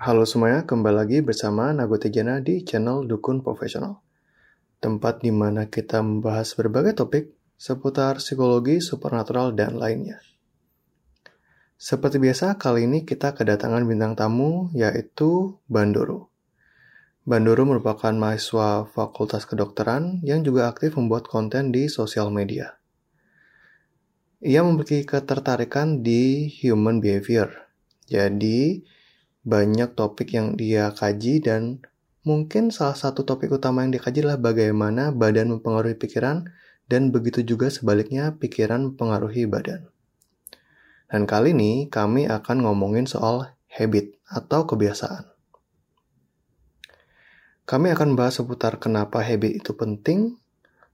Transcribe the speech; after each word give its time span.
Halo 0.00 0.24
semuanya, 0.24 0.64
kembali 0.64 0.96
lagi 0.96 1.18
bersama 1.20 1.76
Nagoti 1.76 2.08
Jana 2.08 2.40
di 2.40 2.64
channel 2.64 3.04
Dukun 3.04 3.44
Profesional. 3.44 4.00
Tempat 4.80 5.20
di 5.20 5.28
mana 5.28 5.68
kita 5.68 6.00
membahas 6.00 6.56
berbagai 6.56 6.96
topik 6.96 7.36
seputar 7.60 8.16
psikologi, 8.16 8.80
supernatural, 8.80 9.52
dan 9.52 9.76
lainnya. 9.76 10.24
Seperti 11.76 12.16
biasa, 12.16 12.56
kali 12.56 12.88
ini 12.88 13.04
kita 13.04 13.36
kedatangan 13.36 13.84
bintang 13.84 14.16
tamu 14.16 14.72
yaitu 14.72 15.60
Bandoro. 15.68 16.32
Bandoro 17.28 17.68
merupakan 17.68 18.16
mahasiswa 18.16 18.88
Fakultas 18.88 19.44
Kedokteran 19.44 20.24
yang 20.24 20.40
juga 20.40 20.72
aktif 20.72 20.96
membuat 20.96 21.28
konten 21.28 21.76
di 21.76 21.92
sosial 21.92 22.32
media. 22.32 22.80
Ia 24.40 24.64
memiliki 24.64 25.04
ketertarikan 25.04 26.00
di 26.00 26.48
human 26.64 27.04
behavior. 27.04 27.68
Jadi, 28.08 28.80
banyak 29.40 29.96
topik 29.96 30.36
yang 30.36 30.54
dia 30.54 30.92
kaji 30.92 31.40
dan 31.40 31.80
mungkin 32.22 32.68
salah 32.68 32.96
satu 32.96 33.24
topik 33.24 33.48
utama 33.48 33.80
yang 33.80 33.96
dikaji 33.96 34.20
adalah 34.20 34.36
bagaimana 34.36 35.08
badan 35.10 35.56
mempengaruhi 35.56 35.96
pikiran 35.96 36.44
dan 36.90 37.08
begitu 37.14 37.40
juga 37.46 37.72
sebaliknya 37.72 38.36
pikiran 38.36 38.92
mempengaruhi 38.92 39.48
badan. 39.48 39.88
Dan 41.10 41.26
kali 41.26 41.56
ini 41.56 41.90
kami 41.90 42.28
akan 42.28 42.66
ngomongin 42.66 43.08
soal 43.08 43.54
habit 43.66 44.14
atau 44.28 44.68
kebiasaan. 44.68 45.26
Kami 47.66 47.94
akan 47.94 48.18
bahas 48.18 48.42
seputar 48.42 48.82
kenapa 48.82 49.22
habit 49.22 49.62
itu 49.62 49.74
penting, 49.78 50.38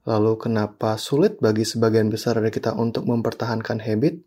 lalu 0.04 0.36
kenapa 0.36 1.00
sulit 1.00 1.40
bagi 1.40 1.64
sebagian 1.64 2.12
besar 2.12 2.36
dari 2.36 2.52
kita 2.52 2.76
untuk 2.76 3.08
mempertahankan 3.08 3.80
habit, 3.80 4.20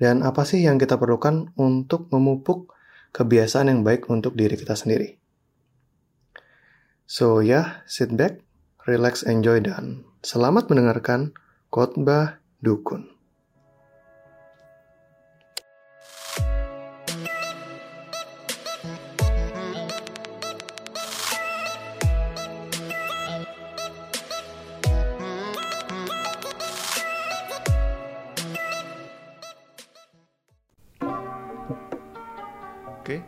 dan 0.00 0.24
apa 0.24 0.48
sih 0.48 0.64
yang 0.64 0.80
kita 0.80 0.96
perlukan 0.96 1.52
untuk 1.60 2.08
memupuk 2.08 2.73
kebiasaan 3.14 3.70
yang 3.70 3.80
baik 3.86 4.10
untuk 4.10 4.34
diri 4.34 4.58
kita 4.58 4.74
sendiri. 4.74 5.22
So 7.06 7.38
ya, 7.38 7.46
yeah, 7.46 7.66
sit 7.86 8.10
back, 8.18 8.42
relax, 8.90 9.22
enjoy, 9.22 9.62
dan 9.62 10.02
selamat 10.26 10.66
mendengarkan 10.66 11.30
khotbah 11.70 12.42
dukun. 12.58 13.13
Oke. 33.04 33.20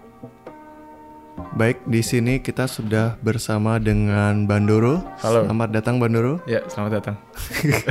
Baik, 1.52 1.84
di 1.84 2.00
sini 2.00 2.40
kita 2.40 2.64
sudah 2.64 3.20
bersama 3.20 3.76
dengan 3.76 4.48
Bandoro. 4.48 5.04
Halo. 5.20 5.44
Selamat 5.44 5.68
datang 5.68 6.00
Bandoro. 6.00 6.40
Ya, 6.48 6.64
selamat 6.64 6.92
datang. 6.96 7.16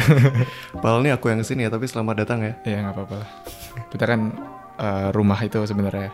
Padahal 0.81 1.05
ini 1.05 1.14
aku 1.14 1.30
yang 1.30 1.42
ke 1.42 1.45
sini 1.45 1.61
ya, 1.61 1.69
tapi 1.69 1.86
selamat 1.86 2.25
datang 2.25 2.42
ya. 2.42 2.58
Iya, 2.66 2.89
nggak 2.89 2.94
apa-apa. 2.97 3.17
Kita 3.94 4.02
kan 4.09 4.33
uh, 4.81 5.14
rumah 5.14 5.38
itu 5.45 5.61
sebenarnya 5.61 6.09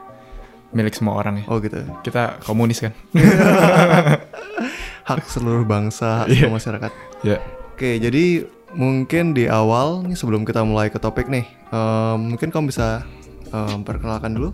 milik 0.76 0.92
semua 0.92 1.16
orang 1.16 1.40
ya. 1.40 1.46
Oh 1.48 1.64
gitu. 1.64 1.80
Kita 2.04 2.44
komunis 2.44 2.84
kan. 2.84 2.92
hak 5.08 5.24
seluruh 5.24 5.64
bangsa, 5.64 6.28
hak 6.28 6.36
Iya. 6.36 6.52
seluruh 6.52 6.56
masyarakat. 6.60 6.92
ya. 7.24 7.40
Oke, 7.72 7.96
jadi 7.96 8.44
mungkin 8.76 9.32
di 9.32 9.48
awal 9.48 10.04
nih 10.04 10.20
sebelum 10.20 10.44
kita 10.44 10.68
mulai 10.68 10.92
ke 10.92 11.00
topik 11.00 11.32
nih, 11.32 11.48
em, 11.72 12.36
mungkin 12.36 12.52
kamu 12.52 12.76
bisa 12.76 13.08
em, 13.56 13.88
perkenalkan 13.88 14.36
dulu 14.36 14.52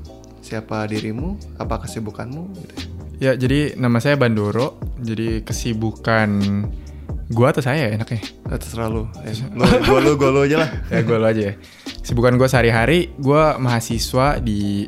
siapa 0.48 0.88
dirimu, 0.88 1.59
apa 1.59 1.84
kesibukanmu 1.84 2.44
gitu. 2.56 2.76
Ya, 3.17 3.34
jadi 3.34 3.76
nama 3.76 3.98
saya 4.00 4.16
Bandoro. 4.16 4.80
Jadi 5.02 5.42
kesibukan 5.44 6.30
gua 7.34 7.52
atau 7.52 7.66
saya 7.66 7.90
ya 7.90 8.00
enaknya? 8.00 8.22
Eh, 8.23 8.58
terserah 8.62 8.88
lu. 8.88 9.09
Eh, 9.25 9.34
lu, 9.58 9.66
gua 9.84 10.00
lu, 10.00 10.12
gua 10.16 10.30
lu 10.31 10.40
aja 10.47 10.58
lah. 10.63 10.69
ya, 10.94 11.02
gua 11.03 11.18
lo 11.19 11.28
aja 11.28 11.41
ya. 11.52 11.53
Kesibukan 12.06 12.38
gua 12.38 12.47
sehari-hari, 12.47 13.12
gua 13.18 13.58
mahasiswa 13.58 14.38
di 14.38 14.85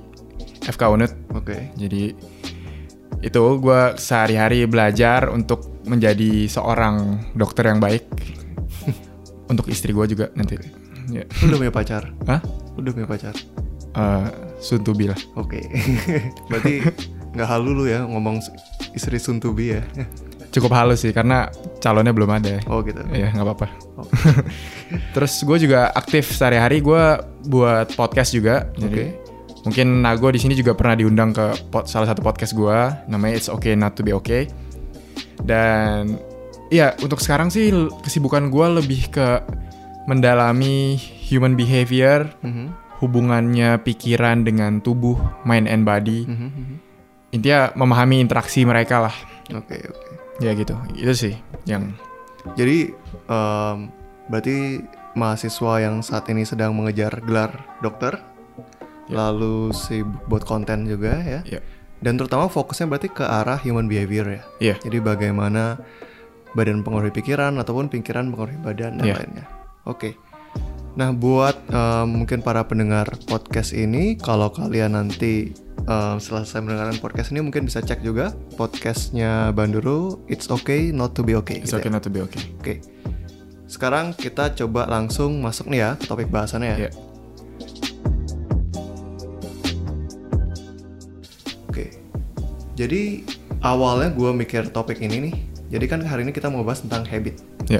FK 0.63 0.81
Unut. 0.93 1.11
Oke. 1.33 1.73
Jadi 1.75 2.13
itu 3.19 3.43
gua 3.59 3.97
sehari-hari 3.99 4.63
belajar 4.69 5.27
untuk 5.33 5.83
menjadi 5.89 6.45
seorang 6.45 7.27
dokter 7.33 7.65
yang 7.65 7.81
baik. 7.81 8.05
untuk 9.51 9.65
istri 9.73 9.89
gua 9.89 10.05
juga 10.05 10.29
nanti. 10.37 10.55
Ya. 11.09 11.25
Lu 11.41 11.49
udah 11.49 11.59
punya 11.65 11.73
pacar? 11.73 12.13
Hah? 12.29 12.45
Udah 12.77 12.93
punya 12.93 13.09
pacar? 13.09 13.33
Eh, 13.95 14.27
soon 14.61 14.85
to 14.85 14.93
be 14.93 15.09
lah. 15.09 15.17
Oke. 15.33 15.65
Berarti 16.49 16.83
nggak 17.29 17.49
halu 17.49 17.71
lu 17.73 17.85
ya 17.85 18.05
ngomong 18.05 18.41
istri 18.93 19.17
be 19.53 19.79
ya. 19.79 19.81
Cukup 20.49 20.73
halus 20.73 21.05
sih 21.05 21.13
karena 21.13 21.49
calonnya 21.77 22.09
belum 22.09 22.29
ada. 22.29 22.57
Oh 22.65 22.81
gitu. 22.81 23.01
Iya 23.13 23.29
nggak 23.33 23.45
apa-apa. 23.45 23.67
Oh. 23.97 24.05
Terus 25.17 25.41
gue 25.45 25.57
juga 25.61 25.93
aktif 25.93 26.33
sehari-hari 26.33 26.81
gue 26.81 27.03
buat 27.49 27.93
podcast 27.93 28.33
juga. 28.33 28.65
Jadi 28.77 28.89
Oke. 28.89 29.05
mungkin 29.65 30.01
Nago 30.01 30.33
di 30.33 30.41
sini 30.41 30.57
juga 30.57 30.73
pernah 30.73 30.97
diundang 30.97 31.33
ke 31.33 31.69
pod- 31.69 31.85
salah 31.85 32.09
satu 32.09 32.25
podcast 32.25 32.57
gue 32.57 32.77
namanya 33.05 33.37
It's 33.37 33.49
Okay 33.49 33.77
Not 33.77 33.93
to 33.97 34.01
Be 34.01 34.13
Okay. 34.17 34.49
Dan 35.39 36.17
iya 36.69 36.97
untuk 36.99 37.21
sekarang 37.21 37.49
sih 37.49 37.69
kesibukan 38.01 38.49
gue 38.49 38.67
lebih 38.81 39.09
ke 39.13 39.41
mendalami 40.09 40.97
human 41.21 41.53
behavior, 41.53 42.25
Mhm, 42.41 42.73
hubungannya 42.99 43.79
pikiran 43.79 44.43
dengan 44.43 44.79
tubuh, 44.79 45.15
mind 45.43 45.65
and 45.65 45.83
body. 45.83 46.27
mhm, 46.27 46.49
mhm. 46.49 46.75
Intinya 47.29 47.69
memahami 47.77 48.19
interaksi 48.19 48.65
mereka 48.65 49.05
lah. 49.05 49.15
Oke 49.53 49.77
oke. 49.79 50.11
Ya 50.39 50.51
gitu. 50.53 50.73
Itu 50.93 51.13
sih 51.13 51.35
yang 51.63 51.93
Jadi 52.55 52.89
em, 53.27 53.77
berarti 54.25 54.81
mahasiswa 55.13 55.73
yang 55.79 55.99
saat 55.99 56.25
ini 56.27 56.41
sedang 56.41 56.71
mengejar 56.73 57.19
gelar 57.21 57.51
dokter, 57.79 58.17
Ya. 59.05 59.25
lalu 59.27 59.69
sibuk 59.73 60.21
buat 60.25 60.43
konten 60.43 60.85
juga 60.85 61.19
ya. 61.19 61.41
ya. 61.43 61.59
Dan 61.99 62.15
terutama 62.15 62.47
fokusnya 62.47 62.87
berarti 62.87 63.09
ke 63.09 63.21
arah 63.21 63.59
human 63.59 63.85
behavior 63.85 64.25
ya. 64.29 64.41
Iya. 64.57 64.75
Jadi 64.79 64.97
bagaimana 64.97 65.77
badan 66.55 66.81
pengaruhi 66.81 67.11
pikiran 67.11 67.57
ataupun 67.57 67.91
pikiran 67.91 68.31
pengaruhi 68.31 68.57
badan 68.57 68.97
dan 68.97 69.05
Iya. 69.05 69.15
lainnya. 69.19 69.45
Oke. 69.83 70.15
Nah 70.99 71.15
buat 71.15 71.55
em, 71.71 72.11
mungkin 72.11 72.43
para 72.43 72.59
pendengar 72.67 73.07
podcast 73.23 73.71
ini, 73.71 74.19
kalau 74.19 74.51
kalian 74.51 74.99
nanti 74.99 75.55
em, 75.87 76.17
selesai 76.19 76.59
mendengarkan 76.59 76.99
podcast 76.99 77.31
ini 77.31 77.39
mungkin 77.39 77.63
bisa 77.63 77.79
cek 77.79 78.03
juga 78.03 78.35
podcastnya 78.59 79.55
Banduru. 79.55 80.19
It's 80.27 80.51
okay 80.51 80.91
not 80.91 81.15
to 81.15 81.23
be 81.23 81.39
okay. 81.39 81.63
It's 81.63 81.71
gitu 81.71 81.79
okay 81.79 81.87
ya. 81.87 81.95
not 81.95 82.03
to 82.03 82.11
be 82.11 82.19
okay. 82.19 82.43
Oke. 82.59 82.83
Sekarang 83.71 84.11
kita 84.11 84.51
coba 84.59 84.91
langsung 84.91 85.39
masuk 85.39 85.71
nih 85.71 85.87
ya 85.87 85.89
ke 85.95 86.03
topik 86.03 86.27
bahasannya 86.27 86.67
ya. 86.67 86.77
Iya. 86.83 86.91
Oke. 91.71 91.85
Jadi 92.75 93.23
awalnya 93.63 94.11
gue 94.11 94.35
mikir 94.35 94.67
topik 94.75 94.99
ini 94.99 95.31
nih. 95.31 95.35
Jadi 95.79 95.85
kan 95.87 96.03
hari 96.03 96.27
ini 96.27 96.35
kita 96.35 96.51
mau 96.51 96.59
bahas 96.67 96.83
tentang 96.83 97.07
habit. 97.07 97.39
Ya. 97.71 97.79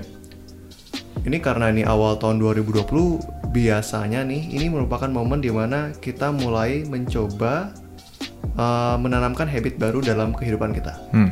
Ini 1.20 1.38
karena 1.40 1.70
ini 1.70 1.84
awal 1.84 2.16
tahun 2.18 2.40
2020 2.40 3.50
biasanya 3.50 4.24
nih 4.24 4.56
ini 4.56 4.70
merupakan 4.70 5.10
momen 5.10 5.42
di 5.42 5.50
mana 5.50 5.92
kita 5.92 6.30
mulai 6.30 6.86
mencoba 6.86 7.74
uh, 8.56 8.96
menanamkan 8.96 9.50
habit 9.50 9.76
baru 9.76 10.00
dalam 10.00 10.32
kehidupan 10.32 10.72
kita. 10.72 10.94
Hmm. 11.12 11.30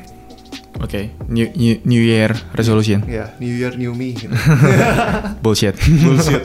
Oke. 0.78 1.10
New, 1.26 1.50
new 1.58 1.82
New 1.88 2.04
Year 2.04 2.30
resolution. 2.54 3.02
Ya, 3.10 3.34
New 3.42 3.50
Year 3.50 3.74
New 3.74 3.98
Me 3.98 4.14
gitu. 4.14 4.30
Bullshit. 5.44 5.74
bullshit. 5.74 6.44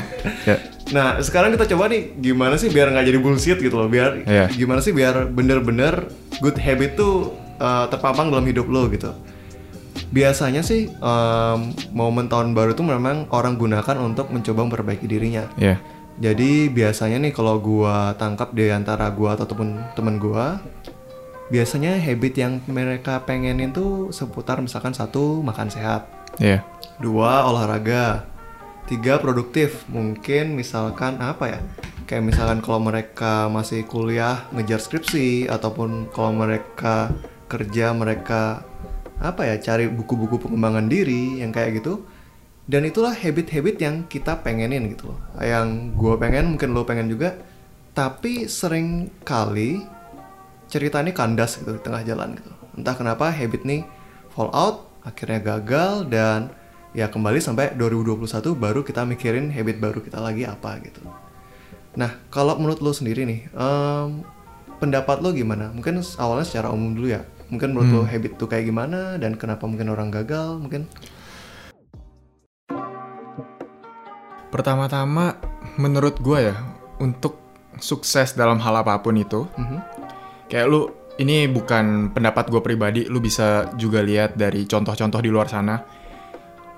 ya. 0.48 0.56
nah, 0.88 1.20
sekarang 1.20 1.52
kita 1.52 1.68
coba 1.76 1.92
nih 1.92 2.16
gimana 2.16 2.56
sih 2.56 2.72
biar 2.72 2.88
nggak 2.88 3.04
jadi 3.12 3.18
bullshit 3.20 3.58
gitu 3.60 3.76
loh. 3.76 3.88
Biar 3.92 4.24
Iya. 4.24 4.48
gimana 4.56 4.80
sih 4.80 4.96
biar 4.96 5.28
bener-bener 5.28 6.08
good 6.40 6.56
habit 6.56 6.96
tuh 6.96 7.36
uh, 7.60 7.84
terpampang 7.92 8.32
dalam 8.32 8.44
hidup 8.48 8.64
lo 8.72 8.88
gitu. 8.88 9.12
Biasanya 10.14 10.62
sih 10.62 10.90
um, 11.02 11.74
momen 11.90 12.30
tahun 12.30 12.54
baru 12.54 12.74
tuh 12.78 12.86
memang 12.86 13.26
orang 13.34 13.58
gunakan 13.58 13.96
untuk 13.98 14.30
mencoba 14.30 14.66
memperbaiki 14.66 15.06
dirinya. 15.10 15.50
Ya. 15.58 15.82
Jadi 16.14 16.70
biasanya 16.70 17.18
nih 17.18 17.34
kalau 17.34 17.58
gua 17.58 18.14
tangkap 18.14 18.54
di 18.54 18.70
antara 18.70 19.10
gua 19.10 19.34
ataupun 19.34 19.82
temen 19.98 20.22
gua, 20.22 20.62
biasanya 21.50 21.98
habit 21.98 22.34
yang 22.38 22.52
mereka 22.70 23.18
pengenin 23.26 23.74
tuh 23.74 24.14
seputar 24.14 24.62
misalkan 24.62 24.94
satu 24.94 25.42
makan 25.42 25.66
sehat, 25.74 26.06
Ya. 26.38 26.62
dua 27.02 27.42
olahraga, 27.50 28.30
tiga 28.86 29.18
produktif. 29.18 29.82
Mungkin 29.90 30.54
misalkan 30.54 31.18
apa 31.18 31.58
ya? 31.58 31.60
Kayak 32.06 32.30
misalkan 32.30 32.60
kalau 32.62 32.78
mereka 32.78 33.50
masih 33.50 33.82
kuliah 33.82 34.46
ngejar 34.54 34.78
skripsi 34.78 35.50
ataupun 35.50 36.14
kalau 36.14 36.30
mereka 36.30 37.10
kerja 37.50 37.90
mereka 37.90 38.62
apa 39.24 39.48
ya 39.48 39.56
cari 39.56 39.88
buku-buku 39.88 40.36
pengembangan 40.36 40.84
diri 40.84 41.40
yang 41.40 41.48
kayak 41.48 41.80
gitu 41.80 42.04
dan 42.68 42.84
itulah 42.84 43.16
habit-habit 43.16 43.76
yang 43.80 44.04
kita 44.04 44.44
pengenin 44.44 44.92
gitu 44.92 45.12
loh 45.12 45.20
yang 45.40 45.96
gue 45.96 46.14
pengen 46.20 46.52
mungkin 46.52 46.76
lo 46.76 46.84
pengen 46.84 47.08
juga 47.08 47.32
tapi 47.94 48.50
sering 48.50 49.08
kali 49.22 49.80
cerita 50.74 50.98
ini 50.98 51.14
kandas 51.14 51.62
gitu 51.62 51.78
di 51.78 51.80
tengah 51.80 52.02
jalan 52.02 52.34
gitu. 52.34 52.50
Entah 52.74 52.98
kenapa 52.98 53.30
habit 53.30 53.62
nih 53.62 53.86
fall 54.34 54.50
out, 54.50 54.90
akhirnya 55.06 55.38
gagal 55.38 56.10
dan 56.10 56.50
ya 56.90 57.06
kembali 57.06 57.38
sampai 57.38 57.78
2021 57.78 58.26
baru 58.58 58.82
kita 58.82 59.06
mikirin 59.06 59.54
habit 59.54 59.78
baru 59.78 60.02
kita 60.02 60.18
lagi 60.18 60.42
apa 60.42 60.82
gitu. 60.82 61.06
Nah, 61.94 62.18
kalau 62.26 62.58
menurut 62.58 62.82
lo 62.82 62.90
sendiri 62.90 63.22
nih, 63.22 63.46
em, 63.54 64.26
pendapat 64.82 65.22
lo 65.22 65.30
gimana? 65.30 65.70
Mungkin 65.70 66.02
awalnya 66.18 66.42
secara 66.42 66.74
umum 66.74 66.90
dulu 66.98 67.14
ya. 67.14 67.22
Mungkin 67.52 67.76
menurut 67.76 67.90
lo 67.92 68.02
habit 68.08 68.40
tuh 68.40 68.48
kayak 68.48 68.64
gimana 68.66 69.20
dan 69.20 69.36
kenapa 69.36 69.68
mungkin 69.68 69.92
orang 69.92 70.08
gagal? 70.08 70.58
Mungkin 70.58 70.88
Pertama-tama, 74.48 75.34
menurut 75.82 76.22
gue 76.22 76.54
ya, 76.54 76.56
untuk 77.02 77.42
sukses 77.82 78.38
dalam 78.38 78.62
hal 78.62 78.86
apa 78.86 79.02
pun 79.02 79.18
itu, 79.18 79.50
Mhm. 79.58 79.78
kayak 80.46 80.66
lu 80.70 80.86
ini 81.18 81.50
bukan 81.50 82.14
pendapat 82.14 82.54
gue 82.54 82.62
pribadi, 82.62 83.02
lu 83.10 83.18
bisa 83.18 83.74
juga 83.74 83.98
lihat 83.98 84.38
dari 84.38 84.62
contoh-contoh 84.62 85.18
di 85.18 85.30
luar 85.30 85.50
sana. 85.50 85.82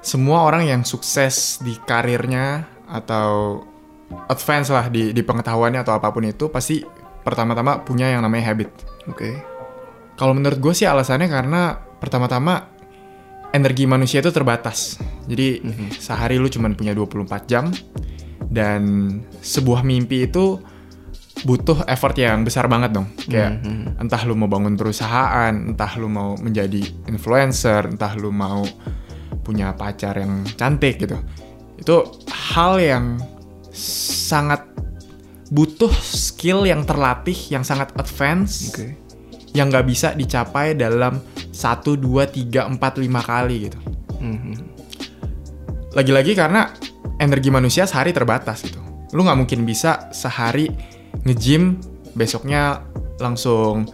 Semua 0.00 0.48
orang 0.48 0.64
yang 0.64 0.82
sukses 0.88 1.60
di 1.60 1.76
karirnya 1.84 2.64
atau 2.88 3.60
advance 4.32 4.72
lah 4.72 4.88
di, 4.88 5.12
di 5.12 5.20
pengetahuannya 5.20 5.84
atau 5.84 6.00
apa 6.00 6.08
pun 6.14 6.24
itu 6.24 6.48
pasti 6.48 6.80
pertama-tama 7.20 7.84
punya 7.84 8.08
yang 8.08 8.24
namanya 8.24 8.56
habit. 8.56 8.70
oke. 9.04 9.55
Kalau 10.16 10.32
menurut 10.32 10.58
gue 10.58 10.72
sih 10.72 10.88
alasannya 10.88 11.28
karena 11.28 11.76
pertama-tama 12.00 12.72
energi 13.52 13.84
manusia 13.84 14.24
itu 14.24 14.32
terbatas. 14.32 14.96
Jadi 15.28 15.60
sehari 15.96 16.40
lu 16.40 16.48
cuma 16.48 16.72
punya 16.72 16.96
24 16.96 17.44
jam 17.48 17.68
dan 18.48 19.12
sebuah 19.44 19.84
mimpi 19.84 20.28
itu 20.28 20.60
butuh 21.44 21.84
effort 21.84 22.16
yang 22.16 22.48
besar 22.48 22.64
banget 22.68 22.96
dong. 22.96 23.08
Kayak 23.28 23.60
entah 24.00 24.22
lu 24.24 24.32
mau 24.36 24.48
bangun 24.48 24.76
perusahaan, 24.76 25.52
entah 25.52 25.92
lu 26.00 26.08
mau 26.08 26.32
menjadi 26.40 26.80
influencer, 27.08 27.92
entah 27.92 28.16
lu 28.16 28.32
mau 28.32 28.64
punya 29.44 29.76
pacar 29.76 30.16
yang 30.16 30.42
cantik 30.56 30.96
gitu. 31.04 31.20
Itu 31.76 32.24
hal 32.32 32.80
yang 32.80 33.20
sangat 33.76 34.64
butuh 35.52 35.92
skill 35.92 36.64
yang 36.64 36.82
terlatih, 36.82 37.36
yang 37.52 37.62
sangat 37.62 37.92
advance 37.94 38.72
Oke. 38.72 39.05
Yang 39.56 39.72
nggak 39.72 39.86
bisa 39.88 40.12
dicapai 40.12 40.76
dalam 40.76 41.16
1, 41.48 41.96
2, 41.96 42.28
3, 42.28 42.68
4, 42.68 42.76
5 42.76 43.22
kali 43.24 43.56
gitu. 43.72 43.78
Mhm. 44.20 44.54
Lagi-lagi 45.96 46.36
karena 46.36 46.68
energi 47.16 47.48
manusia 47.48 47.88
sehari 47.88 48.12
terbatas 48.12 48.60
gitu. 48.60 48.76
Lu 49.16 49.24
nggak 49.24 49.38
mungkin 49.40 49.64
bisa 49.64 50.12
sehari 50.12 50.68
nge-gym, 51.24 51.80
besoknya 52.12 52.84
langsung 53.16 53.88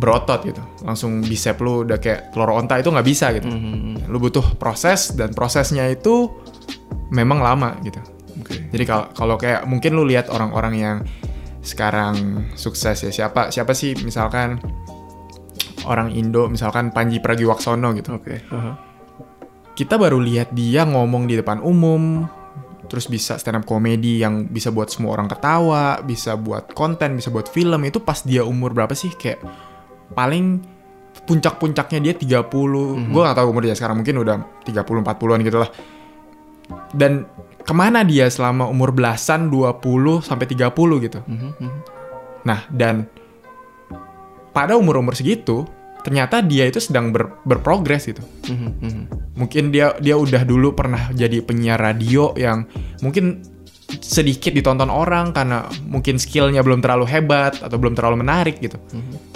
berotot 0.00 0.40
gitu. 0.48 0.62
Langsung 0.88 1.20
bicep 1.20 1.60
lu 1.60 1.84
udah 1.84 2.00
kayak 2.00 2.32
telur 2.32 2.56
onta 2.56 2.80
itu 2.80 2.88
nggak 2.88 3.04
bisa 3.04 3.36
gitu. 3.36 3.44
Mhm. 3.44 4.08
Lu 4.08 4.16
butuh 4.16 4.56
proses 4.56 5.12
dan 5.12 5.36
prosesnya 5.36 5.84
itu 5.84 6.32
memang 7.12 7.44
lama 7.44 7.76
gitu. 7.84 8.00
Oke. 8.40 8.72
Jadi 8.72 8.84
kalau 8.88 9.06
kalau 9.12 9.36
kayak 9.36 9.68
mungkin 9.68 9.92
lu 9.98 10.08
lihat 10.08 10.32
orang-orang 10.32 10.74
yang 10.80 10.96
sekarang 11.58 12.48
sukses 12.54 13.02
ya 13.02 13.10
siapa 13.10 13.50
siapa 13.50 13.74
sih 13.74 13.98
misalkan 14.06 14.62
orang 15.88 16.12
Indo 16.14 16.46
misalkan 16.52 16.92
Panji 16.92 17.18
Pragiwaksono 17.18 17.94
gitu. 17.96 18.18
Oke. 18.20 18.44
Aha. 18.52 18.72
Kita 19.72 19.94
baru 19.94 20.18
lihat 20.18 20.50
dia 20.52 20.82
ngomong 20.82 21.30
di 21.30 21.38
depan 21.38 21.62
umum 21.62 22.26
terus 22.88 23.04
bisa 23.06 23.36
stand 23.36 23.60
up 23.60 23.64
comedy 23.68 24.24
yang 24.24 24.48
bisa 24.48 24.72
buat 24.72 24.88
semua 24.88 25.14
orang 25.20 25.28
ketawa, 25.28 26.00
bisa 26.00 26.34
buat 26.40 26.72
konten, 26.72 27.20
bisa 27.20 27.28
buat 27.28 27.46
film 27.46 27.84
itu 27.84 28.00
pas 28.00 28.24
dia 28.24 28.42
umur 28.42 28.72
berapa 28.72 28.96
sih 28.96 29.12
kayak 29.12 29.44
paling 30.16 30.64
puncak-puncaknya 31.28 32.00
dia 32.00 32.14
30. 32.16 33.12
Gue 33.12 33.20
gak 33.20 33.36
tahu 33.36 33.46
umur 33.52 33.62
dia 33.68 33.76
sekarang 33.76 34.00
mungkin 34.00 34.24
udah 34.24 34.36
30 34.64 35.04
40-an 35.04 35.40
gitu 35.44 35.58
lah. 35.60 35.70
Dan 36.96 37.28
ke 37.68 37.76
mana 37.76 38.00
dia 38.00 38.32
selama 38.32 38.64
umur 38.64 38.96
belasan 38.96 39.52
20 39.52 40.24
sampai 40.24 40.48
30 40.48 41.04
gitu. 41.04 41.20
Mhm, 41.20 41.50
mhm. 41.60 41.80
Nah, 42.48 42.64
dan 42.72 43.04
pada 44.56 44.72
umur-umur 44.80 45.12
segitu, 45.12 45.68
ternyata 46.00 46.40
dia 46.40 46.64
itu 46.64 46.80
sedang 46.80 47.12
ber- 47.12 47.44
berprogres 47.44 48.08
gitu. 48.08 48.24
Mhm, 48.48 48.70
mhm. 48.80 49.02
Mungkin 49.36 49.68
dia 49.68 49.92
dia 50.00 50.16
udah 50.16 50.48
dulu 50.48 50.72
pernah 50.72 51.12
jadi 51.12 51.44
penyiar 51.44 51.76
radio 51.76 52.32
yang 52.40 52.64
mungkin 53.04 53.44
sedikit 54.00 54.56
ditonton 54.56 54.88
orang 54.88 55.36
karena 55.36 55.68
mungkin 55.84 56.16
skillnya 56.16 56.64
belum 56.64 56.80
terlalu 56.80 57.04
hebat 57.04 57.60
atau 57.60 57.76
belum 57.76 57.92
terlalu 57.92 58.24
menarik 58.24 58.64
gitu. 58.64 58.80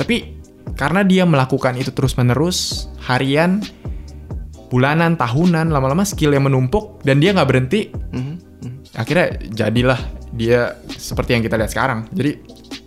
Tapi 0.01 0.41
karena 0.73 1.05
dia 1.05 1.29
melakukan 1.29 1.77
itu 1.77 1.93
terus-menerus, 1.93 2.89
harian, 3.05 3.61
bulanan, 4.73 5.21
tahunan, 5.21 5.69
lama-lama 5.69 6.01
skill 6.09 6.33
yang 6.33 6.49
menumpuk 6.49 7.05
dan 7.05 7.21
dia 7.21 7.37
nggak 7.37 7.49
berhenti, 7.49 7.93
Mhm, 7.93 8.35
mhm. 8.65 8.79
akhirnya 8.97 9.27
jadilah 9.53 10.01
dia 10.33 10.81
seperti 10.89 11.37
yang 11.37 11.45
kita 11.45 11.61
lihat 11.61 11.71
sekarang. 11.77 12.09
Jadi 12.17 12.41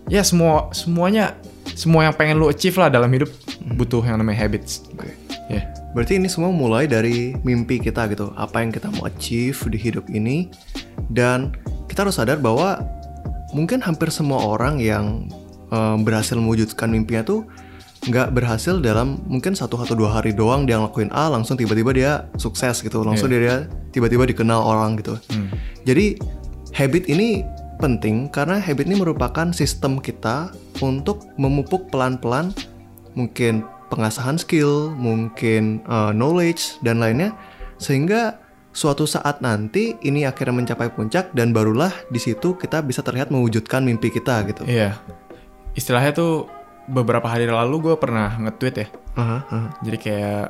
ya 0.09 0.25
semua 0.25 0.73
semuanya 0.73 1.37
semua 1.77 2.09
yang 2.09 2.15
pengen 2.17 2.41
lu 2.41 2.49
achieve 2.49 2.73
lah 2.81 2.89
dalam 2.89 3.13
hidup 3.13 3.29
butuh 3.77 4.01
yang 4.01 4.17
namanya 4.17 4.49
habits. 4.49 4.81
Oke. 4.97 5.13
Ya. 5.45 5.69
Berarti 5.93 6.17
ini 6.17 6.25
semua 6.25 6.49
mulai 6.49 6.89
dari 6.89 7.37
mimpi 7.45 7.77
kita 7.77 8.09
gitu. 8.09 8.33
Apa 8.33 8.65
yang 8.65 8.73
kita 8.73 8.89
mau 8.89 9.05
achieve 9.05 9.57
di 9.69 9.77
hidup 9.77 10.09
ini. 10.09 10.49
Dan 11.11 11.53
kita 11.85 12.07
harus 12.07 12.17
sadar 12.17 12.41
bahwa 12.41 12.81
mungkin 13.53 13.79
hampir 13.79 14.09
semua 14.09 14.41
orang 14.41 14.81
yang 14.81 15.29
eh, 15.69 15.95
berhasil 16.01 16.35
mewujudkan 16.35 16.89
mimpinya 16.89 17.21
tuh 17.21 17.45
nggak 18.05 18.37
berhasil 18.37 18.77
dalam 18.79 19.21
mungkin 19.25 19.57
satu 19.57 19.81
atau 19.81 19.97
dua 19.97 20.21
hari 20.21 20.31
doang 20.31 20.69
dia 20.69 20.77
ngelakuin 20.77 21.09
A 21.09 21.29
langsung 21.29 21.57
tiba-tiba 21.57 21.91
dia 21.91 22.11
sukses 22.37 22.85
gitu 22.85 23.01
langsung 23.01 23.33
dia 23.33 23.65
tiba-tiba 23.89 24.29
dikenal 24.29 24.61
orang 24.61 24.99
gitu 25.01 25.17
Hmm. 25.31 25.49
jadi 25.87 26.19
habit 26.75 27.09
ini 27.09 27.41
penting 27.81 28.29
karena 28.29 28.61
habit 28.61 28.87
ini 28.87 28.95
merupakan 28.99 29.51
sistem 29.51 29.99
kita 29.99 30.53
untuk 30.79 31.27
memupuk 31.35 31.89
pelan-pelan 31.91 32.55
mungkin 33.15 33.63
pengasahan 33.89 34.35
skill, 34.35 34.91
mungkin 34.97 35.79
uh, 35.87 36.11
knowledge 36.11 36.77
dan 36.81 36.99
lainnya 36.99 37.31
sehingga 37.77 38.39
suatu 38.75 39.07
saat 39.07 39.39
nanti 39.39 39.95
ini 40.03 40.27
akhirnya 40.27 40.51
mencapai 40.51 40.91
puncak 40.91 41.31
dan 41.31 41.55
barulah 41.55 41.91
di 42.11 42.19
situ 42.19 42.59
kita 42.59 42.83
bisa 42.83 42.99
terlihat 42.99 43.31
mewujudkan 43.31 43.87
mimpi 43.87 44.11
kita 44.11 44.43
gitu. 44.51 44.67
Iya. 44.67 44.99
Istilahnya 45.75 46.11
tuh 46.11 46.47
beberapa 46.85 47.25
hari 47.25 47.49
lalu 47.49 47.91
gue 47.91 47.95
pernah 47.97 48.37
nge-tweet 48.37 48.75
ya. 48.77 48.87
Aha. 49.17 49.37
Jadi 49.81 49.97
kayak 49.97 50.45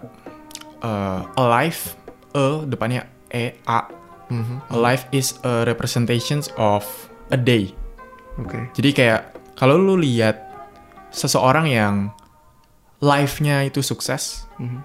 uh, 0.83 1.21
alive, 1.39 1.95
e 2.35 2.45
depannya 2.67 3.07
e 3.31 3.55
a. 3.65 3.87
Mhm. 4.25 4.73
Alive 4.73 5.03
is 5.13 5.37
a 5.45 5.63
representations 5.69 6.49
of 6.57 6.83
a 7.29 7.37
day. 7.37 7.71
Oke. 8.41 8.57
Jadi 8.73 8.89
kayak 8.91 9.21
kalau 9.55 9.77
lu 9.77 9.95
lihat 10.01 10.41
seseorang 11.13 11.69
yang 11.69 12.09
life-nya 12.99 13.63
itu 13.63 13.79
sukses, 13.85 14.49
Mhm. 14.57 14.79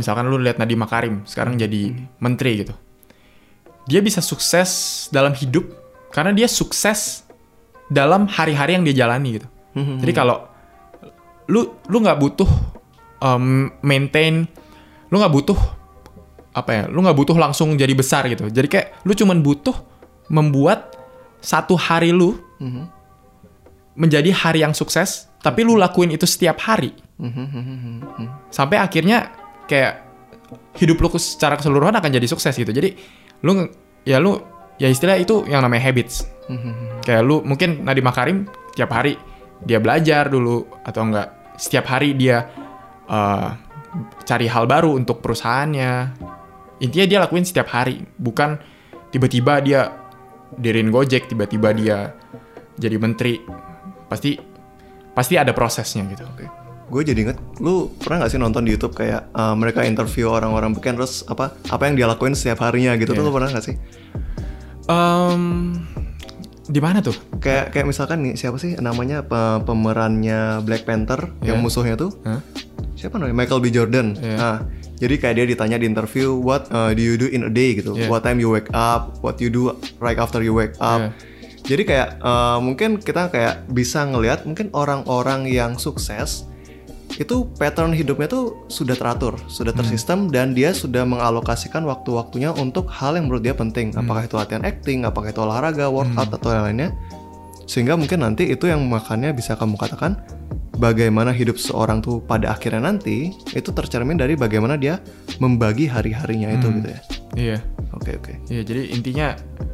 misalkan 0.00 0.26
lu 0.26 0.40
lihat 0.40 0.56
Nadiem 0.56 0.80
Makarim 0.80 1.14
sekarang 1.28 1.60
jadi 1.60 1.94
menteri 2.18 2.64
gitu. 2.64 2.74
Dia 3.86 4.00
bisa 4.00 4.24
sukses 4.24 5.06
dalam 5.12 5.36
hidup 5.36 5.66
karena 6.10 6.32
dia 6.34 6.48
sukses 6.48 7.26
dalam 7.90 8.26
hari-hari 8.30 8.78
yang 8.78 8.84
dia 8.86 9.04
jalani 9.06 9.38
gitu. 9.42 9.48
Mhm. 9.74 10.02
Jadi 10.02 10.12
kalau 10.12 10.46
lu 11.46 11.78
lu 11.86 11.98
nggak 11.98 12.18
butuh 12.18 12.50
um, 13.20 13.70
maintain, 13.82 14.46
lu 15.10 15.16
nggak 15.18 15.34
butuh 15.34 15.58
apa 16.50 16.70
ya? 16.70 16.82
Lu 16.90 17.02
nggak 17.02 17.14
butuh 17.14 17.36
langsung 17.38 17.74
jadi 17.74 17.94
besar 17.94 18.26
gitu. 18.26 18.50
Jadi 18.50 18.66
kayak 18.66 19.02
lu 19.06 19.14
cuman 19.14 19.38
butuh 19.42 19.74
membuat 20.30 20.94
satu 21.40 21.74
hari 21.74 22.10
lu 22.10 22.34
Mhm. 22.60 22.84
menjadi 23.96 24.30
hari 24.30 24.60
yang 24.62 24.76
sukses, 24.76 25.26
tapi 25.40 25.64
lu 25.64 25.74
lakuin 25.74 26.12
itu 26.12 26.28
setiap 26.28 26.60
hari 26.62 26.92
mhm. 27.18 28.04
sampai 28.52 28.76
akhirnya 28.78 29.32
kayak 29.66 30.06
hidup 30.76 30.98
lu 30.98 31.08
secara 31.18 31.54
keseluruhan 31.58 31.94
akan 31.94 32.10
jadi 32.10 32.26
sukses 32.26 32.54
gitu. 32.54 32.70
Jadi 32.70 32.94
lu 33.42 33.66
ya 34.04 34.18
lu 34.20 34.38
ya 34.78 34.88
istilah 34.88 35.16
itu 35.16 35.44
yang 35.46 35.62
namanya 35.64 35.88
habits. 35.88 36.26
Kayak 37.04 37.22
lu 37.24 37.40
mungkin 37.46 37.86
Nadiem 37.86 38.04
Makarim 38.04 38.38
tiap 38.74 38.90
hari 38.90 39.14
dia 39.64 39.78
belajar 39.78 40.28
dulu 40.28 40.64
atau 40.82 41.02
enggak 41.04 41.28
setiap 41.60 41.92
hari 41.92 42.16
dia 42.16 42.48
eh, 43.04 43.48
cari 44.24 44.46
hal 44.46 44.64
baru 44.70 44.96
untuk 44.96 45.20
perusahaannya. 45.20 45.92
Intinya 46.80 47.06
dia 47.06 47.18
lakuin 47.20 47.44
setiap 47.44 47.68
hari, 47.76 48.00
bukan 48.16 48.56
tiba-tiba 49.12 49.60
dia 49.60 49.92
dirin 50.56 50.88
Gojek, 50.88 51.28
tiba-tiba 51.28 51.76
dia 51.76 52.16
jadi 52.80 52.96
menteri. 52.96 53.36
Pasti 54.08 54.40
pasti 55.12 55.34
ada 55.36 55.52
prosesnya 55.52 56.08
gitu. 56.08 56.24
Oke. 56.24 56.46
Gue 56.90 57.06
jadi 57.06 57.22
inget, 57.22 57.38
lu 57.62 57.86
pernah 58.02 58.26
gak 58.26 58.34
sih 58.34 58.40
nonton 58.42 58.66
di 58.66 58.74
YouTube 58.74 58.98
kayak 58.98 59.30
uh, 59.30 59.54
mereka 59.54 59.86
interview 59.86 60.26
orang-orang 60.26 60.74
beken 60.74 60.98
terus 60.98 61.22
apa 61.30 61.54
apa 61.70 61.86
yang 61.86 61.94
dia 61.94 62.06
lakuin 62.10 62.34
setiap 62.34 62.66
harinya 62.66 62.98
gitu 62.98 63.14
tuh 63.14 63.22
Iya. 63.22 63.28
lu 63.30 63.34
pernah 63.36 63.50
gak 63.54 63.62
sih? 63.62 63.76
Em, 64.90 65.42
di 66.70 66.80
mana 66.80 67.02
tuh? 67.02 67.12
Kayak 67.36 67.74
kayak 67.74 67.86
misalkan 67.86 68.22
nih 68.22 68.34
siapa 68.34 68.56
sih 68.56 68.78
namanya 68.78 69.26
pe- 69.26 69.60
pemerannya 69.66 70.62
Black 70.62 70.86
Panther 70.86 71.34
yang 71.42 71.58
Iya. 71.58 71.64
musuhnya 71.64 71.94
tuh 71.94 72.14
Hah? 72.22 72.40
siapa 72.94 73.18
namanya 73.18 73.36
Michael 73.36 73.60
B 73.60 73.66
Jordan. 73.68 74.14
Iya. 74.14 74.36
Nah, 74.38 74.58
jadi 74.96 75.14
kayak 75.16 75.34
dia 75.34 75.46
ditanya 75.48 75.76
di 75.76 75.86
interview 75.88 76.38
what 76.38 76.70
uh, 76.70 76.92
do 76.92 77.00
you 77.00 77.16
do 77.16 77.26
in 77.26 77.42
a 77.42 77.50
day 77.50 77.74
gitu. 77.74 77.92
Iya. 77.92 78.06
What 78.06 78.22
time 78.22 78.38
you 78.38 78.48
wake 78.48 78.70
up, 78.70 79.18
what 79.20 79.36
you 79.38 79.48
do 79.48 79.74
right 79.98 80.16
after 80.16 80.38
you 80.38 80.54
wake 80.54 80.78
up. 80.78 81.00
Iya. 81.00 81.10
Jadi 81.60 81.82
kayak 81.84 82.08
uh, 82.18 82.58
mungkin 82.58 82.96
kita 82.96 83.28
kayak 83.28 83.68
bisa 83.68 84.02
ngelihat 84.02 84.42
mungkin 84.42 84.72
orang-orang 84.72 85.44
yang 85.44 85.76
sukses 85.76 86.48
itu 87.18 87.48
pattern 87.58 87.90
hidupnya 87.90 88.28
tuh 88.28 88.68
sudah 88.68 88.94
teratur, 88.94 89.34
sudah 89.48 89.74
Hmm. 89.74 89.80
tersistem 89.82 90.18
dan 90.28 90.54
dia 90.54 90.70
sudah 90.70 91.02
mengalokasikan 91.02 91.82
waktu-waktunya 91.82 92.54
untuk 92.54 92.86
hal 92.86 93.18
yang 93.18 93.26
menurut 93.26 93.42
dia 93.42 93.56
penting. 93.56 93.90
Hmm. 93.90 94.04
Apakah 94.04 94.28
itu 94.28 94.34
latihan 94.38 94.62
acting, 94.62 95.02
apakah 95.02 95.34
itu 95.34 95.40
olahraga, 95.42 95.88
workout 95.88 96.30
atau 96.30 96.50
yang 96.52 96.64
lainnya. 96.70 96.90
Sehingga 97.66 97.94
mungkin 97.94 98.22
nanti 98.22 98.46
itu 98.46 98.66
yang 98.66 98.82
makanya 98.86 99.30
bisa 99.30 99.54
kamu 99.54 99.74
katakan 99.74 100.18
bagaimana 100.74 101.30
hidup 101.30 101.54
seorang 101.54 102.00
tuh 102.00 102.18
pada 102.18 102.50
akhirnya 102.50 102.82
nanti 102.82 103.30
itu 103.52 103.70
tercermin 103.70 104.16
dari 104.16 104.34
bagaimana 104.34 104.74
dia 104.74 104.98
membagi 105.38 105.86
hari-harinya 105.86 106.50
itu 106.50 106.66
Hmm. 106.66 106.76
gitu 106.78 106.88
ya. 106.90 107.00
Iya. 107.36 107.58
Oke 107.94 108.16
oke. 108.16 108.32
Iya, 108.48 108.62
jadi 108.62 108.82
intinya 108.90 109.28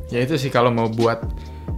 ya 0.09 0.21
itu 0.21 0.37
sih 0.37 0.49
kalau 0.49 0.69
mau 0.69 0.88
buat 0.88 1.21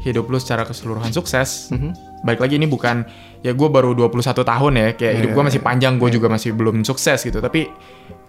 hidup 0.03 0.31
lu 0.31 0.39
secara 0.39 0.63
keseluruhan 0.63 1.11
sukses. 1.11 1.69
Mhm. 1.75 2.23
Balik 2.23 2.41
lagi 2.43 2.55
ini 2.59 2.67
bukan 2.67 3.07
ya 3.43 3.55
gue 3.55 3.69
baru 3.71 3.95
21 3.95 4.43
tahun 4.43 4.73
ya, 4.75 4.89
kayak 4.99 5.15
hidup 5.23 5.31
Iya, 5.31 5.37
gue 5.39 5.45
masih 5.51 5.61
panjang, 5.63 5.95
gue 5.99 6.11
juga 6.11 6.27
masih 6.27 6.51
belum 6.55 6.83
sukses 6.83 7.19
gitu. 7.23 7.39
Tapi 7.39 7.71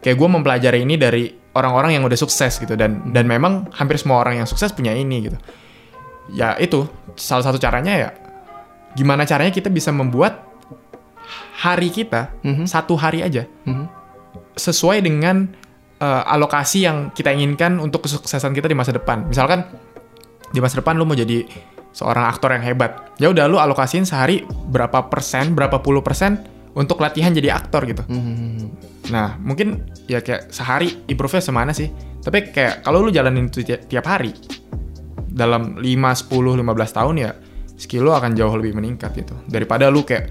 kayak 0.02 0.16
gue 0.18 0.28
mempelajari 0.30 0.86
ini 0.86 0.96
dari 0.98 1.30
orang-orang 1.58 1.98
yang 1.98 2.04
udah 2.06 2.18
sukses 2.18 2.62
gitu 2.62 2.78
dan 2.78 3.10
dan 3.10 3.26
memang 3.26 3.70
hampir 3.74 3.98
semua 3.98 4.22
orang 4.22 4.42
yang 4.42 4.48
sukses 4.50 4.70
punya 4.74 4.94
ini 4.94 5.30
gitu. 5.30 5.38
Ya 6.30 6.54
itu 6.62 6.86
salah 7.18 7.42
satu 7.42 7.58
caranya 7.58 7.94
ya 7.98 8.10
gimana 8.94 9.26
caranya 9.26 9.50
kita 9.50 9.70
bisa 9.70 9.90
membuat 9.94 10.46
hari 11.62 11.90
kita 11.90 12.34
Mhm. 12.42 12.66
satu 12.66 12.94
hari 12.98 13.22
aja 13.22 13.46
Mhm. 13.66 13.86
sesuai 14.56 15.02
dengan 15.02 15.50
uh, 16.00 16.24
alokasi 16.26 16.88
yang 16.88 17.12
kita 17.12 17.34
inginkan 17.36 17.76
untuk 17.78 18.08
kesuksesan 18.08 18.56
kita 18.56 18.66
di 18.66 18.78
masa 18.78 18.96
depan. 18.96 19.28
Misalkan 19.28 19.68
di 20.50 20.60
masa 20.60 20.82
depan 20.82 20.98
lu 20.98 21.06
mau 21.06 21.18
jadi 21.18 21.46
seorang 21.94 22.26
aktor 22.30 22.54
yang 22.54 22.64
hebat. 22.64 23.14
Ya 23.18 23.30
udah 23.34 23.46
lu 23.50 23.58
alokasiin 23.58 24.06
sehari 24.06 24.46
berapa 24.46 25.10
persen, 25.10 25.58
berapa 25.58 25.82
puluh 25.82 26.06
persen 26.06 26.40
untuk 26.78 27.02
latihan 27.02 27.34
jadi 27.34 27.54
aktor 27.58 27.86
gitu. 27.90 28.06
Mhm. 28.06 28.70
Nah, 29.10 29.36
mungkin 29.42 29.90
ya 30.06 30.22
kayak 30.22 30.54
sehari 30.54 31.06
improve 31.10 31.42
semana 31.42 31.74
sih. 31.74 31.90
Tapi 32.20 32.54
kayak 32.54 32.86
kalau 32.86 33.02
lu 33.02 33.10
jalanin 33.10 33.48
itu 33.48 33.64
tiap, 33.64 33.88
tiap 33.90 34.06
hari 34.06 34.36
dalam 35.30 35.80
5, 35.80 36.12
10, 36.28 36.60
15 36.60 36.92
tahun 36.92 37.16
ya 37.16 37.32
skill 37.80 38.12
lu 38.12 38.12
akan 38.12 38.36
jauh 38.36 38.54
lebih 38.60 38.76
meningkat 38.76 39.16
gitu. 39.16 39.34
Daripada 39.48 39.88
lu 39.88 40.04
kayak 40.04 40.30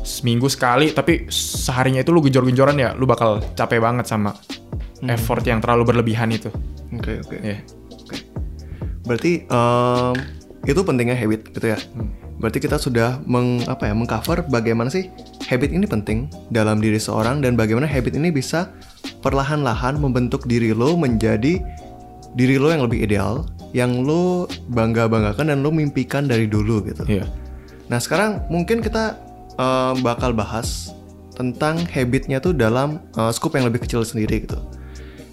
seminggu 0.00 0.48
sekali 0.48 0.94
tapi 0.96 1.28
seharinya 1.28 2.00
itu 2.00 2.10
lu 2.14 2.24
genjor-genjoran 2.24 2.80
ya 2.80 2.96
lu 2.96 3.04
bakal 3.04 3.44
capek 3.52 3.82
banget 3.82 4.08
sama 4.08 4.32
effort 5.04 5.44
yang 5.44 5.60
terlalu 5.60 5.92
berlebihan 5.92 6.32
itu. 6.32 6.48
Oke 6.96 7.20
oke. 7.20 7.36
Ya. 7.38 7.60
Oke. 7.60 7.77
Berarti 9.08 9.48
em, 9.48 10.14
itu 10.68 10.80
pentingnya 10.84 11.16
habit 11.16 11.48
gitu 11.56 11.66
ya. 11.72 11.80
Hmm. 11.96 12.12
Berarti 12.38 12.60
kita 12.60 12.76
sudah 12.78 13.18
meng 13.24 13.64
apa 13.66 13.88
ya 13.88 13.94
mengcover 13.96 14.46
bagaimana 14.46 14.92
sih 14.92 15.10
habit 15.48 15.74
ini 15.74 15.88
penting 15.88 16.28
dalam 16.52 16.78
diri 16.78 17.00
seorang 17.00 17.40
dan 17.42 17.56
bagaimana 17.56 17.88
habit 17.88 18.14
ini 18.14 18.30
bisa 18.30 18.70
perlahan-lahan 19.24 19.98
membentuk 19.98 20.46
diri 20.46 20.70
lo 20.70 20.94
menjadi 20.94 21.58
diri 22.36 22.56
lo 22.60 22.70
yang 22.70 22.84
lebih 22.84 23.02
ideal, 23.02 23.48
yang 23.72 24.04
lo 24.04 24.46
bangga-banggakan 24.70 25.50
dan 25.50 25.64
lo 25.64 25.72
mimpikan 25.72 26.28
dari 26.28 26.46
dulu 26.46 26.84
gitu. 26.86 27.02
Iya. 27.08 27.26
Nah 27.88 27.98
sekarang 27.98 28.46
mungkin 28.52 28.84
kita 28.84 29.16
em, 29.56 30.04
bakal 30.04 30.36
bahas 30.36 30.92
tentang 31.38 31.86
habitnya 31.86 32.42
tuh 32.42 32.50
dalam 32.50 32.98
eh, 33.14 33.30
scope 33.30 33.54
yang 33.56 33.70
lebih 33.70 33.86
kecil 33.86 34.02
sendiri 34.02 34.42
gitu. 34.44 34.58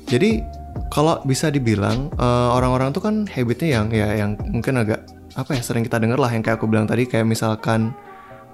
Jadi 0.05 0.46
kalau 0.89 1.22
bisa 1.25 1.50
dibilang 1.50 2.13
eh, 2.15 2.50
orang-orang 2.54 2.94
tuh 2.94 3.04
kan 3.04 3.15
habitnya 3.30 3.82
yang 3.82 3.86
ya 3.92 4.08
yang 4.15 4.32
mungkin 4.50 4.82
agak 4.82 5.06
apa 5.36 5.51
ya 5.58 5.62
sering 5.62 5.84
kita 5.84 6.00
dengar 6.00 6.15
lah 6.15 6.32
yang 6.32 6.46
kayak 6.46 6.62
aku 6.62 6.70
bilang 6.70 6.88
tadi 6.88 7.06
kayak 7.10 7.27
misalkan 7.27 7.92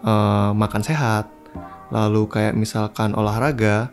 eh, 0.04 0.52
makan 0.56 0.82
sehat, 0.84 1.30
lalu 1.92 2.28
kayak 2.32 2.56
misalkan 2.58 3.14
olahraga, 3.14 3.92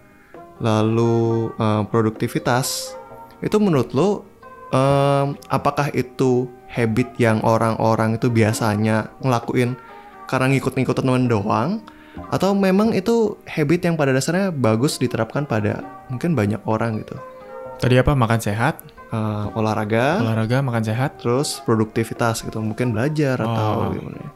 lalu 0.62 1.50
eh, 1.58 1.82
produktivitas. 1.90 2.94
Itu 3.38 3.62
menurut 3.62 3.94
lo 3.94 4.26
em, 4.72 5.38
apakah 5.48 5.92
itu 5.96 6.48
habit 6.68 7.16
yang 7.16 7.40
orang-orang 7.44 8.20
itu 8.20 8.28
biasanya 8.28 9.08
ngelakuin 9.24 9.76
karena 10.28 10.46
ngikut-ngikut 10.52 10.96
teman 10.98 11.30
doang 11.30 11.80
atau 12.28 12.52
memang 12.52 12.92
itu 12.92 13.38
habit 13.46 13.88
yang 13.88 13.94
pada 13.96 14.12
dasarnya 14.12 14.50
bagus 14.52 14.98
diterapkan 14.98 15.46
pada 15.46 15.80
mungkin 16.10 16.34
banyak 16.34 16.60
orang 16.66 17.00
gitu 17.00 17.16
Tadi 17.78 17.94
apa? 17.94 18.12
Makan 18.12 18.40
sehat, 18.40 18.82
Eh, 19.08 19.46
olahraga 19.56 20.20
olahraga, 20.20 20.60
makan 20.60 20.84
sehat. 20.84 21.16
terus 21.16 21.64
produktivitas 21.64 22.44
gitu 22.44 22.60
mungkin 22.60 22.92
belajar 22.92 23.40
atau 23.40 23.88
Oh. 23.88 23.90
gimana 23.90 24.18
ya? 24.18 24.30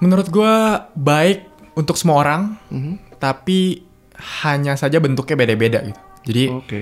Menurut 0.00 0.32
gua 0.32 0.52
baik 0.92 1.46
untuk 1.74 1.94
semua 1.94 2.16
orang, 2.18 2.56
Mhm. 2.68 3.18
tapi 3.18 3.84
hanya 4.40 4.72
saja 4.74 4.96
bentuknya 4.98 5.36
beda-beda 5.36 5.84
gitu. 5.84 6.00
Jadi 6.24 6.44
oke 6.48 6.80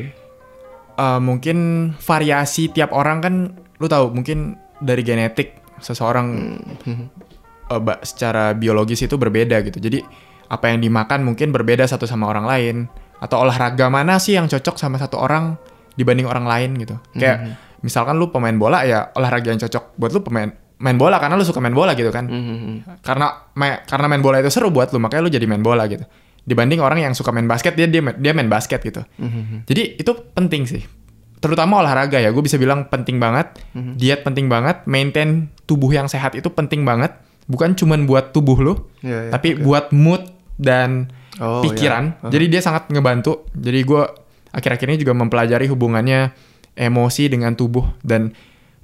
eh, 0.95 1.17
mungkin 1.19 1.57
variasi 1.97 2.69
tiap 2.69 2.93
orang 2.93 3.19
kan 3.19 3.35
lu 3.75 3.89
tahu 3.89 4.13
mungkin 4.13 4.55
dari 4.79 5.01
genetik 5.01 5.57
seseorang 5.81 6.61
Mhm. 6.85 7.05
eh, 7.67 7.81
ba- 7.81 8.05
secara 8.05 8.53
biologis 8.53 9.01
itu 9.01 9.17
berbeda 9.17 9.65
gitu. 9.65 9.81
Jadi 9.81 10.05
apa 10.47 10.69
yang 10.69 10.79
dimakan 10.79 11.25
mungkin 11.25 11.51
berbeda 11.51 11.83
satu 11.85 12.05
sama 12.05 12.29
orang 12.29 12.45
lain 12.45 12.77
atau 13.21 13.45
olahraga 13.45 13.87
mana 13.87 14.17
sih 14.17 14.35
yang 14.35 14.49
cocok 14.49 14.75
sama 14.75 14.97
satu 14.97 15.21
orang 15.21 15.61
dibanding 15.95 16.25
orang 16.25 16.49
lain 16.49 16.71
gitu. 16.77 16.97
Kayak 17.15 17.39
misalkan 17.81 18.17
lu 18.17 18.29
pemain 18.29 18.53
bola 18.53 18.83
ya 18.83 19.13
olahraga 19.13 19.53
yang 19.53 19.61
cocok 19.61 19.97
buat 19.97 20.11
lu 20.11 20.21
pemain 20.21 20.49
main 20.81 20.97
bola 20.97 21.21
karena 21.21 21.37
lu 21.37 21.45
suka 21.45 21.61
main 21.61 21.77
bola 21.77 21.93
gitu 21.93 22.09
kan. 22.09 22.25
Mhm. 22.25 23.05
Karena 23.05 23.53
ma- 23.53 23.85
karena 23.85 24.07
main 24.09 24.25
bola 24.25 24.41
itu 24.41 24.49
seru 24.49 24.73
buat 24.73 24.89
lu 24.91 24.99
makanya 24.99 25.29
lu 25.29 25.31
jadi 25.31 25.45
main 25.45 25.61
bola 25.61 25.85
gitu. 25.85 26.05
Dibanding 26.41 26.81
orang 26.81 27.05
yang 27.05 27.13
suka 27.13 27.29
main 27.31 27.45
basket 27.45 27.77
dia 27.77 27.85
dia, 27.85 28.01
dia 28.01 28.33
main 28.33 28.49
basket 28.49 28.81
gitu. 28.81 29.05
Mhm. 29.17 29.69
Jadi 29.69 30.01
itu 30.01 30.13
penting 30.33 30.65
sih. 30.65 30.81
Terutama 31.41 31.81
olahraga 31.81 32.17
ya, 32.17 32.29
gue 32.29 32.41
bisa 32.41 32.57
bilang 32.57 32.85
penting 32.87 33.17
banget. 33.17 33.61
Diet 33.73 34.21
penting 34.21 34.49
banget, 34.49 34.85
maintain 34.85 35.49
tubuh 35.65 35.89
yang 35.89 36.05
sehat 36.05 36.33
itu 36.33 36.49
penting 36.49 36.85
banget. 36.85 37.13
Bukan 37.45 37.73
cuman 37.75 38.05
buat 38.05 38.31
tubuh 38.31 38.57
lu, 38.57 38.75
Ya, 39.01 39.29
ya, 39.29 39.31
tapi 39.33 39.57
oke. 39.57 39.65
buat 39.65 39.85
mood 39.91 40.21
dan 40.57 41.09
Oh, 41.41 41.61
pikiran. 41.61 42.21
ya. 42.21 42.29
Jadi 42.31 42.45
dia 42.49 42.61
sangat 42.61 42.87
ngebantu. 42.89 43.49
Jadi 43.51 43.81
gue 43.81 44.03
akhir-akhir 44.51 44.87
ini 44.87 44.99
juga 44.99 45.13
mempelajari 45.13 45.67
hubungannya 45.67 46.37
emosi 46.73 47.27
dengan 47.27 47.53
tubuh 47.53 47.97
dan 48.01 48.37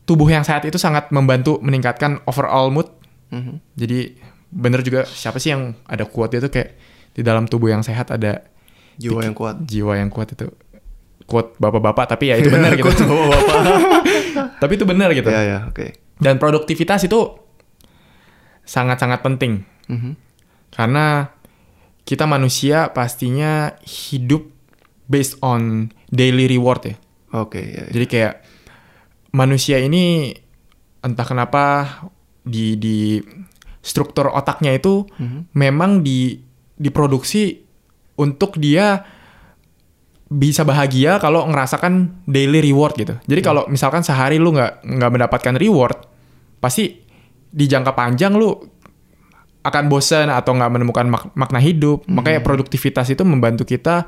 tubuh 0.02 0.26
yang 0.26 0.40
sehat 0.40 0.64
itu 0.64 0.76
sangat 0.76 1.10
membantu 1.10 1.60
meningkatkan 1.60 2.25
overall 2.25 2.68
mood. 2.68 2.88
Mhm. 3.28 3.60
Jadi 3.75 3.98
bener 4.46 4.80
juga 4.80 5.04
siapa 5.04 5.36
sih 5.36 5.50
yang 5.50 5.75
ada 5.84 6.04
quote 6.04 6.34
itu 6.34 6.46
kayak 6.46 6.78
di 7.12 7.20
dalam 7.20 7.44
tubuh 7.44 7.68
yang 7.68 7.82
sehat 7.82 8.08
ada 8.08 8.46
jiwa 8.94 9.20
yang 9.20 9.32
kuat 9.32 9.60
jiwa 9.60 9.92
yang 9.94 10.08
kuat 10.08 10.32
itu 10.32 10.48
quote 11.25 11.52
bapak-bapak 11.56 12.06
tapi 12.08 12.30
ya 12.30 12.38
itu 12.38 12.48
benar 12.48 12.72
gitu. 12.78 12.86
Bapak-bapak. 12.86 13.56
tapi 14.62 14.72
itu 14.72 14.84
benar 14.84 15.10
gitu. 15.10 15.26
ya 15.26 15.42
ya 15.42 15.58
oke 15.66 15.92
Dan 16.16 16.38
produktivitas 16.38 17.02
itu 17.02 17.20
sangat-sangat 18.62 19.20
penting 19.20 19.62
Mhm. 19.86 20.18
karena 20.70 21.30
kita 22.06 22.25
manusia 22.25 22.94
pastinya 22.94 23.75
hidup 23.82 24.46
based 25.06 25.36
on 25.42 25.90
daily 26.08 26.46
reward 26.46 26.82
ya. 26.86 26.94
oke 27.34 27.58
ya, 27.58 27.82
ya. 27.82 27.84
Jadi 27.90 28.06
kayak 28.06 28.34
manusia 29.30 29.76
ini 29.76 30.30
entah 31.02 31.26
kenapa 31.26 31.64
di 32.40 32.75
di 32.75 33.18
struktur 33.82 34.30
otaknya 34.30 34.72
itu 34.72 35.06
Mhm. 35.18 35.52
memang 35.52 36.00
di 36.00 36.38
diproduksi 36.75 37.62
untuk 38.16 38.56
dia 38.56 39.02
bisa 40.26 40.66
bahagia 40.66 41.22
kalau 41.22 41.46
ngerasakan 41.46 42.22
daily 42.26 42.58
reward 42.60 42.98
gitu. 42.98 43.14
Jadi 43.22 43.40
kalau 43.40 43.62
misalkan 43.70 44.02
sehari 44.02 44.42
lu 44.42 44.50
nggak 44.50 44.82
nggak 44.82 45.10
mendapatkan 45.10 45.54
reward, 45.54 45.94
pasti 46.58 46.98
di 47.46 47.64
jangka 47.64 47.94
panjang 47.94 48.34
lu 48.34 48.50
akan 49.66 49.85
bosan 49.87 50.28
atau 50.28 50.52
nggak 50.52 50.70
menemukan 50.70 51.06
mak- 51.06 51.35
makna 51.35 51.58
hidup. 51.58 52.06
Makanya 52.06 52.40
produktivitas 52.40 53.06
itu 53.08 53.23
membantu 53.23 53.62
kita 53.62 54.06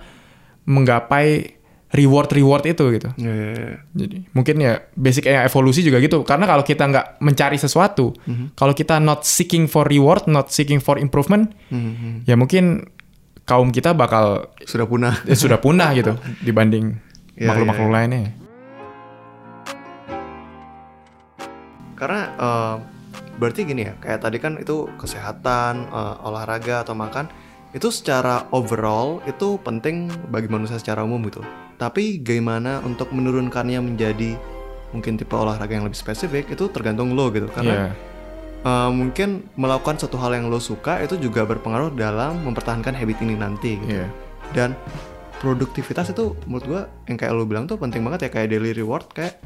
menggapai 0.65 1.59
reward-reward 1.89 2.69
itu 2.69 2.85
gitu. 2.93 3.09
Ya, 3.17 3.33
ya, 3.33 3.49
ya. 3.51 3.73
Jadi 3.97 4.17
mungkin 4.31 4.61
ya 4.61 4.85
basic 4.93 5.25
ya 5.25 5.43
evolusi 5.43 5.81
juga 5.81 5.97
gitu. 5.99 6.21
Karena 6.21 6.45
kalau 6.45 6.61
kita 6.61 6.85
nggak 6.85 7.07
mencari 7.19 7.57
sesuatu, 7.57 8.13
kalau 8.53 8.73
kita 8.73 9.01
not 9.01 9.25
seeking 9.25 9.65
for 9.65 9.85
reward, 9.85 10.29
not 10.29 10.49
seeking 10.49 10.79
for 10.79 10.97
improvement, 10.97 11.49
Mhm. 11.69 12.29
ya 12.29 12.37
mungkin 12.37 12.85
kaum 13.43 13.73
kita 13.73 13.97
bakal 13.97 14.53
sudah 14.61 14.85
punah 14.85 15.17
ya, 15.29 15.33
sudah 15.35 15.57
punah 15.57 15.91
gitu 15.93 16.13
dibanding 16.47 17.01
Ya, 17.33 17.49
makhluk-makhluk 17.49 17.87
ya, 17.87 17.91
ya. 17.91 17.97
lainnya. 17.97 18.21
Karena 21.95 22.21
eh, 22.31 22.75
berarti 23.39 23.65
gini 23.65 23.87
ya, 23.87 23.95
kayak 24.03 24.21
tadi 24.21 24.37
kan 24.43 24.59
itu 24.59 24.91
kesehatan, 24.99 25.89
eh, 25.89 26.27
olahraga 26.27 26.83
atau 26.83 26.93
makan 26.99 27.31
itu 27.71 27.93
secara 27.93 28.49
overall 28.51 29.21
itu 29.29 29.61
penting 29.61 30.09
bagi 30.33 30.49
manusia 30.49 30.81
secara 30.81 31.05
umum 31.05 31.21
gitu. 31.29 31.45
Tapi 31.79 32.19
gimana 32.21 32.83
untuk 32.83 33.15
menurunkannya 33.15 33.79
menjadi 33.79 34.35
mungkin 34.91 35.21
tipe 35.21 35.37
olahraga 35.37 35.77
yang 35.77 35.85
lebih 35.85 36.01
spesifik 36.01 36.49
itu 36.49 36.67
tergantung 36.73 37.13
lo 37.13 37.29
gitu. 37.31 37.47
Karena 37.53 37.75
Iya. 37.75 37.91
eh, 38.67 38.91
mungkin 38.91 39.47
melakukan 39.55 40.03
satu 40.03 40.19
hal 40.19 40.35
yang 40.35 40.51
lo 40.51 40.59
suka 40.59 40.99
itu 41.05 41.15
juga 41.21 41.47
berpengaruh 41.47 41.95
dalam 41.95 42.43
mempertahankan 42.43 42.97
habit 42.97 43.23
ini 43.23 43.39
nanti 43.39 43.79
gitu. 43.79 44.03
Iya. 44.03 44.09
Dan 44.51 44.73
produktivitas 45.39 46.11
itu 46.11 46.35
menurut 46.51 46.67
gua 46.67 46.83
yang 47.07 47.15
kayak 47.15 47.31
lo 47.31 47.47
bilang 47.47 47.71
tuh 47.71 47.79
penting 47.79 48.03
banget 48.03 48.27
ya 48.27 48.31
kayak 48.35 48.49
daily 48.51 48.75
reward 48.75 49.07
kayak 49.15 49.39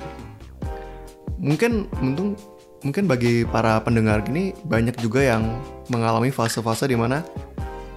mungkin 1.37 1.91
untung 2.01 2.39
mungkin 2.83 3.07
bagi 3.07 3.47
para 3.47 3.79
pendengar 3.83 4.23
gini 4.27 4.55
banyak 4.67 4.99
juga 4.99 5.23
yang 5.23 5.43
mengalami 5.87 6.35
fase-fase 6.35 6.91
di 6.91 6.99
mana 6.99 7.23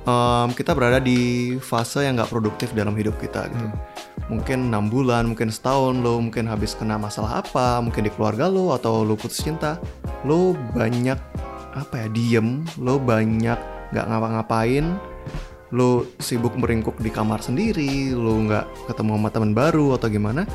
em, 0.05 0.49
kita 0.53 0.77
berada 0.77 1.01
di 1.01 1.53
fase 1.59 2.05
yang 2.05 2.21
nggak 2.21 2.31
produktif 2.31 2.71
dalam 2.71 2.93
hidup 2.93 3.17
kita 3.17 3.49
gitu. 3.49 3.67
Mungkin 4.25 4.73
enam 4.73 4.89
bulan, 4.89 5.29
mungkin 5.29 5.53
setahun 5.53 6.01
lo 6.01 6.17
mungkin 6.17 6.49
habis 6.49 6.73
kena 6.73 6.97
masalah 6.97 7.45
apa, 7.45 7.77
mungkin 7.77 8.09
di 8.09 8.11
keluarga 8.13 8.49
lo 8.49 8.73
atau 8.73 9.05
lo 9.05 9.13
putus 9.13 9.41
cinta, 9.41 9.77
lo 10.25 10.57
banyak 10.73 11.17
apa 11.77 11.93
ya 12.05 12.07
diem, 12.09 12.65
lo 12.81 12.97
banyak 12.97 13.59
nggak 13.93 14.05
ngapa-ngapain, 14.09 14.97
lo 15.69 16.09
sibuk 16.17 16.57
meringkuk 16.57 16.97
di 16.97 17.13
kamar 17.13 17.37
sendiri, 17.37 18.17
lo 18.17 18.33
nggak 18.49 18.89
ketemu 18.89 19.11
sama 19.13 19.29
teman 19.29 19.53
baru 19.53 19.93
atau 19.93 20.09
gimana, 20.09 20.49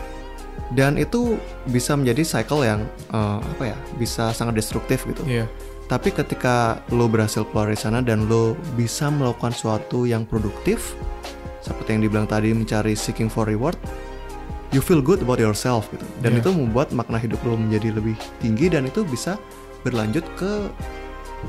dan 0.71 0.95
itu 0.95 1.35
bisa 1.67 1.95
menjadi 1.95 2.23
cycle 2.23 2.63
yang 2.63 2.81
eh, 3.11 3.39
apa 3.41 3.75
ya 3.75 3.77
bisa 3.97 4.31
sangat 4.31 4.57
destruktif 4.57 5.03
gitu. 5.05 5.23
Iya. 5.27 5.47
Tapi 5.87 6.15
ketika 6.15 6.79
lo 6.95 7.11
berhasil 7.11 7.43
keluar 7.45 7.67
dari 7.67 7.75
sana 7.75 7.99
dan 7.99 8.31
lo 8.31 8.55
bisa 8.79 9.11
melakukan 9.11 9.51
sesuatu 9.51 10.07
yang 10.07 10.23
produktif, 10.23 10.95
seperti 11.61 11.99
yang 11.99 12.03
dibilang 12.07 12.31
tadi 12.31 12.55
mencari 12.55 12.95
seeking 12.95 13.27
for 13.27 13.43
reward, 13.43 13.75
you 14.71 14.79
feel 14.79 15.03
good 15.03 15.19
about 15.19 15.43
yourself 15.43 15.91
gitu. 15.91 16.07
Dan 16.23 16.39
Iya. 16.39 16.47
itu 16.47 16.51
membuat 16.55 16.95
makna 16.95 17.19
hidup 17.19 17.43
lo 17.43 17.59
menjadi 17.59 17.91
lebih 17.91 18.15
tinggi 18.39 18.71
dan 18.71 18.87
itu 18.87 19.03
bisa 19.03 19.35
berlanjut 19.83 20.23
ke 20.39 20.71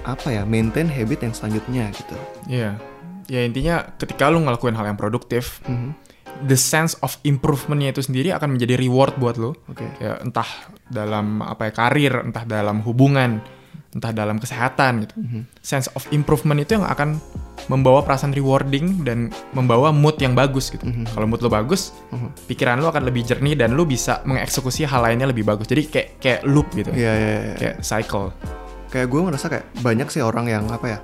apa 0.08 0.34
ya 0.34 0.42
maintain 0.42 0.90
habit 0.90 1.22
yang 1.22 1.34
selanjutnya 1.38 1.94
gitu. 1.94 2.18
Iya. 2.50 2.82
Ya 3.30 3.46
intinya 3.46 3.94
ketika 3.96 4.34
lu 4.34 4.42
ngelakuin 4.42 4.74
hal 4.74 4.90
yang 4.90 4.98
produktif, 4.98 5.62
Mhm. 5.70 5.94
The 6.46 6.58
sense 6.58 6.98
of 7.02 7.18
improvementnya 7.24 7.94
itu 7.94 8.02
sendiri 8.06 8.34
akan 8.34 8.58
menjadi 8.58 8.76
reward 8.78 9.18
buat 9.18 9.36
lo. 9.38 9.54
Oke. 9.70 9.86
Ya 10.00 10.18
entah 10.20 10.48
dalam 10.88 11.40
apa 11.42 11.70
ya 11.70 11.72
karir, 11.72 12.14
entah 12.26 12.44
dalam 12.44 12.82
hubungan, 12.84 13.42
entah 13.92 14.12
dalam 14.16 14.40
kesehatan 14.40 15.04
gitu. 15.04 15.16
Mhm. 15.20 15.42
Sense 15.60 15.88
of 15.94 16.08
improvement 16.10 16.60
itu 16.60 16.80
yang 16.80 16.88
akan 16.88 17.20
membawa 17.70 18.02
perasaan 18.02 18.34
rewarding 18.34 19.04
dan 19.06 19.30
membawa 19.52 19.92
mood 19.94 20.18
yang 20.18 20.34
bagus 20.34 20.72
gitu. 20.72 20.82
Mhm. 20.84 21.12
Kalau 21.14 21.28
mood 21.28 21.44
lo 21.44 21.52
bagus, 21.52 21.92
Mhm. 22.12 22.48
pikiran 22.48 22.80
lo 22.80 22.90
akan 22.90 23.04
lebih 23.06 23.28
jernih 23.28 23.54
dan 23.54 23.76
lo 23.76 23.84
bisa 23.84 24.24
mengeksekusi 24.24 24.88
hal 24.88 25.04
lainnya 25.04 25.28
lebih 25.30 25.44
bagus. 25.44 25.68
Jadi 25.68 25.92
kayak 25.92 26.08
kayak 26.20 26.42
loop 26.48 26.72
gitu. 26.74 26.90
Iya 26.96 27.12
iya 27.14 27.36
iya. 27.52 27.56
Kayak 27.60 27.76
cycle. 27.84 28.32
Kayak 28.92 29.08
gue 29.08 29.20
ngerasa 29.22 29.48
kayak 29.48 29.66
banyak 29.80 30.08
sih 30.08 30.20
orang 30.20 30.46
yang 30.46 30.68
apa 30.68 30.86
ya 30.90 31.00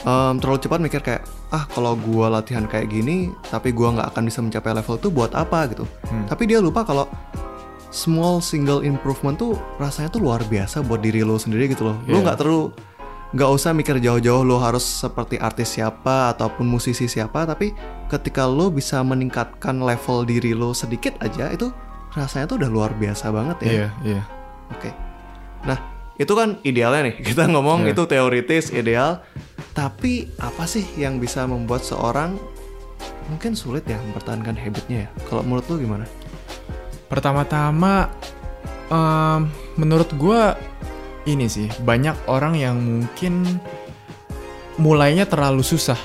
em, 0.00 0.34
terlalu 0.36 0.58
cepat 0.58 0.78
mikir 0.80 1.00
kayak 1.00 1.22
ah 1.48 1.64
kalau 1.66 1.94
gue 1.94 2.26
latihan 2.26 2.64
kayak 2.64 2.86
gini 2.88 3.30
tapi 3.44 3.70
gue 3.70 3.88
nggak 3.88 4.10
akan 4.10 4.22
bisa 4.24 4.38
mencapai 4.40 4.74
level 4.74 4.96
itu 4.96 5.08
buat 5.08 5.32
apa 5.32 5.66
gitu 5.68 5.86
Hmm. 6.06 6.26
tapi 6.26 6.44
dia 6.44 6.58
lupa 6.58 6.82
kalau 6.82 7.06
small 7.88 8.38
single 8.40 8.82
improvement 8.82 9.34
tuh 9.34 9.56
rasanya 9.78 10.10
tuh 10.10 10.20
luar 10.20 10.44
biasa 10.44 10.82
buat 10.82 11.00
diri 11.00 11.22
lo 11.22 11.36
sendiri 11.36 11.68
gitu 11.68 11.86
loh 11.86 11.96
lo 12.02 12.18
Iya. 12.18 12.22
nggak 12.22 12.38
terlalu 12.38 12.64
nggak 13.28 13.50
usah 13.50 13.70
mikir 13.72 13.96
jauh-jauh 13.98 14.40
lo 14.40 14.56
harus 14.56 14.80
seperti 14.82 15.36
artis 15.38 15.68
siapa 15.70 16.32
ataupun 16.32 16.64
musisi 16.64 17.04
siapa 17.04 17.44
tapi 17.44 17.72
ketika 18.08 18.44
lo 18.44 18.68
bisa 18.68 19.00
meningkatkan 19.00 19.78
level 19.78 20.24
diri 20.24 20.52
lo 20.52 20.72
sedikit 20.72 21.16
aja 21.18 21.48
itu 21.48 21.68
rasanya 22.10 22.44
tuh 22.46 22.56
udah 22.56 22.70
luar 22.70 22.90
biasa 22.94 23.28
banget 23.28 23.56
ya 23.58 23.68
Iya, 23.70 23.88
iya. 24.02 24.22
Oke. 24.68 24.90
Nah, 25.62 25.76
itu 26.18 26.32
kan 26.34 26.58
idealnya 26.62 27.08
nih. 27.08 27.16
Kita 27.32 27.46
ngomong 27.46 27.86
Iya. 27.86 27.94
itu 27.94 28.02
teoritis, 28.04 28.70
ideal. 28.70 29.22
Tapi 29.72 30.26
apa 30.36 30.66
sih 30.66 30.82
yang 30.98 31.16
bisa 31.16 31.46
membuat 31.46 31.86
seorang 31.86 32.34
mungkin 33.30 33.54
sulit 33.54 33.86
ya 33.86 33.96
mempertahankan 34.02 34.58
habitnya 34.58 35.06
ya? 35.06 35.10
Kalau 35.30 35.46
menurut 35.46 35.64
lu 35.70 35.78
gimana? 35.78 36.04
Pertama-tama, 37.06 38.10
em, 38.90 39.46
menurut 39.78 40.10
gue 40.12 40.42
ini 41.24 41.46
sih 41.46 41.70
banyak 41.80 42.26
orang 42.26 42.58
yang 42.58 42.76
mungkin 42.76 43.46
mulainya 44.76 45.24
terlalu 45.24 45.62
susah. 45.62 45.98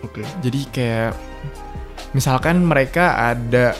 Oke. 0.00 0.22
Jadi 0.40 0.60
kayak 0.70 1.12
misalkan 2.12 2.62
mereka 2.62 3.34
ada 3.34 3.74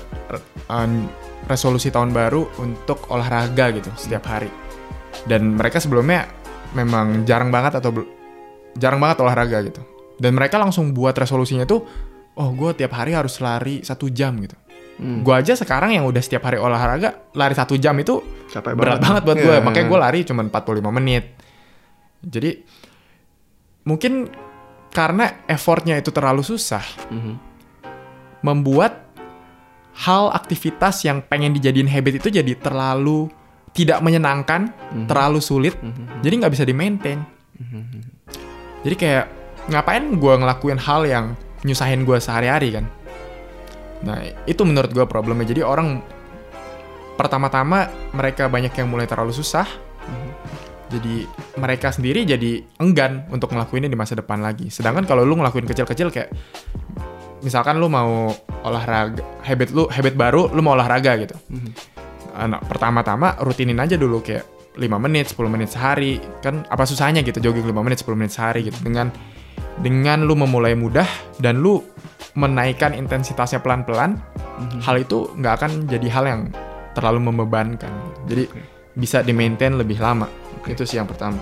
em, 0.67 1.07
resolusi 1.47 1.91
tahun 1.91 2.11
baru 2.11 2.47
untuk 2.59 3.11
olahraga 3.11 3.75
gitu 3.75 3.91
setiap 3.95 4.27
hari, 4.27 4.51
dan 5.27 5.57
mereka 5.59 5.83
sebelumnya 5.83 6.29
memang 6.73 7.27
jarang 7.27 7.51
banget 7.51 7.83
atau 7.83 7.91
jarang 8.79 9.03
banget 9.03 9.19
olahraga 9.27 9.59
gitu, 9.67 9.83
dan 10.23 10.33
mereka 10.39 10.57
langsung 10.57 10.95
buat 10.95 11.13
resolusinya 11.17 11.67
tuh, 11.67 11.83
oh 12.39 12.51
gue 12.55 12.71
tiap 12.79 12.95
hari 12.95 13.13
harus 13.13 13.43
lari 13.43 13.83
satu 13.83 14.07
jam 14.09 14.39
gitu. 14.39 14.55
Hmm. 15.01 15.25
Gue 15.25 15.33
aja 15.33 15.57
sekarang 15.57 15.97
yang 15.97 16.05
udah 16.05 16.21
setiap 16.21 16.45
hari 16.45 16.61
olahraga 16.61 17.33
lari 17.33 17.57
satu 17.57 17.81
jam 17.81 17.97
itu 17.97 18.21
Capek 18.53 18.77
berat 18.77 19.01
banget 19.01 19.23
buat 19.25 19.39
gue. 19.41 19.55
Iya. 19.57 19.65
Makanya 19.65 19.87
gue 19.89 19.99
lari 19.99 20.19
cuma 20.29 20.45
45 20.45 20.93
menit. 20.93 21.25
Jadi 22.21 22.51
mungkin 23.89 24.29
karena 24.93 25.47
effortnya 25.49 25.97
itu 25.97 26.13
terlalu 26.13 26.45
susah, 26.45 26.85
Mhm. 27.09 27.35
membuat 28.45 29.09
hal 30.05 30.33
aktivitas 30.37 31.05
yang 31.07 31.25
pengen 31.25 31.57
dijadiin 31.57 31.89
habit 31.89 32.21
itu 32.21 32.29
jadi 32.29 32.53
terlalu 32.61 33.29
tidak 33.71 34.03
menyenangkan, 34.03 34.75
Mhm. 34.93 35.07
terlalu 35.07 35.39
sulit, 35.39 35.79
Mhm. 35.79 36.23
jadi 36.27 36.35
nggak 36.43 36.53
bisa 36.53 36.65
di 36.67 36.75
maintain. 36.75 37.23
Mhm. 37.57 38.03
Jadi 38.83 38.95
kayak 38.97 39.27
ngapain 39.71 40.05
gue 40.17 40.35
ngelakuin 40.41 40.81
hal 40.81 41.05
yang 41.07 41.25
nyusahin 41.63 42.03
gue 42.03 42.19
sehari-hari 42.19 42.81
kan? 42.81 42.89
Nah 44.01 44.19
itu 44.49 44.65
menurut 44.65 44.91
gue 44.91 45.05
problemnya. 45.05 45.45
Jadi 45.45 45.61
orang 45.61 46.01
pertama-tama 47.15 47.93
mereka 48.17 48.49
banyak 48.49 48.73
yang 48.73 48.89
mulai 48.89 49.05
terlalu 49.05 49.37
susah. 49.37 49.69
Mhm. 50.09 50.31
Jadi 50.91 51.15
mereka 51.61 51.95
sendiri 51.95 52.27
jadi 52.27 52.65
enggan 52.81 53.29
untuk 53.31 53.53
ngelakuinnya 53.55 53.87
di 53.87 53.95
masa 53.95 54.19
depan 54.19 54.43
lagi. 54.43 54.73
Sedangkan 54.73 55.07
kalau 55.07 55.23
lu 55.23 55.39
ngelakuin 55.39 55.69
kecil-kecil 55.69 56.11
kayak 56.11 56.33
misalkan 57.45 57.79
lu 57.79 57.87
mau 57.87 58.33
olahraga, 58.65 59.21
habit 59.45 59.71
lu 59.71 59.87
habit 59.87 60.17
baru, 60.17 60.51
lu 60.51 60.61
mau 60.65 60.75
olahraga 60.75 61.15
gitu. 61.21 61.37
Mhm. 61.53 61.71
Anak 62.37 62.67
pertama-tama 62.67 63.35
rutinin 63.43 63.79
aja 63.79 63.99
dulu 63.99 64.23
kayak 64.23 64.47
5 64.79 64.97
menit, 65.03 65.31
10 65.35 65.51
menit 65.51 65.69
sehari. 65.75 66.23
Kan 66.41 66.63
apa 66.71 66.87
susahnya 66.87 67.21
gitu 67.27 67.43
jogging 67.43 67.67
5 67.67 67.83
menit, 67.83 68.01
10 68.03 68.15
menit 68.17 68.33
sehari 68.33 68.67
gitu. 68.67 68.79
Dengan 68.81 69.11
dengan 69.81 70.23
lu 70.23 70.37
memulai 70.37 70.77
mudah 70.77 71.07
dan 71.41 71.59
lu 71.65 71.81
menaikkan 72.37 72.95
intensitasnya 72.95 73.59
pelan-pelan, 73.65 74.21
Mhm. 74.61 74.79
hal 74.85 74.97
itu 75.01 75.33
nggak 75.35 75.55
akan 75.57 75.71
jadi 75.89 76.09
hal 76.13 76.25
yang 76.29 76.43
terlalu 76.95 77.33
membebankan. 77.33 77.91
Jadi 78.29 78.45
Oke. 78.47 78.61
bisa 78.95 79.25
di 79.25 79.33
maintain 79.33 79.75
lebih 79.75 79.99
lama. 79.99 80.29
Oke. 80.61 80.77
Itu 80.77 80.85
sih 80.85 81.01
yang 81.01 81.09
pertama. 81.09 81.41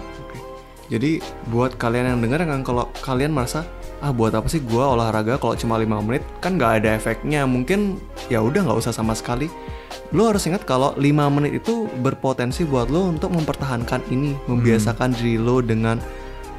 Jadi 0.88 1.20
buat 1.52 1.76
kalian 1.76 2.16
yang 2.16 2.20
dengar 2.24 2.48
kan 2.48 2.64
kalau 2.64 2.88
kalian 3.04 3.36
merasa 3.36 3.68
ah 4.00 4.08
buat 4.08 4.32
apa 4.32 4.48
sih 4.48 4.64
gua 4.64 4.96
olahraga 4.96 5.36
kalau 5.36 5.52
cuma 5.52 5.76
5 5.76 6.00
menit 6.00 6.24
kan 6.40 6.56
nggak 6.56 6.80
ada 6.80 6.96
efeknya 6.96 7.44
mungkin 7.44 8.00
ya 8.32 8.40
udah 8.40 8.64
nggak 8.64 8.78
usah 8.80 8.94
sama 8.94 9.12
sekali 9.12 9.52
lo 10.10 10.26
harus 10.26 10.44
ingat 10.44 10.64
kalau 10.64 10.96
5 10.96 11.04
menit 11.28 11.60
itu 11.60 11.84
berpotensi 12.00 12.64
buat 12.64 12.88
lo 12.88 13.08
untuk 13.08 13.28
mempertahankan 13.30 14.00
ini 14.08 14.32
membiasakan 14.46 15.12
diri 15.12 15.36
lo 15.36 15.60
dengan 15.60 16.00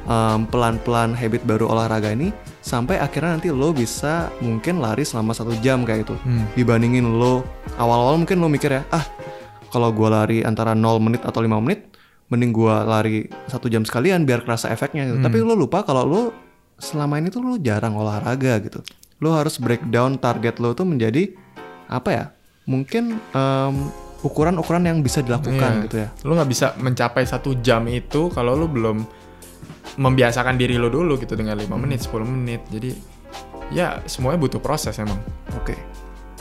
um, 0.06 0.46
pelan-pelan 0.46 1.12
habit 1.12 1.42
baru 1.42 1.66
olahraga 1.66 2.14
ini 2.14 2.30
sampai 2.60 2.96
akhirnya 2.96 3.36
nanti 3.36 3.50
lo 3.50 3.74
bisa 3.74 4.30
mungkin 4.38 4.78
lari 4.78 5.02
selama 5.02 5.34
satu 5.34 5.52
jam 5.58 5.82
kayak 5.82 6.06
itu 6.06 6.14
Hmm. 6.22 6.46
dibandingin 6.54 7.04
lo 7.04 7.42
awal-awal 7.74 8.16
mungkin 8.16 8.38
lo 8.38 8.46
mikir 8.46 8.70
ya 8.70 8.82
ah 8.90 9.02
kalau 9.70 9.90
gua 9.90 10.22
lari 10.22 10.42
antara 10.42 10.72
0 10.72 11.02
menit 11.02 11.22
atau 11.22 11.42
5 11.42 11.50
menit 11.58 11.90
mending 12.30 12.54
gua 12.54 12.86
lari 12.86 13.26
satu 13.50 13.66
jam 13.66 13.82
sekalian 13.82 14.22
biar 14.22 14.46
kerasa 14.46 14.70
efeknya 14.70 15.10
gitu. 15.10 15.18
Hmm. 15.18 15.26
tapi 15.26 15.42
lo 15.42 15.58
lupa 15.58 15.82
kalau 15.82 16.06
lo 16.06 16.22
selama 16.78 17.18
ini 17.18 17.28
tuh 17.28 17.42
lo 17.42 17.58
jarang 17.58 17.98
olahraga 17.98 18.62
gitu 18.62 18.80
lo 19.20 19.34
harus 19.34 19.58
breakdown 19.58 20.16
target 20.16 20.62
lo 20.62 20.72
tuh 20.72 20.86
menjadi 20.86 21.34
apa 21.90 22.08
ya 22.08 22.24
mungkin 22.70 23.18
em, 23.34 23.74
ukuran-ukuran 24.20 24.84
yang 24.84 24.98
bisa 25.00 25.20
dilakukan 25.20 25.58
Iya. 25.74 25.82
gitu 25.84 25.96
ya 25.98 26.08
Lu 26.22 26.32
nggak 26.32 26.46
bisa 26.46 26.66
mencapai 26.76 27.24
satu 27.24 27.58
jam 27.58 27.82
itu 27.84 28.30
kalau 28.30 28.54
lu 28.54 28.70
belum 28.70 29.02
membiasakan 29.96 30.54
diri 30.54 30.78
lu 30.78 30.86
dulu 30.86 31.18
gitu 31.18 31.34
dengan 31.34 31.58
5 31.58 31.66
Hmm. 31.68 31.82
menit, 31.82 32.00
10 32.00 32.22
menit. 32.22 32.62
Jadi 32.70 32.94
ya 33.70 33.98
semuanya 34.04 34.38
butuh 34.38 34.60
proses 34.60 34.94
emang. 34.96 35.18
Oke, 35.56 35.74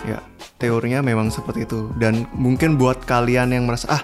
ya 0.04 0.22
teorinya 0.58 1.02
memang 1.02 1.30
seperti 1.30 1.64
itu 1.64 1.90
dan 1.96 2.28
mungkin 2.32 2.76
buat 2.76 3.00
kalian 3.04 3.50
yang 3.50 3.64
merasa 3.64 3.90
ah 3.90 4.04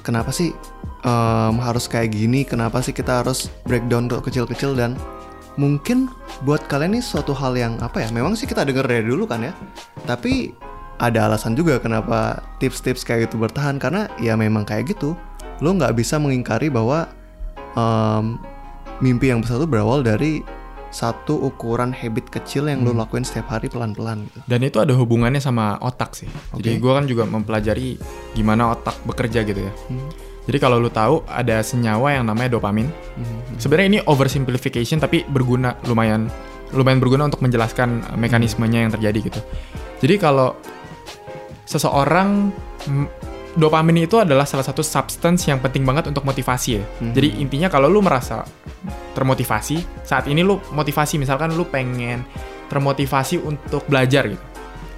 kenapa 0.00 0.30
sih 0.30 0.52
em, 1.00 1.54
harus 1.58 1.84
kayak 1.84 2.12
gini 2.12 2.44
kenapa 2.44 2.78
sih 2.80 2.92
kita 2.92 3.24
harus 3.24 3.48
breakdown 3.64 4.04
ke 4.04 4.20
kecil-kecil 4.22 4.72
dan 4.72 5.00
mungkin 5.54 6.12
buat 6.42 6.66
kalian 6.66 6.92
ini 6.92 7.00
suatu 7.00 7.32
hal 7.32 7.54
yang 7.54 7.80
apa 7.80 8.04
ya 8.04 8.08
memang 8.10 8.36
sih 8.36 8.44
kita 8.44 8.62
denger 8.62 8.84
dari 8.84 9.00
dulu 9.02 9.24
kan 9.24 9.40
ya 9.40 9.52
tapi 10.04 10.52
ada 10.98 11.26
alasan 11.26 11.58
juga 11.58 11.82
kenapa 11.82 12.42
tips-tips 12.62 13.02
kayak 13.02 13.30
gitu 13.30 13.40
bertahan 13.42 13.82
karena 13.82 14.06
ya 14.22 14.38
memang 14.38 14.62
kayak 14.62 14.94
gitu 14.94 15.18
lo 15.62 15.70
nggak 15.74 15.94
bisa 15.94 16.18
mengingkari 16.18 16.70
bahwa 16.70 17.10
em, 17.74 18.38
mimpi 19.02 19.30
yang 19.30 19.42
besar 19.42 19.58
itu 19.62 19.66
berawal 19.66 20.02
dari 20.02 20.42
satu 20.94 21.50
ukuran 21.50 21.90
habit 21.90 22.30
kecil 22.30 22.70
yang 22.70 22.86
lo 22.86 22.94
lakuin 22.94 23.26
setiap 23.26 23.50
hari 23.50 23.66
pelan-pelan 23.66 24.30
gitu. 24.30 24.38
Dan 24.46 24.62
itu 24.62 24.78
ada 24.78 24.94
hubungannya 24.94 25.42
sama 25.42 25.74
otak 25.82 26.14
sih. 26.14 26.30
Jadi 26.54 26.78
Oke. 26.78 26.82
gue 26.86 26.92
kan 26.94 27.04
juga 27.10 27.26
mempelajari 27.26 27.98
gimana 28.38 28.70
otak 28.70 29.02
bekerja 29.02 29.42
gitu 29.42 29.58
ya. 29.58 29.72
Hmm. 29.90 30.06
Jadi 30.46 30.58
kalau 30.62 30.78
lu 30.78 30.86
tahu 30.94 31.26
ada 31.26 31.66
senyawa 31.66 32.14
yang 32.14 32.30
namanya 32.30 32.54
dopamin. 32.54 32.86
Hmm. 33.18 33.58
Sebenarnya 33.58 33.98
ini 33.98 34.00
oversimplification 34.06 35.02
tapi 35.02 35.26
berguna 35.26 35.74
lumayan 35.90 36.30
lumayan 36.70 37.02
berguna 37.02 37.26
untuk 37.26 37.42
menjelaskan 37.42 38.14
mekanismenya 38.14 38.86
yang 38.86 38.92
terjadi 38.94 39.18
gitu. 39.34 39.40
Jadi 39.98 40.14
kalau 40.22 40.54
seseorang 41.64 42.52
mm, 42.88 43.06
dopamin 43.54 44.04
itu 44.04 44.18
adalah 44.18 44.44
salah 44.44 44.66
satu 44.66 44.82
substance 44.82 45.46
yang 45.46 45.62
penting 45.62 45.86
banget 45.86 46.10
untuk 46.10 46.26
motivasi 46.26 46.68
ya. 46.78 46.82
Mhm. 46.82 47.12
Jadi 47.14 47.28
intinya 47.38 47.68
kalau 47.70 47.86
lu 47.86 48.02
merasa 48.02 48.42
termotivasi, 49.14 50.02
saat 50.02 50.26
ini 50.26 50.42
lu 50.42 50.58
motivasi 50.74 51.22
misalkan 51.22 51.54
lu 51.54 51.66
pengen 51.70 52.26
termotivasi 52.66 53.38
untuk 53.38 53.86
belajar 53.86 54.26
gitu. 54.26 54.44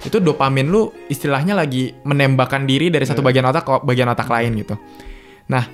Itu 0.05 0.17
dopamin 0.21 0.69
lu 0.69 0.89
istilahnya 1.09 1.53
lagi 1.57 1.93
menembakkan 2.05 2.65
diri 2.65 2.89
dari 2.89 3.05
satu 3.05 3.21
Iya. 3.21 3.27
bagian 3.29 3.45
otak 3.49 3.63
ke 3.65 3.71
bagian 3.85 4.09
otak 4.09 4.29
lain 4.29 4.51
gitu. 4.57 4.75
Nah, 5.53 5.65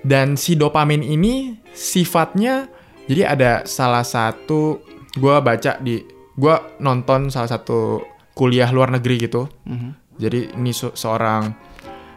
dan 0.00 0.36
si 0.40 0.56
dopamin 0.56 1.04
ini 1.04 1.60
sifatnya 1.76 2.68
jadi 3.04 3.36
ada 3.36 3.50
salah 3.68 4.04
satu 4.04 4.80
gua 5.20 5.44
baca 5.44 5.76
di 5.80 6.00
gua 6.38 6.60
nonton 6.80 7.28
salah 7.28 7.50
satu 7.52 8.00
kuliah 8.32 8.72
luar 8.72 8.88
negeri 8.96 9.28
gitu. 9.28 9.44
Mhm. 9.68 9.99
Jadi 10.20 10.52
ini 10.52 10.70
se- 10.70 10.92
seorang 10.92 11.48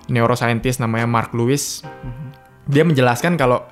neuroscientist 0.06 0.84
namanya 0.84 1.08
Mark 1.08 1.32
Lewis. 1.32 1.80
Mhm. 1.82 2.28
Dia 2.68 2.84
menjelaskan 2.84 3.36
kalau 3.36 3.64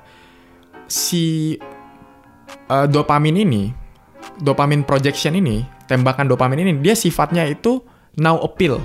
si 0.88 1.56
uh, 2.68 2.86
dopamin 2.86 3.36
ini, 3.38 3.72
dopamin 4.38 4.84
projection 4.84 5.36
ini, 5.36 5.64
tembakan 5.84 6.28
dopamin 6.28 6.60
ini, 6.60 6.72
dia 6.80 6.92
sifatnya 6.92 7.44
itu 7.44 7.80
now 8.16 8.40
appeal. 8.40 8.80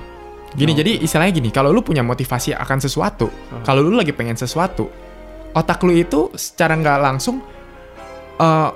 Gini, 0.55 0.71
Now 0.71 0.79
jadi 0.79 0.91
istilahnya 1.03 1.33
gini, 1.35 1.49
kalau 1.51 1.75
lu 1.75 1.83
punya 1.83 2.01
motivasi 2.01 2.55
akan 2.55 2.79
sesuatu, 2.79 3.27
Uh-huh. 3.27 3.63
kalau 3.63 3.83
lu 3.83 3.95
lagi 3.95 4.15
pengen 4.15 4.35
sesuatu, 4.35 4.87
otak 5.51 5.83
lu 5.83 5.91
itu 5.91 6.31
secara 6.33 6.75
nggak 6.75 6.99
langsung 7.03 7.43
uh, 8.39 8.71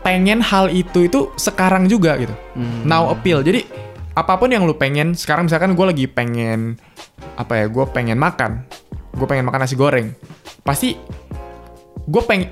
pengen 0.00 0.40
hal 0.40 0.72
itu 0.72 1.04
itu 1.04 1.28
sekarang 1.36 1.84
juga 1.84 2.16
gitu 2.16 2.32
Hmm. 2.56 2.88
now 2.88 3.12
appeal. 3.12 3.44
Jadi 3.44 3.68
apa 4.14 4.32
pun 4.36 4.50
yang 4.50 4.66
lu 4.66 4.74
pengen, 4.74 5.14
sekarang 5.14 5.46
misalkan 5.46 5.72
gue 5.72 5.86
lagi 5.86 6.04
pengen 6.06 6.76
apa 7.36 7.64
ya, 7.64 7.66
gue 7.70 7.84
pengen 7.90 8.18
makan, 8.18 8.66
gue 9.14 9.26
pengen 9.26 9.46
makan 9.46 9.60
nasi 9.64 9.76
goreng, 9.78 10.12
pasti 10.62 10.98
gue 12.04 12.22
pengen 12.26 12.50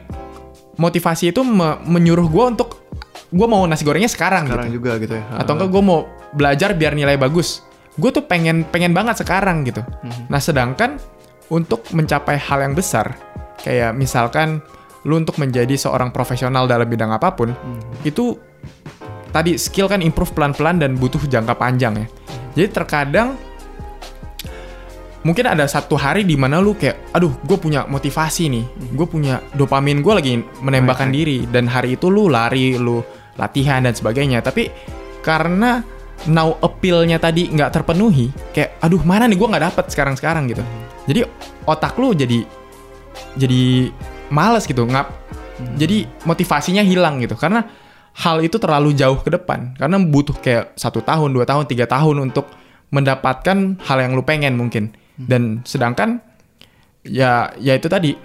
motivasi 0.78 1.34
itu 1.34 1.42
me- 1.42 1.82
menyuruh 1.82 2.30
gue 2.30 2.44
untuk 2.46 2.86
gue 3.28 3.46
mau 3.50 3.66
nasi 3.66 3.82
gorengnya 3.82 4.08
sekarang, 4.08 4.46
sekarang 4.46 4.70
gitu. 4.70 4.76
juga 4.80 4.92
gitu 5.02 5.14
ya. 5.18 5.24
Atau 5.36 5.58
enggak 5.58 5.70
gue 5.74 5.82
mau 5.82 6.06
belajar 6.32 6.72
biar 6.72 6.94
nilai 6.94 7.18
bagus. 7.18 7.60
Gue 7.98 8.14
tuh 8.14 8.22
pengen 8.24 8.62
pengen 8.62 8.94
banget 8.94 9.20
sekarang 9.20 9.66
gitu. 9.66 9.82
Mhm. 9.82 10.30
Nah 10.30 10.40
sedangkan 10.40 10.96
untuk 11.50 11.82
mencapai 11.90 12.38
hal 12.38 12.62
yang 12.62 12.72
besar, 12.78 13.18
kayak 13.60 13.92
misalkan 13.92 14.62
lu 15.02 15.18
untuk 15.18 15.36
menjadi 15.36 15.74
seorang 15.74 16.14
profesional 16.14 16.70
dalam 16.70 16.86
bidang 16.86 17.10
apa 17.10 17.34
pun, 17.34 17.50
Mhm. 17.52 18.06
itu 18.06 18.38
tadi 19.30 19.56
skill 19.60 19.88
kan 19.88 20.00
improve 20.00 20.32
pelan-pelan 20.32 20.80
dan 20.80 20.96
butuh 20.96 21.20
jangka 21.24 21.54
panjang 21.56 22.04
ya. 22.04 22.06
Jadi 22.58 22.68
terkadang 22.74 23.38
mungkin 25.22 25.44
ada 25.44 25.68
satu 25.68 25.98
hari 25.98 26.24
di 26.24 26.38
mana 26.38 26.62
lu 26.62 26.72
kayak, 26.72 27.12
aduh, 27.12 27.34
gue 27.44 27.58
punya 27.60 27.84
motivasi 27.84 28.48
nih, 28.48 28.64
gue 28.94 29.06
punya 29.06 29.42
dopamin 29.54 30.00
gue 30.00 30.14
lagi 30.14 30.32
menembakkan 30.62 31.10
Right, 31.10 31.16
diri 31.20 31.38
dan 31.50 31.68
hari 31.68 32.00
itu 32.00 32.08
lu 32.08 32.30
lari, 32.30 32.78
lu 32.78 33.02
latihan 33.36 33.84
dan 33.84 33.92
sebagainya. 33.92 34.40
Tapi 34.40 34.70
karena 35.20 35.84
now 36.26 36.56
appeal-nya 36.58 37.20
tadi 37.20 37.50
nggak 37.50 37.70
terpenuhi, 37.70 38.32
kayak, 38.56 38.80
aduh 38.82 39.02
mana 39.04 39.28
nih 39.28 39.36
gue 39.38 39.48
nggak 39.48 39.64
dapet 39.70 39.84
sekarang-sekarang 39.92 40.50
gitu. 40.50 40.64
Jadi 41.06 41.20
otak 41.68 41.94
lu 42.00 42.16
jadi 42.16 42.42
jadi 43.36 43.92
males 44.32 44.64
gitu, 44.64 44.86
ngap 44.88 45.12
jadi 45.74 46.06
motivasinya 46.22 46.86
hilang 46.86 47.18
gitu 47.18 47.34
karena 47.34 47.66
hal 48.18 48.42
itu 48.42 48.58
terlalu 48.58 48.92
jauh 48.92 49.18
ke 49.22 49.30
depan 49.30 49.78
karena 49.78 49.96
butuh 50.02 50.34
kayak 50.38 50.74
satu 50.74 51.00
tahun 51.00 51.30
dua 51.30 51.46
tahun 51.46 51.70
tiga 51.70 51.86
tahun 51.86 52.30
untuk 52.30 52.50
mendapatkan 52.90 53.78
hal 53.84 53.98
yang 54.00 54.12
lu 54.16 54.24
pengen 54.24 54.58
mungkin 54.58 54.90
dan 55.14 55.62
sedangkan 55.62 56.18
ya 57.06 57.52
ya 57.56 57.78
itu 57.78 57.86
tadi 57.86 58.16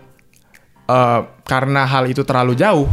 eh, 0.87 1.19
karena 1.45 1.85
hal 1.85 2.09
itu 2.09 2.25
terlalu 2.25 2.57
jauh 2.57 2.89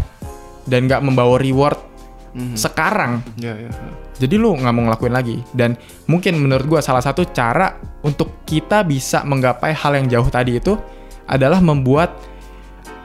dan 0.68 0.84
nggak 0.86 1.00
membawa 1.00 1.40
reward 1.40 1.90
Mhm. 2.30 2.54
sekarang 2.54 3.26
Ya, 3.42 3.58
ya, 3.58 3.66
ya. 3.66 3.90
jadi 4.22 4.38
lu 4.38 4.54
nggak 4.54 4.70
mau 4.70 4.86
ngelakuin 4.86 5.10
lagi 5.10 5.42
dan 5.50 5.74
mungkin 6.06 6.38
menurut 6.38 6.62
gua 6.62 6.78
salah 6.78 7.02
satu 7.02 7.26
cara 7.26 7.74
untuk 8.06 8.46
kita 8.46 8.86
bisa 8.86 9.26
menggapai 9.26 9.74
hal 9.74 9.98
yang 9.98 10.06
jauh 10.06 10.30
tadi 10.30 10.62
itu 10.62 10.78
adalah 11.26 11.58
membuat 11.58 12.14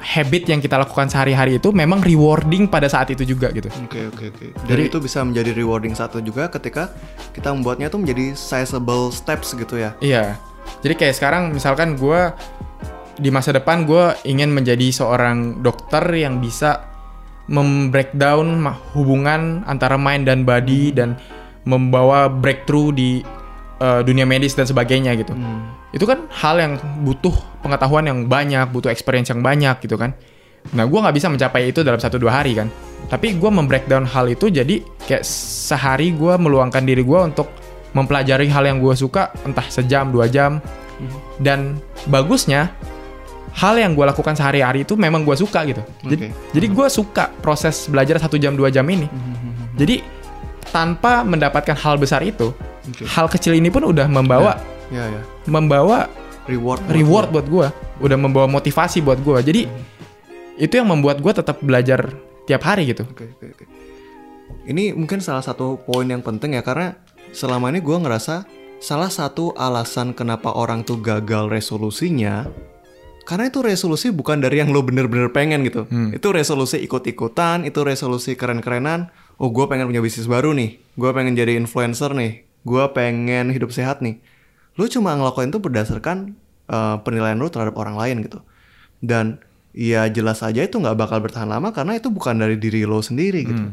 habit 0.05 0.45
yang 0.45 0.61
kita 0.61 0.77
lakukan 0.77 1.09
sehari-hari 1.09 1.57
itu 1.57 1.73
memang 1.73 2.05
rewarding 2.05 2.69
pada 2.69 2.85
saat 2.85 3.09
itu 3.09 3.25
juga 3.25 3.49
gitu. 3.49 3.73
Oke 3.89 4.05
oke 4.13 4.23
oke. 4.29 4.45
Jadi 4.53 4.69
Jadi- 4.69 4.83
itu 4.93 4.97
bisa 5.01 5.25
menjadi 5.25 5.51
rewarding 5.57 5.97
satu 5.97 6.21
juga 6.21 6.45
ketika 6.53 6.93
kita 7.33 7.49
membuatnya 7.49 7.89
tuh 7.89 8.05
menjadi 8.05 8.37
sizable 8.37 9.09
steps 9.09 9.57
gitu 9.57 9.81
ya. 9.81 9.97
Iya. 10.05 10.37
Jadi 10.85 10.93
kayak 10.93 11.15
sekarang 11.17 11.43
misalkan 11.49 11.97
gua 11.97 12.37
di 13.15 13.31
masa 13.31 13.55
depan 13.55 13.87
gue 13.87 14.11
ingin 14.27 14.51
menjadi 14.51 14.91
seorang 14.91 15.63
dokter 15.63 16.03
yang 16.11 16.43
bisa 16.43 16.83
membreakdown 17.47 18.59
hubungan 18.91 19.63
antara 19.69 19.95
mind 19.95 20.27
dan 20.27 20.43
body 20.43 20.91
dan 20.91 21.15
membawa 21.63 22.27
breakthrough 22.27 22.91
di 22.91 23.23
eh, 23.79 24.01
dunia 24.05 24.25
medis 24.27 24.53
dan 24.55 24.67
sebagainya 24.67 25.15
gitu. 25.19 25.33
Hmm. 25.33 25.73
itu 25.95 26.03
kan 26.03 26.27
hal 26.27 26.59
yang 26.59 26.75
butuh 27.07 27.31
pengetahuan 27.63 28.03
yang 28.03 28.27
banyak, 28.27 28.67
butuh 28.67 28.91
experience 28.91 29.31
yang 29.31 29.39
banyak 29.39 29.79
gitu 29.79 29.95
kan. 29.95 30.11
Nah, 30.75 30.83
gue 30.83 30.99
nggak 30.99 31.15
bisa 31.15 31.31
mencapai 31.31 31.71
itu 31.71 31.87
dalam 31.87 32.01
satu 32.01 32.19
dua 32.19 32.43
hari 32.43 32.51
kan. 32.57 32.67
Tapi 33.07 33.39
gue 33.39 33.47
membreakdown 33.47 34.03
hal 34.03 34.27
itu 34.27 34.51
jadi 34.51 34.83
kayak 35.07 35.23
sehari 35.23 36.11
gue 36.11 36.35
meluangkan 36.35 36.83
diri 36.83 36.99
gue 36.99 37.19
untuk 37.21 37.47
mempelajari 37.95 38.51
hal 38.51 38.67
yang 38.67 38.83
gue 38.83 38.91
suka, 38.91 39.31
entah 39.47 39.63
sejam, 39.71 40.11
dua 40.11 40.27
jam. 40.27 40.59
Dan 41.39 41.79
bagusnya, 42.11 42.75
hal 43.55 43.79
yang 43.79 43.95
gue 43.95 44.03
lakukan 44.03 44.35
sehari-hari 44.35 44.83
itu 44.83 44.99
memang 44.99 45.23
gue 45.23 45.35
suka 45.39 45.63
gitu. 45.63 45.79
Jadi, 46.03 46.27
Oke. 46.27 46.29
jadi 46.51 46.67
gue 46.75 46.87
suka 46.91 47.31
proses 47.39 47.87
belajar 47.87 48.19
satu 48.19 48.35
jam, 48.35 48.57
dua 48.59 48.67
jam 48.67 48.83
ini. 48.91 49.07
Jadi 49.79 50.03
tanpa 50.75 51.23
mendapatkan 51.23 51.75
hal 51.79 51.95
besar 51.95 52.19
itu, 52.25 52.51
Oke. 52.85 53.03
hal 53.05 53.27
kecil 53.27 53.53
ini 53.53 53.69
pun 53.69 53.83
udah 53.83 54.05
membawa 54.05 54.61
Ya 54.87 55.09
ya. 55.09 55.21
membawa 55.45 56.05
Reward. 56.45 56.85
reward 56.87 57.27
buat 57.33 57.47
gue, 57.49 57.67
udah 57.99 58.17
membawa 58.21 58.45
motivasi 58.45 59.01
buat 59.01 59.17
gue. 59.17 59.37
Jadi 59.41 59.61
itu 60.55 60.73
yang 60.73 60.85
membuat 60.85 61.17
gue 61.17 61.33
tetap 61.33 61.57
belajar 61.59 62.13
tiap 62.45 62.61
hari 62.61 62.85
gitu. 62.85 63.01
Oke 63.01 63.33
oke 63.33 63.45
oke. 63.49 63.65
Ini 64.69 64.93
mungkin 64.93 65.25
salah 65.25 65.41
satu 65.41 65.81
poin 65.81 66.05
yang 66.05 66.21
penting 66.21 66.53
ya 66.53 66.61
karena 66.61 66.93
selama 67.33 67.73
ini 67.73 67.81
gue 67.81 67.97
ngerasa 67.97 68.45
salah 68.77 69.09
satu 69.09 69.57
alasan 69.57 70.13
kenapa 70.13 70.53
orang 70.53 70.85
tuh 70.85 71.01
gagal 71.01 71.49
resolusinya 71.49 72.45
karena 73.25 73.49
itu 73.49 73.65
resolusi 73.65 74.13
bukan 74.13 74.37
dari 74.37 74.61
yang 74.61 74.69
lo 74.69 74.85
bener-bener 74.85 75.33
pengen 75.33 75.65
gitu. 75.65 75.89
Hmm. 75.89 76.13
Itu 76.13 76.29
resolusi 76.29 76.77
ikut-ikutan, 76.85 77.65
itu 77.65 77.81
resolusi 77.81 78.37
keren-kerenan. 78.37 79.09
Oh 79.41 79.49
gue 79.49 79.65
pengen 79.65 79.89
punya 79.89 79.99
bisnis 79.99 80.29
baru 80.29 80.53
nih, 80.53 80.77
gue 80.93 81.09
pengen 81.09 81.33
jadi 81.33 81.57
influencer 81.57 82.13
nih, 82.13 82.44
gue 82.65 82.83
pengen 82.91 83.53
hidup 83.53 83.69
sehat 83.69 84.01
nih. 84.01 84.19
Lo 84.75 84.89
cuma 84.89 85.15
ngelakuin 85.15 85.53
itu 85.53 85.61
berdasarkan 85.61 86.33
eh, 86.67 86.95
penilaian 87.05 87.37
lo 87.37 87.47
terhadap 87.47 87.77
orang 87.77 87.95
lain 87.95 88.25
gitu. 88.25 88.41
Dan 88.99 89.39
ya 89.75 90.07
jelas 90.09 90.41
aja 90.41 90.63
itu 90.63 90.81
nggak 90.81 90.97
bakal 90.97 91.19
bertahan 91.21 91.51
lama 91.51 91.69
karena 91.75 91.99
itu 91.99 92.07
bukan 92.07 92.39
dari 92.39 92.55
diri 92.57 92.87
lo 92.87 92.99
sendiri 93.03 93.45
gitu. 93.45 93.63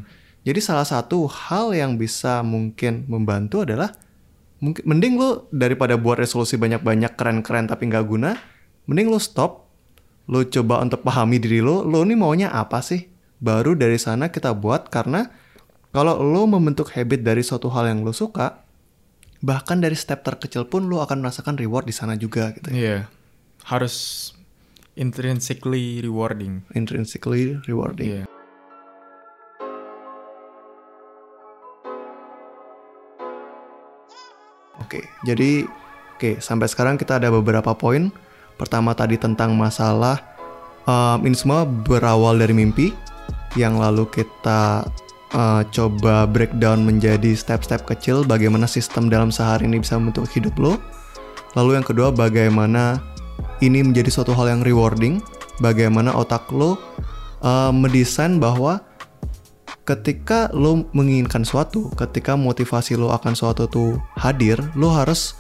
Jadi 0.43 0.59
salah 0.59 0.83
satu 0.83 1.31
hal 1.31 1.71
yang 1.71 1.95
bisa 1.95 2.43
mungkin 2.43 3.07
membantu 3.07 3.63
adalah 3.63 3.95
mungkin 4.59 4.83
mending 4.83 5.15
lo 5.15 5.47
daripada 5.55 5.95
buat 5.95 6.19
resolusi 6.19 6.59
banyak-banyak 6.59 7.15
keren-keren 7.15 7.71
tapi 7.71 7.87
nggak 7.87 8.07
guna, 8.07 8.35
mending 8.91 9.11
lo 9.11 9.23
stop, 9.23 9.71
lo 10.27 10.43
coba 10.43 10.83
untuk 10.83 11.07
pahami 11.07 11.39
diri 11.39 11.63
lo, 11.63 11.87
lo 11.87 12.03
nih 12.03 12.19
maunya 12.19 12.51
apa 12.51 12.83
sih? 12.83 13.07
Baru 13.39 13.79
dari 13.79 13.99
sana 13.99 14.31
kita 14.31 14.51
buat 14.55 14.91
karena 14.91 15.31
kalau 15.95 16.19
lo 16.19 16.47
membentuk 16.51 16.91
habit 16.91 17.23
dari 17.23 17.47
suatu 17.47 17.71
hal 17.71 17.91
yang 17.91 18.03
lo 18.03 18.11
suka, 18.11 18.62
bahkan 19.43 19.83
dari 19.83 19.99
step 19.99 20.23
terkecil 20.23 20.71
pun 20.71 20.87
lo 20.87 21.03
akan 21.03 21.19
merasakan 21.19 21.59
reward 21.59 21.91
di 21.91 21.95
sana 21.95 22.15
juga 22.15 22.55
gitu. 22.55 22.71
Iya. 22.71 23.11
harus 23.63 24.31
intrinsically 24.99 26.03
rewarding. 26.03 26.67
Intrinsically 26.75 27.63
rewarding. 27.63 28.23
Iya. 28.23 28.25
Oke, 34.83 35.07
jadi 35.23 35.63
oke 36.19 36.43
sampai 36.43 36.67
sekarang 36.67 36.99
kita 36.99 37.23
ada 37.23 37.31
beberapa 37.31 37.71
poin. 37.79 38.11
Pertama 38.59 38.99
tadi 38.99 39.15
tentang 39.15 39.55
masalah 39.55 40.19
um, 40.91 41.23
ini 41.23 41.39
semua 41.39 41.63
berawal 41.63 42.35
dari 42.35 42.51
mimpi 42.51 42.91
yang 43.55 43.79
lalu 43.79 44.11
kita 44.11 44.83
uh, 45.37 45.63
coba 45.69 46.25
breakdown 46.29 46.85
menjadi 46.85 47.37
step-step 47.37 47.85
kecil 47.85 48.25
bagaimana 48.25 48.69
sistem 48.69 49.09
dalam 49.13 49.29
sehari 49.29 49.69
ini 49.69 49.83
bisa 49.83 49.99
membentuk 49.99 50.29
hidup 50.33 50.55
lo. 50.61 50.79
Lalu 51.53 51.81
yang 51.81 51.87
kedua 51.87 52.09
bagaimana 52.09 53.01
ini 53.61 53.85
menjadi 53.85 54.09
suatu 54.09 54.33
hal 54.33 54.49
yang 54.49 54.63
rewarding, 54.65 55.21
bagaimana 55.61 56.13
otak 56.17 56.49
lo 56.51 56.81
uh, 57.45 57.71
mendesain 57.71 58.41
bahwa 58.41 58.81
ketika 59.83 60.49
lo 60.55 60.87
menginginkan 60.95 61.43
suatu, 61.43 61.91
ketika 61.99 62.39
motivasi 62.39 62.97
lo 62.97 63.11
akan 63.13 63.35
suatu 63.35 63.67
tuh 63.69 63.99
hadir, 64.17 64.57
lo 64.79 64.95
harus 64.95 65.37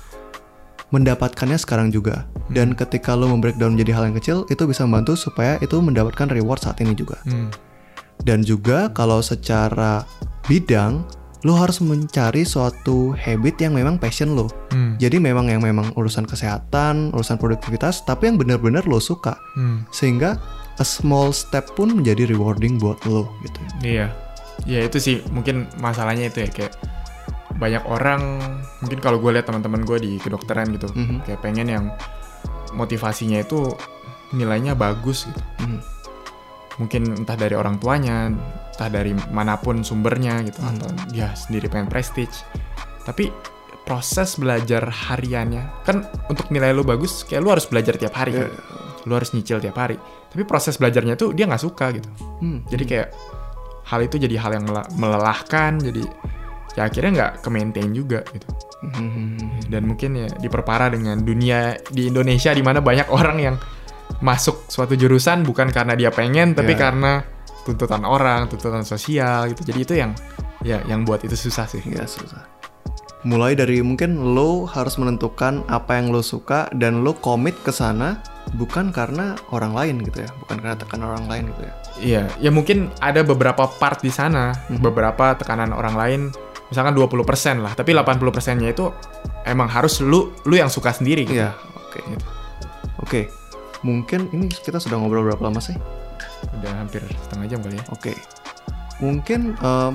mendapatkannya 0.93 1.57
sekarang 1.57 1.89
juga. 1.89 2.29
Dan 2.53 2.77
ketika 2.77 3.17
lo 3.17 3.31
membreakdown 3.33 3.79
menjadi 3.79 3.93
hal 3.97 4.05
yang 4.13 4.17
kecil, 4.21 4.39
itu 4.53 4.69
bisa 4.69 4.85
membantu 4.85 5.17
supaya 5.17 5.57
itu 5.65 5.81
mendapatkan 5.81 6.29
reward 6.29 6.61
saat 6.61 6.77
ini 6.85 6.93
juga. 6.93 7.17
Hmm. 7.25 7.49
Dan 8.23 8.47
juga 8.47 8.91
kalau 8.95 9.19
secara 9.19 10.07
bidang, 10.47 11.03
lo 11.43 11.59
harus 11.59 11.83
mencari 11.83 12.47
suatu 12.47 13.11
habit 13.19 13.67
yang 13.67 13.75
memang 13.75 13.99
passion 13.99 14.39
lo. 14.39 14.47
Hmm. 14.71 14.95
Jadi 15.03 15.19
memang 15.19 15.51
yang 15.51 15.59
memang 15.59 15.91
urusan 15.99 16.23
kesehatan, 16.23 17.11
urusan 17.11 17.35
produktivitas, 17.35 18.07
tapi 18.07 18.31
yang 18.31 18.39
benar-benar 18.39 18.87
lo 18.87 19.03
suka. 19.03 19.35
Hmm. 19.59 19.83
Sehingga 19.91 20.39
a 20.79 20.87
small 20.87 21.35
step 21.35 21.75
pun 21.75 21.91
menjadi 21.91 22.31
rewarding 22.31 22.79
buat 22.79 23.03
lo 23.05 23.27
gitu. 23.43 23.59
Iya. 23.83 24.15
Ya 24.63 24.81
itu 24.87 25.03
sih 25.03 25.17
mungkin 25.35 25.67
masalahnya 25.83 26.31
itu 26.31 26.47
ya 26.47 26.49
kayak 26.49 26.79
banyak 27.59 27.83
orang 27.85 28.39
mungkin 28.79 28.99
kalau 29.03 29.19
gue 29.19 29.35
lihat 29.35 29.51
teman-teman 29.51 29.83
gue 29.83 29.99
di 29.99 30.13
kedokteran 30.23 30.71
gitu 30.73 30.89
Mhm. 30.95 31.27
kayak 31.27 31.41
pengen 31.43 31.69
yang 31.69 31.85
motivasinya 32.73 33.43
itu 33.43 33.75
nilainya 34.33 34.73
bagus 34.73 35.27
gitu. 35.29 35.41
Mhm. 35.61 35.79
Mungkin 36.81 37.25
entah 37.25 37.37
dari 37.37 37.53
orang 37.53 37.77
tuanya, 37.77 38.33
entah 38.73 38.89
dari 38.89 39.13
mana 39.33 39.61
pun 39.61 39.85
sumbernya 39.85 40.41
gitu 40.47 40.61
Mhm. 40.63 40.71
atau 40.77 40.89
dia 41.13 41.29
sendiri 41.37 41.69
pengen 41.69 41.89
prestige. 41.93 42.33
Tapi 43.05 43.29
proses 43.83 44.39
belajar 44.39 44.87
hariannya 44.87 45.83
kan 45.83 46.07
untuk 46.31 46.49
nilai 46.55 46.71
lu 46.71 46.87
bagus 46.87 47.27
kayak 47.27 47.43
lu 47.43 47.51
harus 47.51 47.67
belajar 47.67 47.99
tiap 47.99 48.15
hari 48.15 48.33
kan. 48.33 48.49
Lu 49.05 49.13
harus 49.19 49.35
nyicil 49.35 49.59
tiap 49.59 49.75
hari. 49.75 49.99
Tapi 50.31 50.43
proses 50.47 50.79
belajarnya 50.79 51.19
tuh 51.19 51.35
dia 51.35 51.45
nggak 51.51 51.61
suka 51.61 51.91
gitu. 51.93 52.09
Hmm. 52.41 52.63
Jadi 52.71 52.85
kayak 52.87 53.09
hal 53.83 54.01
itu 54.07 54.17
jadi 54.17 54.39
hal 54.39 54.63
yang 54.63 54.65
melelahkan, 54.97 55.83
jadi 55.83 56.07
ya 56.79 56.89
akhirnya 56.89 57.11
nggak 57.13 57.33
ke 57.45 57.49
maintain 57.53 57.91
juga 57.93 58.23
gitu. 58.31 58.47
Mhm. 58.87 59.69
Dan 59.69 59.83
mungkin 59.85 60.11
ya 60.17 60.29
diperparah 60.41 60.89
dengan 60.95 61.21
dunia 61.21 61.77
di 61.91 62.09
Indonesia 62.09 62.55
di 62.55 62.63
mana 62.65 62.79
banyak 62.81 63.11
orang 63.11 63.39
yang 63.43 63.57
masuk 64.23 64.71
suatu 64.71 64.95
jurusan 64.95 65.43
bukan 65.43 65.69
karena 65.69 65.99
dia 65.99 66.09
pengen, 66.09 66.55
tapi 66.55 66.73
Ya. 66.73 66.89
karena 66.89 67.13
tuntutan 67.67 68.07
orang, 68.07 68.47
tuntutan 68.47 68.87
sosial 68.87 69.51
gitu. 69.51 69.67
Jadi 69.67 69.79
itu 69.83 69.95
yang 69.99 70.15
ya 70.63 70.79
yang 70.87 71.03
buat 71.03 71.27
itu 71.27 71.35
susah 71.35 71.67
sih. 71.67 71.83
Ya 71.85 72.07
susah. 72.07 72.47
Mulai 73.23 73.55
dari 73.55 73.79
mungkin 73.87 74.35
lo 74.35 74.67
harus 74.67 74.99
menentukan 74.99 75.63
apa 75.71 75.95
yang 75.95 76.11
lo 76.11 76.27
suka 76.27 76.67
dan 76.75 77.07
lo 77.07 77.15
komit 77.15 77.55
ke 77.63 77.71
sana 77.71 78.19
bukan 78.59 78.91
karena 78.91 79.39
orang 79.55 79.71
lain 79.71 80.03
gitu 80.03 80.27
ya, 80.27 80.31
bukan 80.43 80.59
karena 80.59 80.75
tekanan 80.75 81.07
orang 81.15 81.27
lain 81.31 81.45
gitu 81.55 81.63
ya. 81.63 81.73
Iya, 82.03 82.23
ya 82.43 82.51
mungkin 82.51 82.91
ada 82.99 83.23
beberapa 83.23 83.71
part 83.79 84.03
di 84.03 84.11
sana, 84.11 84.51
Mhm. 84.67 84.83
beberapa 84.83 85.39
tekanan 85.39 85.71
orang 85.71 85.95
lain, 85.95 86.21
misalkan 86.67 86.99
20% 86.99 87.63
lah, 87.63 87.79
tapi 87.79 87.95
80%-nya 87.95 88.75
itu 88.75 88.91
emang 89.47 89.71
harus 89.71 90.03
lu 90.03 90.35
lu 90.43 90.59
yang 90.59 90.67
suka 90.67 90.91
sendiri 90.91 91.23
gitu. 91.23 91.39
Iya, 91.47 91.55
oke. 91.79 92.01
Gitu. 92.03 92.27
Oke. 93.07 93.21
Mungkin 93.83 94.31
ini 94.31 94.47
kita 94.47 94.79
sudah 94.79 94.99
ngobrol 94.99 95.27
berapa 95.27 95.43
lama 95.43 95.59
sih? 95.59 95.75
Udah 96.59 96.73
hampir 96.79 97.03
setengah 97.27 97.47
jam 97.51 97.61
kali 97.63 97.77
ya. 97.79 97.85
Oke. 97.91 98.15
Mungkin 99.03 99.59
em, 99.59 99.95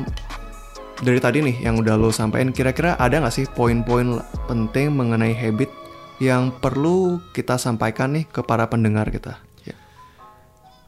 dari 0.99 1.19
tadi 1.23 1.39
nih 1.39 1.63
yang 1.63 1.79
udah 1.79 1.95
lo 1.95 2.11
sampaikan 2.11 2.51
kira-kira 2.51 2.99
ada 2.99 3.23
nggak 3.23 3.33
sih 3.33 3.45
poin-poin 3.47 4.19
penting 4.51 4.91
mengenai 4.91 5.31
habit 5.31 5.71
yang 6.17 6.49
perlu 6.49 7.21
kita 7.31 7.55
sampaikan 7.61 8.17
nih 8.17 8.25
ke 8.27 8.41
para 8.41 8.65
pendengar 8.67 9.07
kita? 9.13 9.37
Ya. 9.63 9.77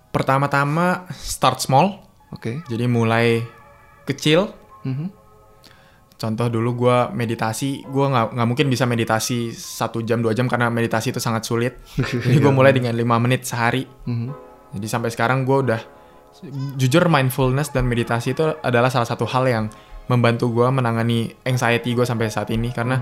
Pertama-tama 0.10 1.06
start 1.14 1.62
small, 1.62 2.02
Oke. 2.34 2.66
jadi 2.68 2.90
mulai 2.90 3.46
kecil. 4.10 4.52
Mhm. 4.84 5.19
Contoh 6.20 6.52
dulu 6.52 6.76
gue 6.76 6.98
meditasi, 7.16 7.88
gue 7.88 8.06
nggak 8.12 8.36
nggak 8.36 8.48
mungkin 8.48 8.68
bisa 8.68 8.84
meditasi 8.84 9.56
satu 9.56 10.04
jam 10.04 10.20
dua 10.20 10.36
jam 10.36 10.52
karena 10.52 10.68
meditasi 10.68 11.16
itu 11.16 11.24
sangat 11.24 11.48
sulit. 11.48 11.80
Jadi 12.28 12.38
gue 12.44 12.52
mulai 12.52 12.76
dengan 12.76 12.92
lima 12.92 13.16
menit 13.24 13.48
sehari. 13.48 13.88
Mhm. 13.88 14.30
Jadi 14.76 14.88
sampai 14.92 15.10
sekarang 15.16 15.48
gue 15.48 15.58
udah 15.64 15.82
jujur 16.76 17.08
mindfulness 17.08 17.72
dan 17.72 17.88
meditasi 17.88 18.36
itu 18.36 18.44
adalah 18.60 18.92
salah 18.92 19.08
satu 19.08 19.24
hal 19.26 19.48
yang 19.48 19.66
membantu 20.12 20.52
gue 20.52 20.68
menangani 20.68 21.32
anxiety 21.48 21.96
gue 21.96 22.04
sampai 22.04 22.28
saat 22.28 22.52
ini 22.52 22.70
karena 22.76 23.00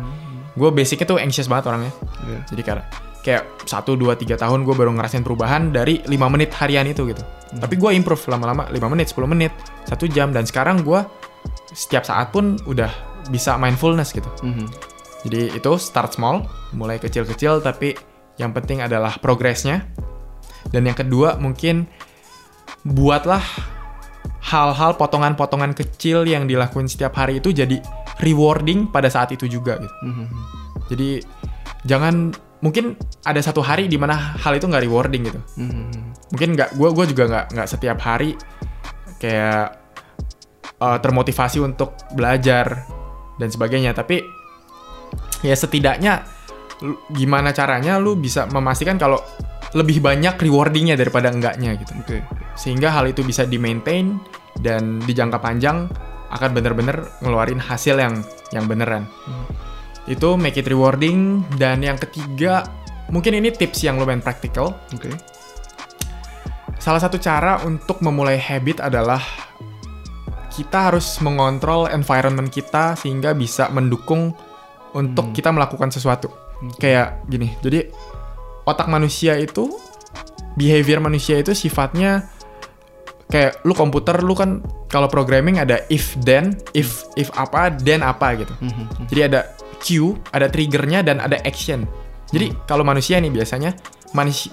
gue 0.54 0.70
basicnya 0.70 1.10
tuh 1.10 1.18
anxious 1.18 1.50
banget 1.50 1.74
orangnya. 1.74 1.94
Iya. 2.22 2.40
Jadi 2.54 2.62
karena 2.62 2.86
kayak 3.26 3.66
satu 3.66 3.98
dua 3.98 4.14
tiga 4.14 4.38
tahun 4.38 4.62
gue 4.62 4.78
baru 4.78 4.94
ngerasain 4.94 5.26
perubahan 5.26 5.74
dari 5.74 6.06
lima 6.06 6.30
menit 6.30 6.54
harian 6.54 6.86
itu 6.86 7.02
gitu. 7.10 7.26
Tapi 7.58 7.80
gue 7.80 7.92
improve 7.96 8.20
lama-lama 8.28 8.68
5 8.68 8.92
menit, 8.92 9.08
10 9.16 9.24
menit, 9.24 9.56
satu 9.88 10.04
jam 10.12 10.36
dan 10.36 10.44
sekarang 10.44 10.84
gue 10.84 11.00
setiap 11.72 12.04
saat 12.04 12.36
pun 12.36 12.60
udah 12.68 12.92
bisa 13.28 13.56
mindfulness 13.60 14.16
gitu. 14.16 14.28
Mhm. 14.44 14.68
Jadi 15.28 15.42
itu 15.58 15.72
start 15.82 16.16
small, 16.16 16.46
mulai 16.72 17.02
kecil-kecil 17.02 17.60
tapi 17.60 17.98
yang 18.38 18.54
penting 18.54 18.86
adalah 18.86 19.18
progresnya. 19.18 19.84
Dan 20.68 20.88
yang 20.88 20.98
kedua 20.98 21.40
mungkin 21.40 21.88
buatlah 22.84 23.44
hal-hal 24.48 24.96
potongan-potongan 24.96 25.76
kecil 25.76 26.24
yang 26.24 26.48
dilakuin 26.48 26.88
setiap 26.88 27.16
hari 27.20 27.44
itu 27.44 27.52
jadi 27.52 27.84
rewarding 28.24 28.88
pada 28.92 29.12
saat 29.12 29.36
itu 29.36 29.48
juga 29.48 29.80
gitu. 29.80 29.96
Mhm. 30.08 30.26
Jadi 30.88 31.10
jangan 31.84 32.32
mungkin 32.64 32.98
ada 33.28 33.38
satu 33.44 33.62
hari 33.62 33.86
di 33.92 34.00
mana 34.00 34.16
hal 34.16 34.56
itu 34.58 34.66
nggak 34.66 34.84
rewarding 34.88 35.24
gitu. 35.28 35.40
Mhm. 35.60 35.92
Mungkin 36.34 36.50
nggak 36.56 36.70
gue 36.80 36.90
gue 36.96 37.06
juga 37.12 37.24
nggak 37.28 37.46
nggak 37.54 37.68
setiap 37.68 37.98
hari 38.00 38.40
kayak 39.20 39.78
uh, 40.82 40.98
termotivasi 41.02 41.62
untuk 41.62 41.98
belajar 42.14 42.86
dan 43.38 43.50
sebagainya. 43.50 43.94
Tapi 43.94 44.22
ya 45.46 45.54
setidaknya 45.54 46.26
lu- 46.84 47.00
gimana 47.14 47.54
caranya 47.54 47.98
lu 48.02 48.18
bisa 48.18 48.46
memastikan 48.50 48.98
kalau 48.98 49.22
lebih 49.76 50.00
banyak 50.00 50.40
rewardingnya 50.40 50.96
daripada 50.98 51.30
enggaknya 51.30 51.76
gitu. 51.78 51.94
Oke. 52.02 52.18
Sehingga 52.58 52.94
hal 52.94 53.12
itu 53.12 53.22
bisa 53.22 53.44
di 53.46 53.62
maintain 53.62 54.18
dan 54.58 54.98
di 55.04 55.14
jangka 55.14 55.38
panjang 55.38 55.86
akan 56.28 56.50
bener-bener 56.52 57.08
ngeluarin 57.24 57.60
hasil 57.60 57.96
yang 58.00 58.20
yang 58.52 58.66
beneran. 58.68 59.08
Itu 60.08 60.40
make 60.40 60.60
it 60.60 60.68
rewarding 60.68 61.44
dan 61.60 61.84
yang 61.84 62.00
ketiga 62.00 62.64
mungkin 63.12 63.36
ini 63.40 63.52
tips 63.52 63.84
yang 63.84 64.00
lumayan 64.00 64.24
praktikal. 64.24 64.76
Oke. 64.96 65.12
Salah 66.80 67.04
satu 67.04 67.20
cara 67.20 67.60
untuk 67.68 68.00
memulai 68.00 68.40
habit 68.40 68.80
adalah 68.80 69.20
kita 70.58 70.90
harus 70.90 71.22
mengontrol 71.22 71.86
environment 71.94 72.50
kita 72.50 72.98
sehingga 72.98 73.38
bisa 73.38 73.70
mendukung 73.70 74.34
untuk 74.98 75.30
Hmm. 75.30 75.36
kita 75.38 75.54
melakukan 75.54 75.94
sesuatu. 75.94 76.34
Kayak 76.82 77.22
gini. 77.30 77.54
Jadi 77.62 77.86
otak 78.66 78.90
manusia 78.90 79.38
itu 79.38 79.70
behavior 80.58 80.98
manusia 80.98 81.38
itu 81.38 81.54
sifatnya 81.54 82.26
kayak 83.30 83.62
lu 83.62 83.78
komputer 83.78 84.18
lu 84.26 84.34
kan 84.34 84.66
kalau 84.90 85.06
programming 85.06 85.62
ada 85.62 85.86
if 85.94 86.18
then, 86.26 86.58
if 86.74 87.06
if 87.14 87.30
apa, 87.38 87.70
then 87.78 88.02
apa 88.02 88.42
gitu. 88.42 88.54
Mhm. 88.58 89.06
Jadi 89.14 89.22
ada 89.22 89.40
cue, 89.78 90.18
ada 90.34 90.50
triggernya 90.50 91.06
dan 91.06 91.22
ada 91.22 91.38
action. 91.46 91.86
Jadi 92.34 92.50
kalau 92.66 92.82
manusia 92.82 93.22
nih 93.22 93.30
biasanya 93.30 93.78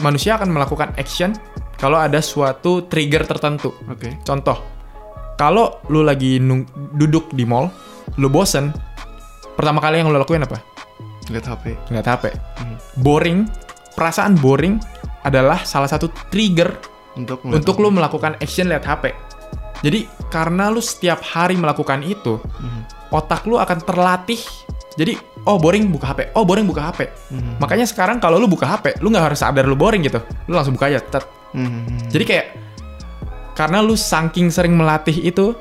manusia, 0.02 0.34
akan 0.36 0.50
melakukan 0.50 0.92
action 0.98 1.32
kalau 1.78 1.96
ada 1.96 2.18
suatu 2.18 2.84
trigger 2.90 3.24
tertentu. 3.24 3.72
Oke. 3.88 4.18
Contoh, 4.26 4.58
kalau 5.34 5.82
lu 5.86 6.02
lagi 6.02 6.38
nung- 6.38 6.66
duduk 6.92 7.30
di 7.30 7.42
mall, 7.42 7.70
lu 8.16 8.28
bosen, 8.28 8.70
pertama 9.54 9.78
kali 9.78 10.00
yang 10.00 10.08
lu 10.08 10.16
lakuin 10.16 10.42
apa? 10.42 10.58
Lihat 11.26 11.46
HP. 11.46 11.64
Ngeliat 11.88 12.06
HP. 12.06 12.24
Mhm. 12.30 12.76
Boring, 13.00 13.38
perasaan 13.92 14.36
boring 14.36 14.76
adalah 15.22 15.64
salah 15.64 15.88
satu 15.88 16.12
trigger 16.28 16.92
Untuk 17.14 17.46
untuk 17.46 17.78
lu 17.78 17.88
melakukan 17.88 18.34
action 18.38 18.66
lihat 18.66 18.82
HP. 18.82 19.14
Jadi 19.80 20.02
karena 20.28 20.66
lu 20.66 20.82
setiap 20.82 21.22
hari 21.22 21.54
melakukan 21.54 22.02
itu, 22.02 22.42
Mhm. 22.42 23.10
otak 23.10 23.46
lu 23.46 23.54
akan 23.56 23.78
terlatih. 23.80 24.42
Jadi 24.94 25.14
oh 25.44 25.56
boring 25.56 25.90
buka 25.90 26.10
HP 26.10 26.32
oh 26.32 26.42
boring 26.42 26.64
buka 26.64 26.88
HP 26.88 27.00
Hmm. 27.28 27.60
makanya 27.60 27.84
sekarang 27.84 28.16
kalau 28.16 28.40
lu 28.40 28.48
buka 28.48 28.64
HP 28.64 28.96
lu 28.98 29.12
nggak 29.12 29.28
harus 29.28 29.40
sadar 29.40 29.68
lu 29.68 29.76
boring 29.76 30.00
gitu 30.00 30.16
lu 30.46 30.56
langsung 30.56 30.72
buka 30.72 30.88
aja 30.88 31.00
tet. 31.00 31.24
Hmm. 31.52 31.84
jadi 32.08 32.24
kayak 32.24 32.46
karena 33.54 33.78
lu 33.78 33.94
saking 33.94 34.48
sering 34.48 34.74
melatih 34.74 35.14
itu 35.16 35.54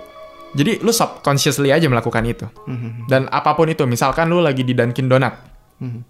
jadi 0.51 0.77
lu 0.79 0.89
subconsciously 0.89 1.69
aja 1.69 1.85
melakukan 1.85 2.21
itu 2.23 2.45
Hmm. 2.63 3.05
dan 3.05 3.25
apa 3.27 3.53
pun 3.53 3.65
itu 3.65 3.85
misalkan 3.85 4.27
lu 4.27 4.37
lagi 4.39 4.61
di 4.61 4.71
Dunkin 4.71 5.07
Donat 5.07 5.33
Hmm. 5.75 6.01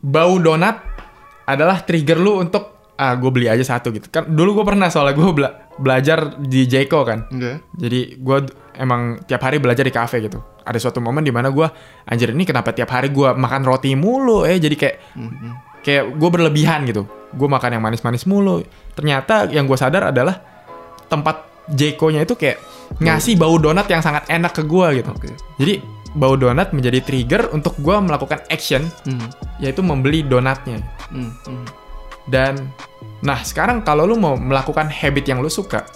bau 0.00 0.36
donat 0.36 0.80
adalah 1.44 1.80
trigger 1.80 2.16
lu 2.16 2.38
untuk 2.38 2.64
ah 2.94 3.14
gue 3.14 3.28
beli 3.28 3.46
aja 3.46 3.64
satu 3.66 3.90
gitu 3.90 4.08
kan 4.08 4.28
dulu 4.28 4.60
gue 4.60 4.66
pernah 4.66 4.86
soalnya 4.86 5.14
gue 5.14 5.30
bela- 5.30 5.56
belajar 5.74 6.18
di 6.38 6.64
Jeko 6.64 7.00
kan 7.02 7.24
Oke. 7.26 7.64
jadi 7.74 8.00
gue 8.14 8.36
emang 8.74 9.00
tiap 9.22 9.40
hari 9.40 9.56
belajar 9.56 9.80
di 9.80 9.90
kafe 9.90 10.20
gitu 10.20 10.36
ada 10.60 10.76
suatu 10.76 11.00
momen 11.00 11.20
di 11.20 11.30
mana 11.30 11.48
gue 11.48 11.64
anjir 12.04 12.30
ini 12.30 12.44
kenapa 12.44 12.70
tiap 12.70 12.88
hari 12.88 13.08
gue 13.08 13.28
makan 13.30 13.62
roti 13.62 13.92
mulu 13.94 14.44
eh 14.44 14.56
jadi 14.56 14.76
kayak 14.76 14.96
Hmm. 15.16 15.56
Kayak 15.80 16.16
gue 16.16 16.28
berlebihan 16.30 16.84
gitu 16.84 17.04
gue 17.30 17.48
makan 17.48 17.78
yang 17.78 17.82
manis-manis 17.82 18.26
mulu 18.26 18.60
ternyata 18.92 19.46
yang 19.48 19.64
gue 19.64 19.78
sadar 19.78 20.10
adalah 20.10 20.40
tempat 21.06 21.46
Jeko-nya 21.70 22.26
itu 22.26 22.34
kayak 22.34 22.58
ngasih 22.98 23.38
bau 23.38 23.54
donat 23.54 23.86
yang 23.86 24.02
sangat 24.02 24.26
enak 24.26 24.50
ke 24.50 24.66
gue 24.66 24.86
gitu 24.98 25.10
Oke. 25.14 25.30
jadi 25.56 25.78
bau 26.10 26.34
donat 26.34 26.74
menjadi 26.74 26.98
trigger 27.00 27.54
untuk 27.54 27.78
gue 27.78 27.94
melakukan 27.94 28.42
action 28.50 28.82
Hmm. 29.06 29.30
yaitu 29.62 29.78
membeli 29.78 30.26
donatnya 30.26 30.82
Hmm. 31.14 31.30
Hmm. 31.46 31.66
dan 32.26 32.54
nah 33.22 33.38
sekarang 33.40 33.86
kalau 33.86 34.04
lu 34.04 34.18
mau 34.18 34.34
melakukan 34.34 34.90
habit 34.90 35.30
yang 35.30 35.38
lu 35.38 35.46
suka 35.46 35.86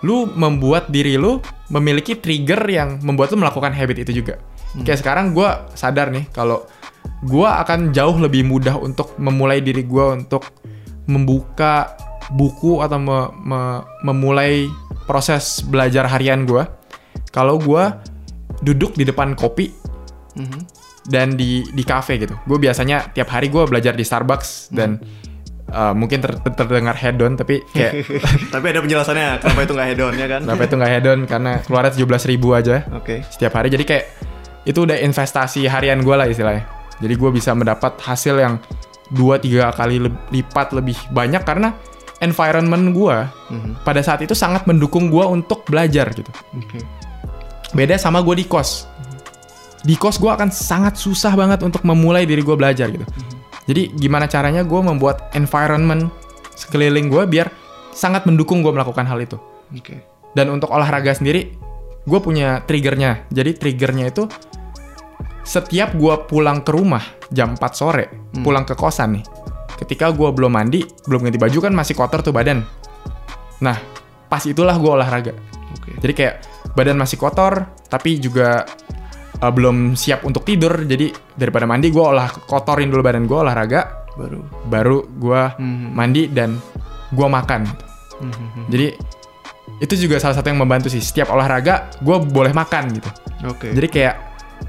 lu 0.00 0.24
membuat 0.32 0.88
diri 0.88 1.20
lu 1.20 1.40
memiliki 1.68 2.16
trigger 2.16 2.64
yang 2.64 2.96
membuat 3.04 3.36
lu 3.36 3.42
melakukan 3.42 3.76
habit 3.76 4.08
itu 4.08 4.24
juga 4.24 4.40
kayak 4.76 5.00
sekarang 5.00 5.32
gue 5.32 5.48
sadar 5.72 6.08
nih 6.08 6.28
kalau 6.32 6.64
gue 7.22 7.48
akan 7.48 7.90
jauh 7.90 8.16
lebih 8.16 8.42
mudah 8.42 8.76
untuk 8.76 9.16
memulai 9.16 9.60
diri 9.60 9.82
gue 9.82 10.04
untuk 10.12 10.52
membuka 11.06 11.96
buku 12.28 12.82
atau 12.82 12.98
me- 12.98 13.30
me- 13.38 13.82
memulai 14.02 14.66
proses 15.04 15.62
belajar 15.62 16.04
harian 16.06 16.42
gue 16.42 16.66
kalau 17.30 17.56
gue 17.56 17.84
duduk 18.60 18.92
di 18.92 19.04
depan 19.04 19.32
kopi 19.32 19.70
Hmm. 20.36 20.60
dan 21.08 21.32
di 21.32 21.64
di 21.66 21.80
cafe 21.80 22.18
gitu. 22.18 22.36
Gue 22.44 22.58
biasanya 22.58 23.08
tiap 23.08 23.30
hari 23.30 23.48
gue 23.48 23.64
belajar 23.64 23.96
di 23.96 24.04
Starbucks 24.04 24.68
dan 24.68 25.00
uh, 25.66 25.96
mungkin 25.96 26.20
ter- 26.20 26.36
ter- 26.36 26.52
terdengar 26.52 26.92
hedon 26.92 27.32
tapi 27.34 27.64
kayak 27.72 28.04
Tapi 28.52 28.66
ada 28.68 28.84
penjelasannya 28.84 29.40
kenapa 29.40 29.60
itu 29.62 29.72
nggak 29.72 29.88
hedon 29.88 30.12
ya 30.12 30.28
kan? 30.28 30.40
kenapa 30.44 30.62
itu 30.62 30.74
nggak 30.76 30.92
hedon 30.92 31.20
karena 31.24 31.52
keluarnya 31.62 31.92
17.000 31.96 32.28
ribu 32.28 32.48
aja 32.52 32.84
Oke. 32.92 33.24
setiap 33.30 33.56
hari. 33.56 33.72
Jadi 33.72 33.84
kayak 33.86 34.04
itu 34.66 34.76
udah 34.76 34.98
investasi 34.98 35.64
harian 35.64 36.04
gue 36.04 36.12
lah 36.12 36.28
istilahnya. 36.28 36.68
Jadi 36.98 37.14
gue 37.14 37.30
bisa 37.30 37.52
mendapat 37.52 37.96
hasil 38.00 38.34
yang 38.36 38.54
dua 39.12 39.38
tiga 39.38 39.70
kali 39.70 40.02
leb- 40.02 40.24
lipat 40.32 40.72
lebih 40.72 40.96
banyak 41.12 41.44
karena 41.44 41.76
environment 42.18 42.90
gue 42.90 43.16
Hmm. 43.52 43.76
pada 43.84 44.00
saat 44.00 44.24
itu 44.24 44.32
sangat 44.32 44.64
mendukung 44.64 45.12
gue 45.12 45.22
untuk 45.22 45.62
belajar 45.68 46.10
gitu. 46.10 46.32
Oke. 46.56 46.80
Beda 47.76 47.94
sama 47.96 48.24
gue 48.24 48.40
di 48.40 48.46
kos. 48.48 48.88
Di 49.84 49.94
kos 49.94 50.18
gue 50.18 50.26
akan 50.26 50.48
sangat 50.50 50.96
susah 50.96 51.36
banget 51.36 51.62
untuk 51.62 51.84
memulai 51.84 52.24
diri 52.24 52.40
gue 52.40 52.56
belajar 52.56 52.90
gitu. 52.90 53.04
Jadi 53.66 53.92
gimana 53.94 54.26
caranya 54.26 54.62
gue 54.62 54.80
membuat 54.80 55.30
environment 55.34 56.08
sekeliling 56.56 57.06
gue 57.06 57.22
biar 57.28 57.52
sangat 57.92 58.24
mendukung 58.24 58.64
gue 58.64 58.72
melakukan 58.72 59.04
hal 59.04 59.20
itu. 59.20 59.36
Oke. 59.70 60.00
Dan 60.32 60.50
untuk 60.50 60.72
olahraga 60.72 61.12
sendiri, 61.12 61.54
gue 62.02 62.18
punya 62.18 62.64
triggernya. 62.64 63.28
Jadi 63.30 63.54
triggernya 63.54 64.10
itu 64.10 64.24
setiap 65.46 65.94
gue 65.94 66.14
pulang 66.26 66.60
ke 66.60 66.74
rumah 66.74 67.02
jam 67.30 67.54
4 67.54 67.62
sore, 67.70 68.10
pulang 68.42 68.66
ke 68.66 68.74
kosan 68.74 69.14
nih. 69.16 69.24
Ketika 69.78 70.10
gue 70.10 70.26
belum 70.34 70.50
mandi, 70.50 70.82
belum 71.06 71.22
ganti 71.22 71.38
baju 71.38 71.58
kan 71.62 71.72
masih 71.72 71.94
kotor 71.94 72.20
tuh 72.20 72.34
badan. 72.34 72.66
Nah, 73.62 73.78
pas 74.26 74.42
itulah 74.42 74.74
gue 74.74 74.90
olahraga. 74.90 75.32
Oke. 75.78 75.94
Jadi 76.02 76.12
kayak 76.12 76.34
badan 76.74 76.98
masih 76.98 77.14
kotor, 77.16 77.62
tapi 77.86 78.18
juga 78.18 78.66
uh, 79.38 79.52
belum 79.52 79.94
siap 79.94 80.24
untuk 80.24 80.42
tidur. 80.42 80.82
Jadi 80.82 81.12
daripada 81.36 81.68
mandi, 81.68 81.92
gue 81.92 82.02
olah 82.02 82.26
kotorin 82.48 82.90
dulu 82.90 83.04
badan 83.04 83.28
gue 83.28 83.38
olahraga, 83.38 83.80
Baru. 84.16 84.40
baru 84.66 84.98
gue 85.12 85.40
Hmm. 85.60 85.92
mandi 85.92 86.26
dan 86.32 86.56
gue 87.12 87.28
makan. 87.28 87.68
Hmm. 88.16 88.64
Jadi 88.66 88.96
itu 89.76 90.08
juga 90.08 90.16
salah 90.16 90.40
satu 90.40 90.48
yang 90.48 90.58
membantu 90.58 90.88
sih. 90.88 91.04
Setiap 91.04 91.30
olahraga, 91.30 91.92
gue 92.00 92.16
boleh 92.32 92.50
makan 92.50 92.96
gitu. 92.96 93.10
Oke. 93.44 93.76
Jadi 93.76 93.88
kayak 93.92 94.14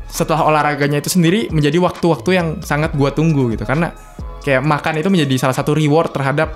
setelah 0.07 0.47
olahraganya 0.47 1.03
itu 1.03 1.11
sendiri 1.11 1.51
menjadi 1.51 1.77
waktu-waktu 1.83 2.29
yang 2.31 2.47
sangat 2.63 2.95
gue 2.95 3.09
tunggu 3.11 3.51
gitu. 3.53 3.67
Karena 3.67 3.91
kayak 4.41 4.63
makan 4.63 5.03
itu 5.03 5.09
menjadi 5.11 5.35
salah 5.47 5.55
satu 5.55 5.75
reward 5.75 6.15
terhadap 6.15 6.55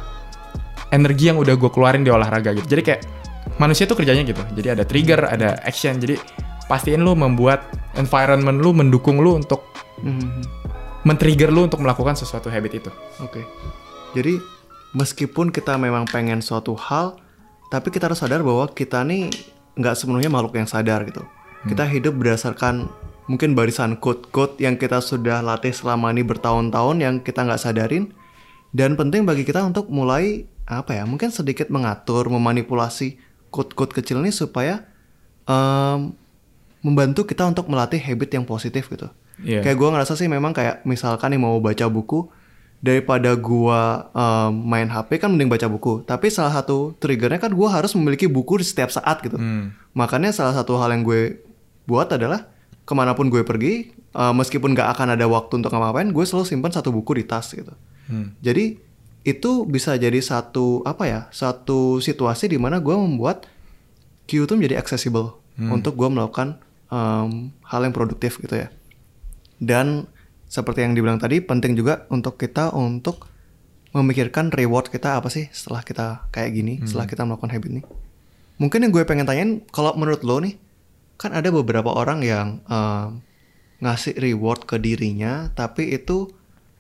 energi 0.92 1.32
yang 1.32 1.40
udah 1.40 1.56
gue 1.56 1.70
keluarin 1.72 2.04
di 2.04 2.12
olahraga 2.12 2.56
gitu. 2.56 2.68
Jadi 2.68 2.82
kayak 2.84 3.02
manusia 3.60 3.88
tuh 3.88 4.00
kerjanya 4.00 4.24
gitu. 4.24 4.42
Jadi 4.56 4.68
ada 4.72 4.84
trigger, 4.88 5.28
ada 5.28 5.60
action. 5.64 6.00
Jadi 6.00 6.16
pastiin 6.72 7.04
lu 7.04 7.16
membuat 7.16 7.68
environment 8.00 8.64
lu 8.64 8.72
mendukung 8.72 9.20
lu 9.20 9.36
untuk 9.36 9.68
Hmm. 10.02 10.42
men-trigger 11.06 11.54
lu 11.54 11.70
untuk 11.70 11.78
melakukan 11.78 12.18
sesuatu 12.18 12.50
habit 12.50 12.82
itu. 12.82 12.92
Oke. 13.22 13.46
Jadi 14.18 14.42
meskipun 14.98 15.54
kita 15.54 15.78
memang 15.78 16.10
pengen 16.10 16.42
suatu 16.42 16.74
hal, 16.74 17.22
tapi 17.70 17.94
kita 17.94 18.10
harus 18.10 18.18
sadar 18.18 18.42
bahwa 18.42 18.66
kita 18.74 19.06
nih 19.06 19.30
nggak 19.78 19.94
sepenuhnya 19.94 20.34
makhluk 20.34 20.58
yang 20.58 20.66
sadar 20.66 21.06
gitu. 21.06 21.22
Kita 21.70 21.86
hidup 21.86 22.18
berdasarkan 22.18 22.90
mungkin 23.32 23.56
barisan 23.56 23.96
code-code 23.96 24.60
yang 24.60 24.76
kita 24.76 25.00
sudah 25.00 25.40
latih 25.40 25.72
selama 25.72 26.12
ini 26.12 26.28
bertahun-tahun 26.28 27.00
yang 27.00 27.16
kita 27.24 27.48
nggak 27.48 27.64
sadarin. 27.64 28.12
Dan 28.76 29.00
penting 29.00 29.24
bagi 29.24 29.48
kita 29.48 29.64
untuk 29.64 29.88
mulai 29.88 30.44
apa 30.68 31.00
ya? 31.00 31.08
Mungkin 31.08 31.32
sedikit 31.32 31.72
mengatur, 31.72 32.28
memanipulasi 32.28 33.16
code-code 33.48 33.96
kecil 33.96 34.20
ini 34.20 34.36
supaya 34.36 34.84
em, 35.48 36.12
membantu 36.84 37.24
kita 37.24 37.48
untuk 37.48 37.72
melatih 37.72 38.04
habit 38.04 38.36
yang 38.36 38.44
positif 38.44 38.92
gitu. 38.92 39.08
Iya. 39.40 39.64
Kayak 39.64 39.80
gue 39.80 39.90
ngerasa 39.96 40.14
sih 40.20 40.28
memang 40.28 40.52
kayak 40.52 40.84
misalkan 40.84 41.32
nih 41.32 41.40
mau 41.40 41.56
baca 41.64 41.88
buku 41.88 42.28
daripada 42.84 43.32
gua 43.38 44.12
em, 44.12 44.52
main 44.56 44.92
HP 44.92 45.24
kan 45.24 45.32
mending 45.32 45.48
baca 45.48 45.72
buku. 45.72 46.04
Tapi 46.04 46.28
salah 46.28 46.52
satu 46.52 47.00
triggernya 47.00 47.40
kan 47.40 47.56
gua 47.56 47.80
harus 47.80 47.96
memiliki 47.96 48.28
buku 48.28 48.60
di 48.60 48.66
setiap 48.68 48.92
saat 48.92 49.24
gitu. 49.24 49.40
Hmm. 49.40 49.72
Makanya 49.96 50.36
salah 50.36 50.52
satu 50.52 50.76
hal 50.80 50.96
yang 50.96 51.04
gue 51.04 51.44
buat 51.84 52.08
adalah 52.08 52.48
ke 52.92 52.96
mana 53.00 53.16
pun 53.16 53.32
gue 53.32 53.48
pergi, 53.48 53.96
eh, 53.96 54.34
meskipun 54.36 54.76
gak 54.76 55.00
akan 55.00 55.16
ada 55.16 55.24
waktu 55.32 55.64
untuk 55.64 55.72
ngapa-ngapain, 55.72 56.12
gue 56.12 56.26
selalu 56.28 56.44
simpan 56.44 56.76
satu 56.76 56.92
buku 56.92 57.16
di 57.16 57.24
tas 57.24 57.48
gitu. 57.56 57.72
Hmm. 58.12 58.36
Jadi 58.44 58.76
itu 59.24 59.52
bisa 59.64 59.96
jadi 59.96 60.20
satu 60.20 60.84
apa 60.84 61.08
ya, 61.08 61.22
satu 61.32 62.04
situasi 62.04 62.52
di 62.52 62.60
mana 62.60 62.84
gue 62.84 62.92
membuat 62.92 63.48
Q 64.28 64.50
itu 64.50 64.54
menjadi 64.58 64.82
accessible 64.82 65.38
untuk 65.62 65.94
gue 65.94 66.10
melakukan 66.10 66.58
em, 66.90 67.54
hal 67.62 67.82
yang 67.86 67.94
produktif 67.94 68.42
gitu 68.42 68.66
ya. 68.66 68.74
Dan 69.62 70.10
seperti 70.50 70.82
yang 70.82 70.98
dibilang 70.98 71.22
tadi, 71.22 71.38
penting 71.38 71.78
juga 71.78 72.10
untuk 72.10 72.42
kita 72.42 72.74
untuk 72.74 73.30
memikirkan 73.94 74.50
reward 74.50 74.90
kita 74.90 75.22
apa 75.22 75.30
sih 75.30 75.52
setelah 75.54 75.86
kita 75.86 76.26
kayak 76.34 76.50
gini, 76.56 76.82
setelah 76.82 77.06
kita 77.06 77.22
melakukan 77.30 77.54
habit 77.54 77.70
ini. 77.78 77.84
Mungkin 78.58 78.90
yang 78.90 78.92
gue 78.96 79.04
pengen 79.06 79.30
tanyain, 79.30 79.62
kalau 79.70 79.94
menurut 79.94 80.26
lo 80.26 80.42
nih, 80.42 80.58
kan 81.22 81.38
ada 81.38 81.54
beberapa 81.54 81.94
orang 81.94 82.26
yang 82.26 82.66
em, 82.66 83.22
ngasih 83.86 84.18
reward 84.18 84.66
ke 84.66 84.82
dirinya, 84.82 85.54
tapi 85.54 85.94
itu 85.94 86.26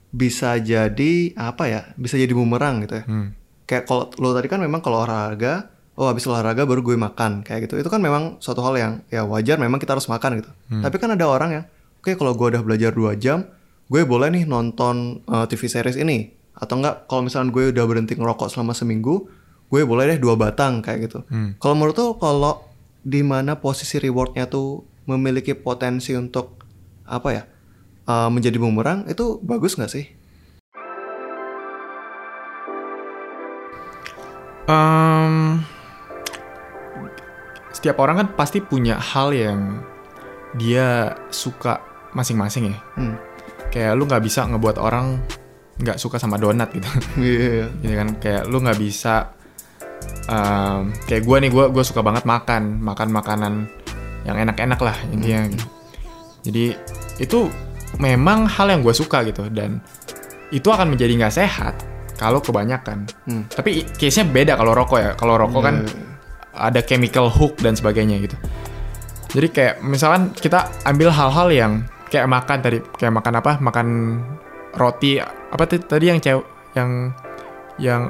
bisa 0.09 0.57
jadi 0.57 1.37
apa 1.37 1.69
ya? 1.69 1.81
Bisa 1.93 2.17
jadi 2.17 2.33
bumerang 2.33 2.81
gitu 2.81 2.97
ya. 3.01 3.05
Hmm. 3.05 3.37
Kayak 3.69 3.85
kalau 3.85 4.09
lo 4.17 4.33
tadi 4.33 4.49
kan 4.49 4.57
memang 4.57 4.81
kalau 4.81 5.05
olahraga, 5.05 5.69
oh 5.93 6.09
habis 6.09 6.25
olahraga 6.25 6.65
baru 6.65 6.81
gue 6.81 6.97
makan 6.97 7.45
kayak 7.45 7.69
gitu. 7.69 7.77
Itu 7.77 7.93
kan 7.93 8.01
memang 8.01 8.41
suatu 8.41 8.65
hal 8.65 8.73
yang 8.81 8.93
ya 9.13 9.21
wajar 9.29 9.61
memang 9.61 9.77
kita 9.77 9.93
harus 9.93 10.09
makan 10.09 10.41
gitu. 10.41 10.49
Tapi 10.81 10.95
kan 10.97 11.13
ada 11.13 11.29
orang 11.29 11.49
yang 11.61 11.65
oke 12.01 12.11
kalau 12.17 12.33
gue 12.33 12.47
udah 12.57 12.61
belajar 12.65 12.91
2 12.91 13.13
jam, 13.21 13.45
gue 13.87 14.01
boleh 14.03 14.33
nih 14.33 14.43
nonton 14.49 15.21
uh, 15.29 15.45
TV 15.45 15.69
series 15.69 16.01
ini 16.01 16.41
atau 16.57 16.77
enggak 16.77 17.07
kalau 17.09 17.25
misalnya 17.25 17.49
gue 17.49 17.73
udah 17.73 17.85
berhenti 17.87 18.13
ngerokok 18.17 18.51
selama 18.51 18.75
seminggu, 18.75 19.25
gue 19.71 19.81
boleh 19.87 20.15
deh 20.15 20.19
dua 20.19 20.35
batang 20.35 20.83
kayak 20.83 21.09
gitu. 21.09 21.19
Hmm. 21.31 21.55
Kalau 21.57 21.73
menurut 21.73 21.95
lo 21.97 22.07
kalau 22.19 22.70
di 23.01 23.25
mana 23.25 23.57
posisi 23.57 23.97
rewardnya 23.97 24.45
tuh 24.45 24.85
memiliki 25.09 25.57
potensi 25.57 26.13
untuk 26.13 26.61
apa 27.09 27.29
ya 27.33 27.43
uh, 28.05 28.29
menjadi 28.29 28.61
bumerang 28.61 29.09
itu 29.09 29.41
bagus 29.41 29.75
nggak 29.75 29.91
sih? 29.91 30.05
Em, 34.69 35.59
setiap 37.73 37.97
orang 37.99 38.23
kan 38.23 38.27
pasti 38.37 38.61
punya 38.61 38.95
hal 38.95 39.33
yang 39.33 39.81
dia 40.55 41.17
suka 41.33 41.81
masing-masing 42.13 42.71
ya. 42.71 42.77
Hmm. 42.95 43.15
Kayak 43.73 43.97
lu 43.97 44.05
nggak 44.05 44.23
bisa 44.23 44.45
ngebuat 44.45 44.77
orang 44.77 45.17
nggak 45.81 45.97
suka 45.97 46.21
sama 46.21 46.37
donat 46.37 46.69
gitu. 46.71 46.87
Iya. 47.25 47.73
gitu 47.81 47.95
kan 47.97 48.09
kayak 48.21 48.43
lu 48.47 48.61
nggak 48.61 48.79
bisa 48.79 49.33
em, 50.31 50.95
kayak 51.05 51.23
gue 51.27 51.37
nih 51.43 51.51
gue 51.51 51.65
gue 51.75 51.83
suka 51.83 52.01
banget 52.01 52.23
makan 52.23 52.79
makan 52.79 53.09
makanan 53.11 53.53
yang 54.23 54.37
enak-enak 54.37 54.79
lah 54.79 54.95
intinya 55.11 55.49
gitu. 55.49 55.65
jadi 56.47 56.65
itu 57.19 57.39
memang 57.99 58.47
hal 58.47 58.71
yang 58.71 58.81
gue 58.81 58.95
suka 58.95 59.21
gitu 59.27 59.51
dan 59.51 59.83
itu 60.51 60.67
akan 60.67 60.93
menjadi 60.95 61.11
nggak 61.19 61.35
sehat 61.35 61.75
kalau 62.21 62.37
kebanyakan. 62.37 63.09
Hmm. 63.25 63.49
Tapi 63.49 63.81
case-nya 63.97 64.29
beda 64.29 64.53
kalau 64.53 64.77
rokok 64.77 64.99
ya. 65.01 65.11
Kalau 65.17 65.41
rokok 65.41 65.61
kan 65.65 65.75
Iya. 65.81 66.69
ada 66.69 66.79
chemical 66.85 67.33
hook 67.33 67.57
dan 67.65 67.73
sebagainya 67.73 68.21
gitu. 68.21 68.37
Jadi 69.33 69.47
kayak 69.49 69.75
misalkan 69.81 70.29
kita 70.37 70.69
ambil 70.85 71.09
hal-hal 71.09 71.49
yang 71.49 71.71
kayak 72.13 72.29
makan 72.29 72.61
tadi, 72.61 72.77
kayak 72.99 73.17
makan 73.17 73.33
apa? 73.41 73.51
Makan 73.57 73.87
roti 74.77 75.17
apa 75.17 75.63
tadi 75.65 76.05
yang 76.13 76.21
cewek 76.21 76.45
yang 76.77 77.09
yang 77.81 78.01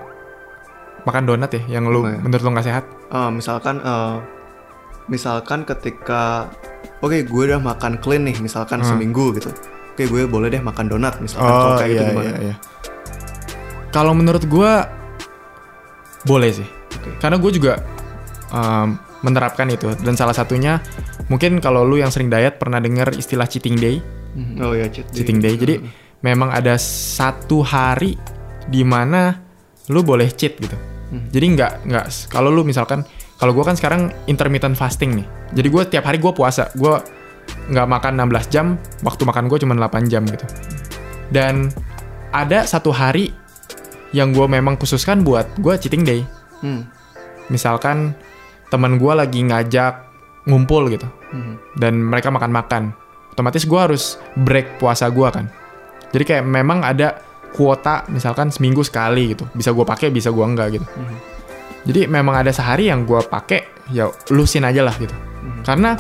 makan 1.04 1.24
donat 1.26 1.50
ya, 1.52 1.62
yang 1.72 1.86
lu 1.86 2.02
Oh, 2.02 2.08
iya. 2.08 2.18
menurut 2.18 2.42
lu 2.42 2.52
nggak 2.52 2.66
sehat? 2.66 2.84
Eh, 3.10 3.30
misalkan 3.30 3.80
eh, 3.80 4.16
misalkan 5.06 5.64
ketika 5.64 6.48
oke 7.00 7.18
gue 7.18 7.44
udah 7.46 7.60
makan 7.60 7.98
clean 7.98 8.24
nih 8.24 8.38
misalkan 8.38 8.80
Hmm. 8.80 8.96
seminggu 8.96 9.34
gitu 9.34 9.50
oke 9.92 10.04
gue 10.04 10.22
boleh 10.24 10.48
deh 10.48 10.62
makan 10.62 10.88
donat 10.88 11.18
misalkan 11.20 11.50
kalau 11.50 11.76
kayak 11.76 11.90
gitu 11.92 12.04
gimana 12.08 12.32
iya. 12.40 12.56
Kalau 13.92 14.16
menurut 14.16 14.48
gua 14.48 14.88
boleh 16.24 16.54
sih, 16.54 16.68
Oke. 16.96 17.12
karena 17.20 17.36
gue 17.36 17.52
juga 17.52 17.82
um, 18.48 18.96
menerapkan 19.20 19.68
itu 19.68 19.92
dan 20.00 20.16
salah 20.16 20.32
satunya 20.32 20.80
mungkin 21.28 21.60
kalau 21.60 21.84
lu 21.84 21.98
yang 21.98 22.08
sering 22.08 22.30
diet 22.30 22.56
pernah 22.56 22.80
dengar 22.80 23.12
istilah 23.12 23.44
cheating 23.46 23.76
day. 23.76 24.00
Mhm. 24.32 24.64
oh 24.64 24.72
ya 24.72 24.88
cheat 24.88 25.12
day. 25.12 25.16
cheating 25.18 25.44
day. 25.44 25.60
Jadi 25.60 25.76
memang 26.22 26.56
ada 26.56 26.80
satu 26.80 27.60
hari 27.60 28.16
di 28.64 28.80
mana 28.82 29.44
lu 29.90 30.00
boleh 30.00 30.32
cheat 30.32 30.56
gitu. 30.56 30.78
Hmm. 31.12 31.28
Jadi 31.28 31.46
nggak 31.60 31.72
nggak 31.86 32.06
kalau 32.32 32.48
lu 32.48 32.64
misalkan 32.64 33.04
kalau 33.36 33.52
gue 33.52 33.66
kan 33.68 33.76
sekarang 33.76 34.10
intermittent 34.26 34.80
fasting 34.80 35.12
nih. 35.20 35.28
Jadi 35.52 35.68
gue 35.68 35.84
tiap 35.92 36.08
hari 36.08 36.18
gue 36.18 36.32
puasa. 36.32 36.72
Gue 36.72 36.96
nggak 37.68 37.88
makan 37.90 38.14
16 38.32 38.48
jam. 38.48 38.80
Waktu 39.04 39.22
makan 39.28 39.52
gue 39.52 39.58
cuma 39.60 39.76
8 39.76 40.08
jam 40.08 40.24
gitu. 40.24 40.46
Dan 41.28 41.68
ada 42.32 42.64
satu 42.64 42.96
hari 42.96 43.34
yang 44.12 44.32
gue 44.32 44.48
memang 44.48 44.80
khususkan 44.80 45.24
buat 45.24 45.52
gue 45.60 45.76
cheating 45.76 46.08
day. 46.08 46.22
Hmm. 46.64 46.88
Misalkan 47.52 48.16
teman 48.72 48.96
gue 48.96 49.12
lagi 49.12 49.44
ngajak 49.44 50.08
ngumpul 50.48 50.88
gitu 50.90 51.06
Mhm. 51.36 51.78
dan 51.78 51.94
mereka 52.00 52.32
makan-makan. 52.32 52.96
Otomatis 53.32 53.64
gue 53.64 53.80
harus 53.80 54.16
break 54.36 54.80
puasa 54.80 55.08
gue 55.08 55.28
kan. 55.28 55.46
Jadi 56.12 56.24
kayak 56.24 56.44
memang 56.44 56.84
ada 56.84 57.20
kuota 57.52 58.08
misalkan 58.08 58.50
seminggu 58.50 58.82
sekali 58.82 59.36
gitu. 59.36 59.48
Bisa 59.52 59.72
gue 59.72 59.84
pakai, 59.84 60.08
bisa 60.10 60.32
gue 60.32 60.46
enggak 60.46 60.80
gitu. 60.80 60.88
Mhm. 60.88 61.18
Jadi 61.82 62.02
memang 62.08 62.40
ada 62.40 62.52
sehari 62.54 62.88
yang 62.88 63.04
gue 63.04 63.20
pakai 63.22 63.90
ya 63.92 64.08
lusin 64.30 64.64
aja 64.64 64.86
lah 64.86 64.96
gitu. 64.96 65.14
Mhm. 65.14 65.62
Karena 65.66 65.98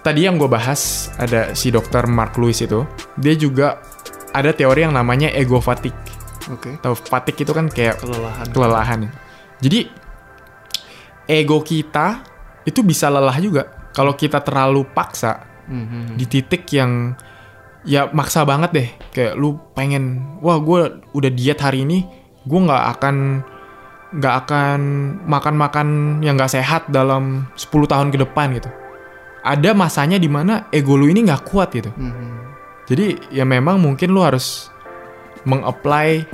tadi 0.00 0.20
yang 0.26 0.36
gue 0.36 0.50
bahas 0.50 1.08
ada 1.16 1.56
si 1.56 1.72
dokter 1.72 2.04
Mark 2.04 2.36
Lewis 2.36 2.60
itu, 2.60 2.84
dia 3.16 3.32
juga 3.34 3.80
ada 4.34 4.50
teori 4.50 4.84
yang 4.84 4.92
namanya 4.92 5.30
ego 5.30 5.62
fatigue. 5.62 5.96
oke 6.44 6.76
Tahu 6.84 6.92
fatigue 7.08 7.40
itu 7.48 7.52
kan 7.56 7.72
kayak 7.72 8.04
kelelahan 8.04 8.46
kelelahan. 8.52 8.98
ya. 9.08 9.10
Jadi 9.64 9.80
ego 11.24 11.64
kita 11.64 12.20
itu 12.64 12.84
bisa 12.84 13.08
lelah 13.08 13.36
juga 13.40 13.64
kalau 13.96 14.12
kita 14.12 14.44
terlalu 14.44 14.84
paksa 14.92 15.40
Mhm. 15.64 16.20
di 16.20 16.24
titik 16.28 16.68
yang 16.68 17.16
ya 17.84 18.08
maksa 18.10 18.42
banget 18.42 18.70
deh 18.72 18.88
kayak 19.12 19.36
lu 19.36 19.60
pengen 19.72 20.24
wah 20.40 20.56
gue 20.56 20.80
udah 21.12 21.30
diet 21.30 21.60
hari 21.60 21.84
ini 21.84 22.04
gue 22.44 22.60
nggak 22.60 22.84
akan 22.98 23.44
nggak 24.14 24.34
akan 24.46 24.80
makan-makan 25.26 25.88
yang 26.20 26.36
nggak 26.36 26.52
sehat 26.52 26.88
dalam 26.88 27.48
10 27.56 27.68
tahun 27.84 28.08
ke 28.08 28.18
depan 28.20 28.56
gitu 28.56 28.70
ada 29.44 29.76
masanya 29.76 30.16
di 30.16 30.30
mana 30.30 30.68
ego 30.72 30.96
lu 30.96 31.10
ini 31.10 31.24
nggak 31.24 31.44
kuat 31.44 31.74
gitu 31.74 31.92
Mhm. 31.92 32.28
jadi 32.88 33.06
ya 33.30 33.44
memang 33.44 33.76
mungkin 33.76 34.12
lu 34.12 34.24
harus 34.24 34.72
mengapply 35.44 36.24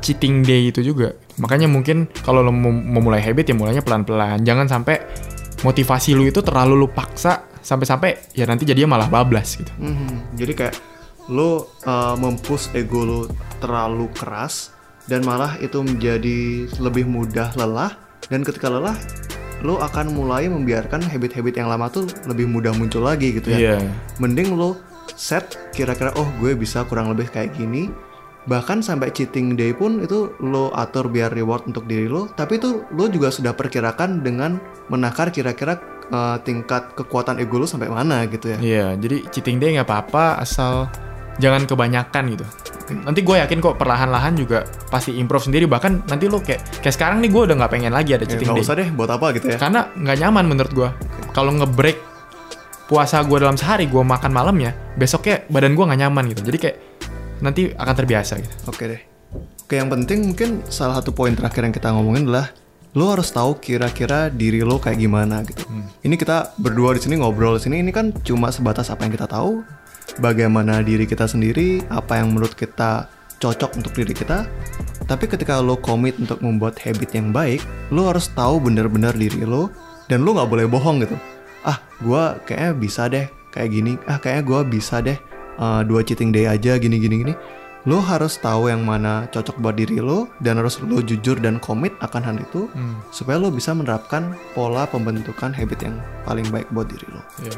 cheating 0.00 0.40
day 0.42 0.70
itu 0.70 0.80
juga. 0.80 1.12
Makanya 1.42 1.68
mungkin 1.68 2.08
kalau 2.24 2.40
lo 2.40 2.52
mau 2.52 2.70
memulai 2.72 3.20
habit 3.20 3.52
ya 3.52 3.56
mulainya 3.56 3.82
pelan-pelan. 3.84 4.40
Jangan 4.44 4.66
sampai 4.68 4.96
motivasi 5.60 6.16
lu 6.16 6.24
itu 6.24 6.40
terlalu 6.40 6.86
lu 6.86 6.88
paksa 6.88 7.50
sampai-sampai 7.60 8.32
ya 8.32 8.48
nanti 8.48 8.64
jadinya 8.64 8.96
malah 8.96 9.08
bablas 9.12 9.60
gitu. 9.60 9.68
Mhm. 9.76 10.36
Jadi 10.38 10.52
kayak 10.56 10.74
lo 11.30 11.70
uh, 11.86 12.18
mempush 12.18 12.74
ego 12.74 13.06
lo 13.06 13.20
terlalu 13.62 14.10
keras 14.12 14.74
dan 15.06 15.22
malah 15.22 15.56
itu 15.62 15.78
menjadi 15.80 16.66
lebih 16.82 17.06
mudah 17.06 17.54
lelah 17.54 17.94
dan 18.26 18.42
ketika 18.42 18.66
lelah 18.66 18.98
lo 19.60 19.78
akan 19.78 20.12
mulai 20.12 20.48
membiarkan 20.48 21.04
habit-habit 21.04 21.60
yang 21.60 21.68
lama 21.68 21.86
tuh 21.92 22.08
lebih 22.24 22.48
mudah 22.48 22.72
muncul 22.72 23.04
lagi 23.04 23.36
gitu 23.36 23.52
ya. 23.52 23.58
Iya. 23.60 23.76
Mending 24.16 24.56
lo 24.56 24.80
set 25.20 25.70
kira-kira 25.76 26.16
oh 26.16 26.24
gue 26.40 26.56
bisa 26.56 26.80
kurang 26.88 27.12
lebih 27.12 27.28
kayak 27.28 27.52
gini 27.52 27.92
bahkan 28.48 28.80
sampai 28.80 29.12
cheating 29.12 29.52
day 29.52 29.76
pun 29.76 30.00
itu 30.00 30.32
lo 30.40 30.72
atur 30.72 31.12
biar 31.12 31.28
reward 31.28 31.68
untuk 31.68 31.84
diri 31.84 32.08
lo 32.08 32.32
tapi 32.32 32.56
itu 32.56 32.88
lo 32.96 33.04
juga 33.12 33.28
sudah 33.28 33.52
perkirakan 33.52 34.24
dengan 34.24 34.56
menakar 34.88 35.28
kira-kira 35.28 35.76
uh, 36.08 36.40
tingkat 36.40 36.96
kekuatan 36.96 37.36
ego 37.36 37.60
lo 37.60 37.68
sampai 37.68 37.92
mana 37.92 38.24
gitu 38.32 38.56
ya 38.56 38.58
Iya, 38.58 38.86
jadi 38.96 39.28
cheating 39.28 39.60
day 39.60 39.76
nggak 39.76 39.84
apa-apa 39.84 40.40
asal 40.40 40.88
jangan 41.38 41.68
kebanyakan 41.68 42.24
gitu. 42.34 42.46
Nanti 42.90 43.22
gue 43.22 43.36
yakin 43.38 43.62
kok 43.62 43.78
perlahan-lahan 43.78 44.34
juga 44.34 44.66
pasti 44.90 45.14
improve 45.14 45.46
sendiri. 45.46 45.70
Bahkan 45.70 46.10
nanti 46.10 46.26
lo 46.26 46.42
kayak 46.42 46.82
kayak 46.82 46.94
sekarang 46.96 47.22
nih 47.22 47.30
gue 47.30 47.42
udah 47.46 47.56
nggak 47.62 47.70
pengen 47.70 47.94
lagi 47.94 48.18
ada 48.18 48.26
Ya, 48.26 48.34
cheating 48.34 48.50
nggak 48.50 48.58
day. 48.58 48.66
usah 48.66 48.74
deh 48.74 48.88
buat 48.90 49.10
apa 49.14 49.26
gitu 49.38 49.46
ya 49.46 49.56
Karena 49.62 49.86
nggak 49.94 50.16
nyaman 50.26 50.44
menurut 50.50 50.72
gue. 50.74 50.88
Kalau 51.30 51.54
ngebreak 51.54 51.98
puasa 52.90 53.22
gue 53.22 53.38
dalam 53.38 53.54
sehari, 53.54 53.86
gue 53.86 54.02
makan 54.02 54.34
malamnya, 54.34 54.74
besoknya 54.98 55.46
badan 55.46 55.78
gue 55.78 55.84
nggak 55.86 56.00
nyaman 56.02 56.24
gitu. 56.34 56.42
Jadi 56.42 56.58
kayak 56.58 56.76
nanti 57.38 57.70
akan 57.70 57.94
terbiasa 57.94 58.42
gitu. 58.42 58.54
Oke 58.66 58.84
deh. 58.90 59.00
Oke, 59.62 59.78
yang 59.78 59.86
penting 59.86 60.26
mungkin 60.26 60.66
salah 60.66 60.98
satu 60.98 61.14
poin 61.14 61.30
terakhir 61.30 61.62
yang 61.62 61.70
kita 61.70 61.94
ngomongin 61.94 62.26
adalah 62.26 62.50
lo 62.90 63.06
harus 63.06 63.30
tahu 63.30 63.62
kira-kira 63.62 64.26
diri 64.26 64.66
lo 64.66 64.82
kayak 64.82 64.98
gimana 64.98 65.46
gitu. 65.46 65.62
Ini 66.02 66.14
kita 66.18 66.58
berdua 66.58 66.98
di 66.98 67.00
sini 67.00 67.22
ngobrol 67.22 67.54
di 67.54 67.70
sini 67.70 67.78
ini 67.78 67.94
kan 67.94 68.10
cuma 68.26 68.50
sebatas 68.50 68.90
apa 68.90 69.06
yang 69.06 69.14
kita 69.14 69.30
tahu, 69.30 69.62
bagaimana 70.18 70.82
diri 70.82 71.06
kita 71.06 71.30
sendiri, 71.30 71.84
apa 71.86 72.18
yang 72.18 72.34
menurut 72.34 72.58
kita 72.58 73.06
cocok 73.38 73.78
untuk 73.78 73.92
diri 73.94 74.12
kita. 74.12 74.44
Tapi 75.06 75.24
ketika 75.26 75.62
lo 75.62 75.78
komit 75.78 76.18
untuk 76.18 76.42
membuat 76.42 76.78
habit 76.82 77.14
yang 77.14 77.30
baik, 77.30 77.62
lo 77.94 78.10
harus 78.10 78.30
tahu 78.34 78.58
benar-benar 78.58 79.14
diri 79.14 79.46
lo 79.46 79.70
dan 80.10 80.26
lo 80.26 80.34
nggak 80.34 80.50
boleh 80.50 80.66
bohong 80.66 81.02
gitu. 81.06 81.16
Ah, 81.62 81.78
gua 82.02 82.40
kayaknya 82.48 82.72
bisa 82.74 83.02
deh 83.06 83.26
kayak 83.50 83.70
gini. 83.70 83.92
Ah, 84.06 84.18
kayaknya 84.18 84.42
gua 84.46 84.60
bisa 84.66 85.02
deh 85.02 85.18
uh, 85.60 85.82
dua 85.84 86.00
cheating 86.00 86.32
day 86.32 86.48
aja 86.48 86.80
gini 86.80 86.96
gini 86.96 87.36
lo 87.88 87.96
harus 88.04 88.36
tahu 88.36 88.68
yang 88.68 88.84
mana 88.84 89.24
cocok 89.32 89.56
buat 89.56 89.72
diri 89.72 90.04
lo 90.04 90.28
dan 90.44 90.60
harus 90.60 90.76
lo 90.84 91.00
jujur 91.00 91.40
dan 91.40 91.56
komit 91.56 91.96
akan 92.04 92.20
hal 92.20 92.36
itu 92.36 92.68
Hmm. 92.76 93.00
supaya 93.08 93.40
lo 93.40 93.48
bisa 93.48 93.72
menerapkan 93.72 94.36
pola 94.52 94.84
pembentukan 94.84 95.48
habit 95.48 95.88
yang 95.88 95.96
paling 96.28 96.44
baik 96.52 96.68
buat 96.76 96.92
diri 96.92 97.08
lo. 97.08 97.24
Iya. 97.40 97.56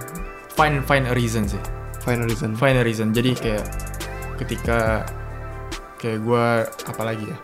Find 0.55 0.86
find 0.86 1.11
a 1.11 1.14
reason 1.18 1.50
sih. 1.50 1.59
Final 2.03 2.26
reason. 2.26 2.55
Find 2.55 2.76
a 2.76 2.82
reason. 2.82 3.11
Jadi 3.11 3.30
kayak 3.32 3.64
ketika 4.36 5.07
kayak 5.96 6.18
gue 6.18 6.46
apalagi 6.84 7.24
ya 7.24 7.38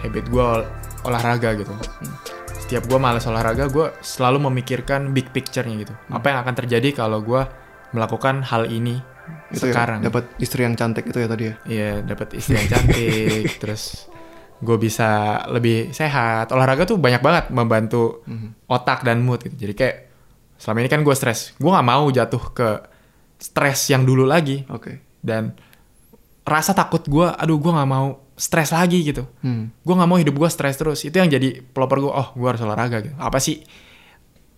habit 0.00 0.26
gue 0.26 0.38
ol- 0.38 0.68
olahraga 1.02 1.54
gitu. 1.54 1.74
Setiap 2.56 2.86
gue 2.86 2.98
malas 2.98 3.26
olahraga, 3.26 3.66
gue 3.66 3.94
selalu 4.00 4.46
memikirkan 4.46 5.10
big 5.10 5.30
picture-nya 5.30 5.74
gitu. 5.78 5.94
Apa 6.08 6.30
yang 6.30 6.38
akan 6.42 6.54
terjadi 6.56 6.90
kalau 6.92 7.22
gue 7.22 7.42
melakukan 7.90 8.42
hal 8.42 8.66
ini 8.66 8.98
Itu 9.50 9.70
sekarang? 9.70 10.02
ya, 10.02 10.10
dapat 10.10 10.24
istri 10.38 10.62
yang 10.62 10.74
cantik 10.74 11.06
itu 11.06 11.18
ya 11.18 11.26
tadi 11.26 11.44
ya. 11.46 11.54
Iya, 11.64 11.90
dapat 12.02 12.34
istri 12.34 12.58
yang 12.58 12.68
cantik, 12.68 13.46
terus 13.62 14.06
gue 14.58 14.76
bisa 14.76 15.10
lebih 15.46 15.90
sehat. 15.90 16.50
Olahraga 16.50 16.86
tuh 16.86 16.98
banyak 16.98 17.22
banget 17.22 17.44
membantu 17.50 18.22
otak 18.66 19.02
dan 19.02 19.22
mood 19.22 19.42
gitu. 19.42 19.54
Jadi 19.56 19.74
kayak 19.74 19.96
selama 20.58 20.78
ini 20.82 20.90
kan 20.90 21.02
gue 21.02 21.14
stres, 21.14 21.54
gue 21.54 21.70
nggak 21.70 21.86
mau 21.86 22.06
jatuh 22.06 22.42
ke 22.50 22.68
stres 23.36 23.92
yang 23.92 24.02
dulu 24.02 24.24
lagi 24.24 24.64
Oke. 24.68 25.00
dan 25.20 25.52
rasa 26.46 26.72
takut 26.72 27.02
gue, 27.04 27.26
aduh 27.26 27.58
gue 27.58 27.72
nggak 27.74 27.90
mau 27.90 28.22
stres 28.36 28.70
lagi 28.70 29.02
gitu. 29.02 29.26
Hmm. 29.42 29.72
Gue 29.82 29.94
nggak 29.96 30.08
mau 30.08 30.18
hidup 30.20 30.36
gue 30.36 30.48
stres 30.48 30.76
terus. 30.76 31.02
Itu 31.02 31.18
yang 31.18 31.26
jadi 31.26 31.60
pelopor 31.60 31.98
gue. 32.00 32.12
Oh, 32.12 32.28
gue 32.36 32.48
harus 32.48 32.62
olahraga 32.62 33.02
gitu. 33.02 33.16
Apa 33.18 33.40
sih 33.42 33.64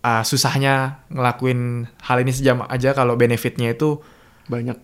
uh, 0.03 0.23
susahnya 0.23 1.03
ngelakuin 1.09 1.89
hal 2.03 2.17
ini 2.21 2.31
sejam 2.31 2.61
aja 2.67 2.93
kalau 2.93 3.15
benefitnya 3.15 3.73
itu 3.73 3.99
Banyak. 4.49 4.77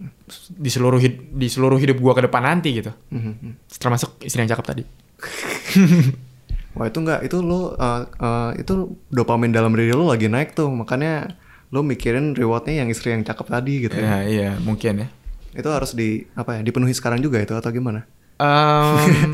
di 0.49 0.69
seluruh 0.69 0.97
hid- 1.01 1.33
di 1.33 1.47
seluruh 1.49 1.77
hidup 1.77 1.97
gue 2.01 2.13
ke 2.15 2.21
depan 2.25 2.41
nanti 2.41 2.69
gitu. 2.73 2.91
Mhm. 3.13 3.69
Termasuk 3.69 4.21
istri 4.25 4.41
yang 4.41 4.51
cakep 4.51 4.65
tadi. 4.65 4.83
Wah 6.75 6.91
itu 6.91 6.99
nggak 6.99 7.23
itu 7.23 7.39
lo 7.39 7.71
uh, 7.71 8.03
uh, 8.19 8.51
itu 8.59 8.99
dopamin 9.07 9.55
dalam 9.55 9.71
diri 9.71 9.95
lo 9.95 10.11
lagi 10.11 10.27
naik 10.27 10.59
tuh 10.59 10.67
makanya 10.67 11.31
lo 11.73 11.81
mikirin 11.81 12.37
rewardnya 12.37 12.85
yang 12.85 12.89
istri 12.91 13.13
yang 13.13 13.25
cakep 13.25 13.47
tadi 13.47 13.73
gitu. 13.89 13.97
Ya, 13.97 14.21
ya. 14.21 14.29
iya, 14.29 14.51
mungkin 14.61 15.05
ya. 15.05 15.07
Itu 15.55 15.71
harus 15.71 15.95
di 15.95 16.27
apa 16.35 16.59
ya 16.59 16.61
dipenuhi 16.61 16.93
sekarang 16.93 17.23
juga 17.23 17.41
itu 17.41 17.55
atau 17.55 17.71
gimana? 17.71 18.05
Em, 18.37 19.33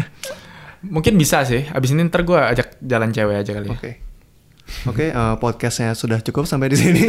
mungkin 0.96 1.18
bisa 1.18 1.44
sih. 1.44 1.66
Abis 1.74 1.92
ini 1.92 2.08
ntar 2.08 2.24
gue 2.24 2.38
ajak 2.38 2.80
jalan 2.80 3.10
cewek 3.12 3.36
aja 3.42 3.52
kali 3.58 3.68
ya. 3.68 3.76
Oke. 3.76 3.92
Oke, 4.88 5.06
eh, 5.12 5.36
podcastnya 5.42 5.92
sudah 5.98 6.24
cukup 6.24 6.48
sampai 6.48 6.72
di 6.72 6.78
sini. 6.80 7.04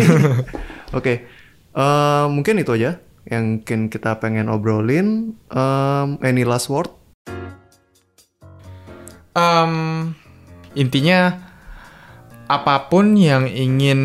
Oke, 0.98 1.28
eh, 1.72 2.26
mungkin 2.26 2.58
itu 2.58 2.74
aja. 2.74 2.98
yang 3.22 3.62
mungkin 3.62 3.86
kita 3.86 4.18
pengen 4.18 4.50
obrolin. 4.50 5.38
Um, 5.46 6.18
any 6.26 6.42
last 6.42 6.66
word? 6.66 6.90
Um, 9.38 10.10
intinya 10.74 11.38
apa 12.50 12.90
pun 12.90 13.14
yang 13.14 13.46
ingin 13.46 14.00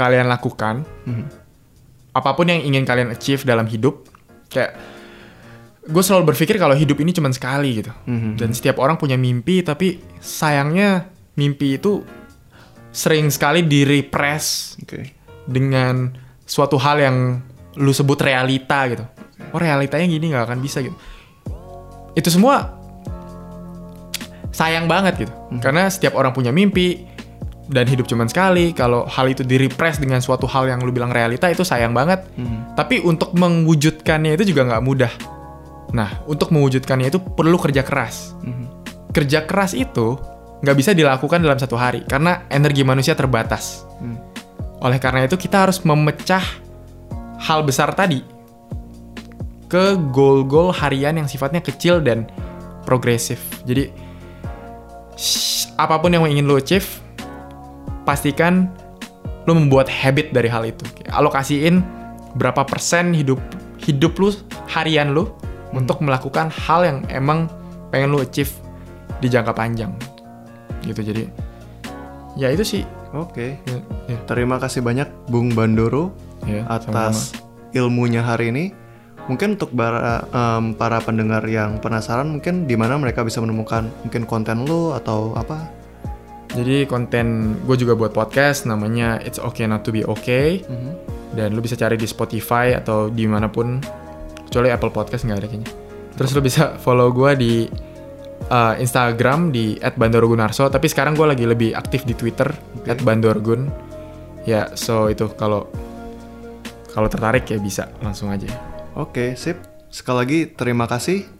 kalian 0.00 0.32
lakukan, 0.32 0.88
Mhm. 1.04 1.24
apa 2.16 2.30
pun 2.32 2.48
yang 2.48 2.64
ingin 2.64 2.88
kalian 2.88 3.12
achieve 3.12 3.44
dalam 3.44 3.68
hidup, 3.68 4.08
kayak 4.48 4.72
gue 5.84 6.02
selalu 6.04 6.32
berpikir 6.32 6.56
kalau 6.56 6.72
hidup 6.72 6.96
ini 7.04 7.12
cuma 7.12 7.28
sekali 7.28 7.84
gitu. 7.84 7.92
Mhm. 8.08 8.40
Dan 8.40 8.56
setiap 8.56 8.80
orang 8.80 8.96
punya 8.96 9.20
mimpi, 9.20 9.60
tapi 9.60 10.00
sayangnya 10.24 11.12
mimpi 11.36 11.76
itu 11.76 12.00
sering 12.90 13.28
sekali 13.28 13.62
direpress 13.68 14.74
Oke. 14.82 15.14
dengan 15.46 16.10
suatu 16.48 16.80
hal 16.80 16.96
yang 16.98 17.16
lu 17.78 17.92
sebut 17.94 18.18
realita 18.18 18.82
gitu. 18.90 19.04
Oh 19.54 19.60
realitanya 19.62 20.06
gini 20.10 20.34
nggak 20.34 20.46
akan 20.50 20.58
bisa 20.58 20.82
gitu. 20.82 20.96
Itu 22.18 22.28
semua 22.34 22.74
sayang 24.50 24.90
banget 24.90 25.26
gitu. 25.26 25.34
Karena 25.62 25.86
setiap 25.86 26.18
orang 26.18 26.34
punya 26.34 26.50
mimpi 26.50 27.06
dan 27.70 27.86
hidup 27.86 28.10
cuman 28.10 28.26
sekali. 28.26 28.74
Kalau 28.74 29.06
hal 29.06 29.30
itu 29.30 29.46
direpress 29.46 30.02
dengan 30.02 30.18
suatu 30.18 30.44
hal 30.50 30.66
yang 30.66 30.82
lu 30.82 30.90
bilang 30.90 31.14
realita 31.14 31.46
itu 31.46 31.62
sayang 31.62 31.94
banget. 31.94 32.26
Mhm. 32.34 32.74
Tapi 32.74 33.00
untuk 33.06 33.32
mewujudkannya 33.32 34.34
itu 34.34 34.52
juga 34.52 34.66
nggak 34.66 34.82
mudah. 34.82 35.12
Nah, 35.94 36.22
untuk 36.26 36.50
mewujudkannya 36.50 37.10
itu 37.10 37.18
perlu 37.22 37.56
kerja 37.56 37.86
keras. 37.86 38.34
Mhm. 38.42 38.66
Kerja 39.14 39.46
keras 39.46 39.74
itu 39.74 40.18
nggak 40.60 40.76
bisa 40.76 40.90
dilakukan 40.92 41.40
dalam 41.40 41.56
satu 41.56 41.74
hari 41.74 42.04
karena 42.04 42.44
energi 42.52 42.84
manusia 42.84 43.16
terbatas. 43.16 43.88
Hmm. 43.96 44.20
Oleh 44.84 45.00
karena 45.00 45.24
itu 45.24 45.36
kita 45.40 45.68
harus 45.68 45.80
memecah 45.84 46.44
hal 47.40 47.64
besar 47.64 47.96
tadi 47.96 48.20
ke 49.72 49.96
goal-goal 50.12 50.72
harian 50.74 51.16
yang 51.16 51.28
sifatnya 51.28 51.64
kecil 51.64 52.04
dan 52.04 52.28
progresif. 52.84 53.40
Jadi 53.64 53.88
apa 55.80 55.96
pun 56.00 56.12
yang 56.12 56.28
ingin 56.28 56.44
lo 56.44 56.60
achieve, 56.60 57.00
pastikan 58.04 58.70
lo 59.48 59.56
membuat 59.56 59.88
habit 59.88 60.32
dari 60.32 60.48
hal 60.48 60.68
itu. 60.68 60.84
Alokasiin 61.10 61.82
berapa 62.36 62.62
persen 62.62 63.10
hidup 63.10 63.40
hidup 63.80 64.14
lu 64.20 64.30
harian 64.70 65.16
lu 65.16 65.32
untuk 65.72 66.04
melakukan 66.04 66.52
hal 66.52 66.84
yang 66.84 66.98
emang 67.08 67.48
pengen 67.90 68.14
lu 68.14 68.20
achieve 68.22 68.52
di 69.18 69.26
jangka 69.26 69.56
panjang. 69.56 69.90
Gitu 70.84 71.00
jadi 71.00 71.24
ya 72.38 72.52
itu 72.52 72.62
sih. 72.62 72.82
Oke. 73.10 73.58
Ya, 73.66 73.78
ya, 74.06 74.18
Terima 74.30 74.62
kasih 74.62 74.86
banyak 74.86 75.10
Bung 75.26 75.50
Bandoro 75.50 76.14
ya, 76.46 76.62
atas 76.70 77.34
ilmunya 77.74 78.22
hari 78.22 78.54
ini. 78.54 78.64
Mungkin 79.26 79.54
untuk 79.58 79.70
para, 79.74 80.26
em, 80.26 80.74
para 80.74 80.98
pendengar 80.98 81.46
yang 81.46 81.78
penasaran, 81.78 82.26
mungkin 82.26 82.66
di 82.66 82.74
mana 82.74 82.98
mereka 82.98 83.22
bisa 83.22 83.38
menemukan 83.38 83.86
mungkin 84.02 84.26
konten 84.26 84.66
lo 84.66 84.94
atau 84.94 85.38
apa? 85.38 85.79
Jadi 86.50 86.82
konten 86.84 87.54
gue 87.62 87.76
juga 87.76 87.94
buat 87.94 88.10
podcast 88.10 88.66
namanya 88.66 89.22
It's 89.22 89.38
Okay 89.38 89.64
Not 89.64 89.86
To 89.86 89.90
Be 89.90 90.02
Okay 90.02 90.66
Mhm. 90.66 90.92
dan 91.30 91.54
lu 91.54 91.62
bisa 91.62 91.74
cari 91.74 91.94
di 91.94 92.04
Spotify 92.04 92.74
atau 92.74 93.06
di 93.06 93.22
mana 93.24 93.46
pun 93.46 93.78
kecuali 94.44 94.66
Apple 94.68 94.90
Podcast 94.90 95.22
nggak 95.24 95.38
ada 95.38 95.46
kayaknya. 95.46 95.70
Terus 96.18 96.30
lu 96.34 96.42
bisa 96.42 96.74
follow 96.76 97.14
gue 97.14 97.30
di 97.38 97.52
uh, 98.50 98.74
Instagram 98.76 99.54
di 99.54 99.78
@bandorogunarso 99.78 100.66
tapi 100.66 100.90
sekarang 100.90 101.14
gue 101.14 101.22
lagi 101.24 101.46
lebih 101.46 101.70
aktif 101.72 102.02
di 102.02 102.18
Twitter 102.18 102.50
@bandorgun. 103.06 103.70
Ya 104.42 104.74
so 104.74 105.06
itu 105.06 105.30
kalau 105.38 105.70
kalau 106.90 107.06
tertarik 107.06 107.46
ya 107.46 107.62
bisa 107.62 107.94
langsung 108.02 108.34
aja. 108.34 108.50
Oke, 108.98 109.38
sip. 109.38 109.62
Sekali 109.86 110.16
lagi 110.18 110.38
terima 110.50 110.90
kasih 110.90 111.30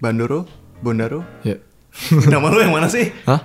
Bandoro, 0.00 0.48
Bondaro. 0.80 1.20
Ya. 1.44 1.60
Nama 2.32 2.46
lu 2.48 2.60
yang 2.60 2.72
mana 2.72 2.88
sih? 2.88 3.12
Hah? 3.28 3.44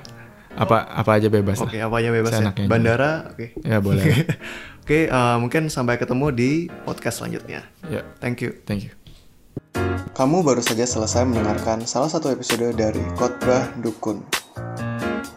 Apa 0.58 0.86
apa 0.86 1.12
aja 1.18 1.30
bebas. 1.30 1.62
Oke, 1.62 1.78
apa 1.78 1.96
aja 2.02 2.10
bebas 2.10 2.32
ya. 2.34 2.38
Seenaknya. 2.42 2.68
Bandara, 2.68 3.12
oke. 3.34 3.46
Ya 3.62 3.78
boleh. 3.82 4.06
Oke, 4.90 5.06
eh, 5.06 5.38
mungkin 5.38 5.70
sampai 5.70 6.02
ketemu 6.02 6.34
di 6.34 6.52
podcast 6.82 7.22
selanjutnya. 7.22 7.62
ya, 7.94 8.02
Thank 8.18 8.42
you. 8.42 8.58
thank 8.66 8.90
you. 8.90 8.94
Kamu 10.18 10.42
baru 10.42 10.66
saja 10.66 10.82
selesai 10.82 11.30
mendengarkan 11.30 11.86
salah 11.86 12.10
satu 12.10 12.34
episode 12.34 12.74
dari 12.74 12.98
Khotbah 13.14 13.70
Dukun. 13.86 14.26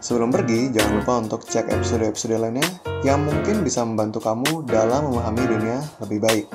Sebelum 0.01 0.33
pergi, 0.33 0.73
jangan 0.73 0.93
lupa 0.99 1.15
untuk 1.21 1.45
cek 1.45 1.69
episode-episode 1.69 2.35
lainnya 2.35 2.65
yang 3.05 3.23
mungkin 3.23 3.61
bisa 3.63 3.85
membantu 3.85 4.25
kamu 4.25 4.67
dalam 4.67 5.13
memahami 5.13 5.45
dunia 5.47 5.79
lebih 6.01 6.19
baik. 6.19 6.47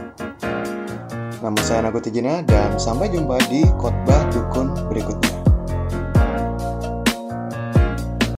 Nama 1.39 1.59
saya 1.61 1.85
Nago 1.85 2.01
Tijina 2.01 2.41
dan 2.43 2.81
sampai 2.81 3.13
jumpa 3.13 3.37
di 3.47 3.61
Khotbah 3.77 4.25
Dukun 4.33 4.73
berikutnya. 4.89 5.46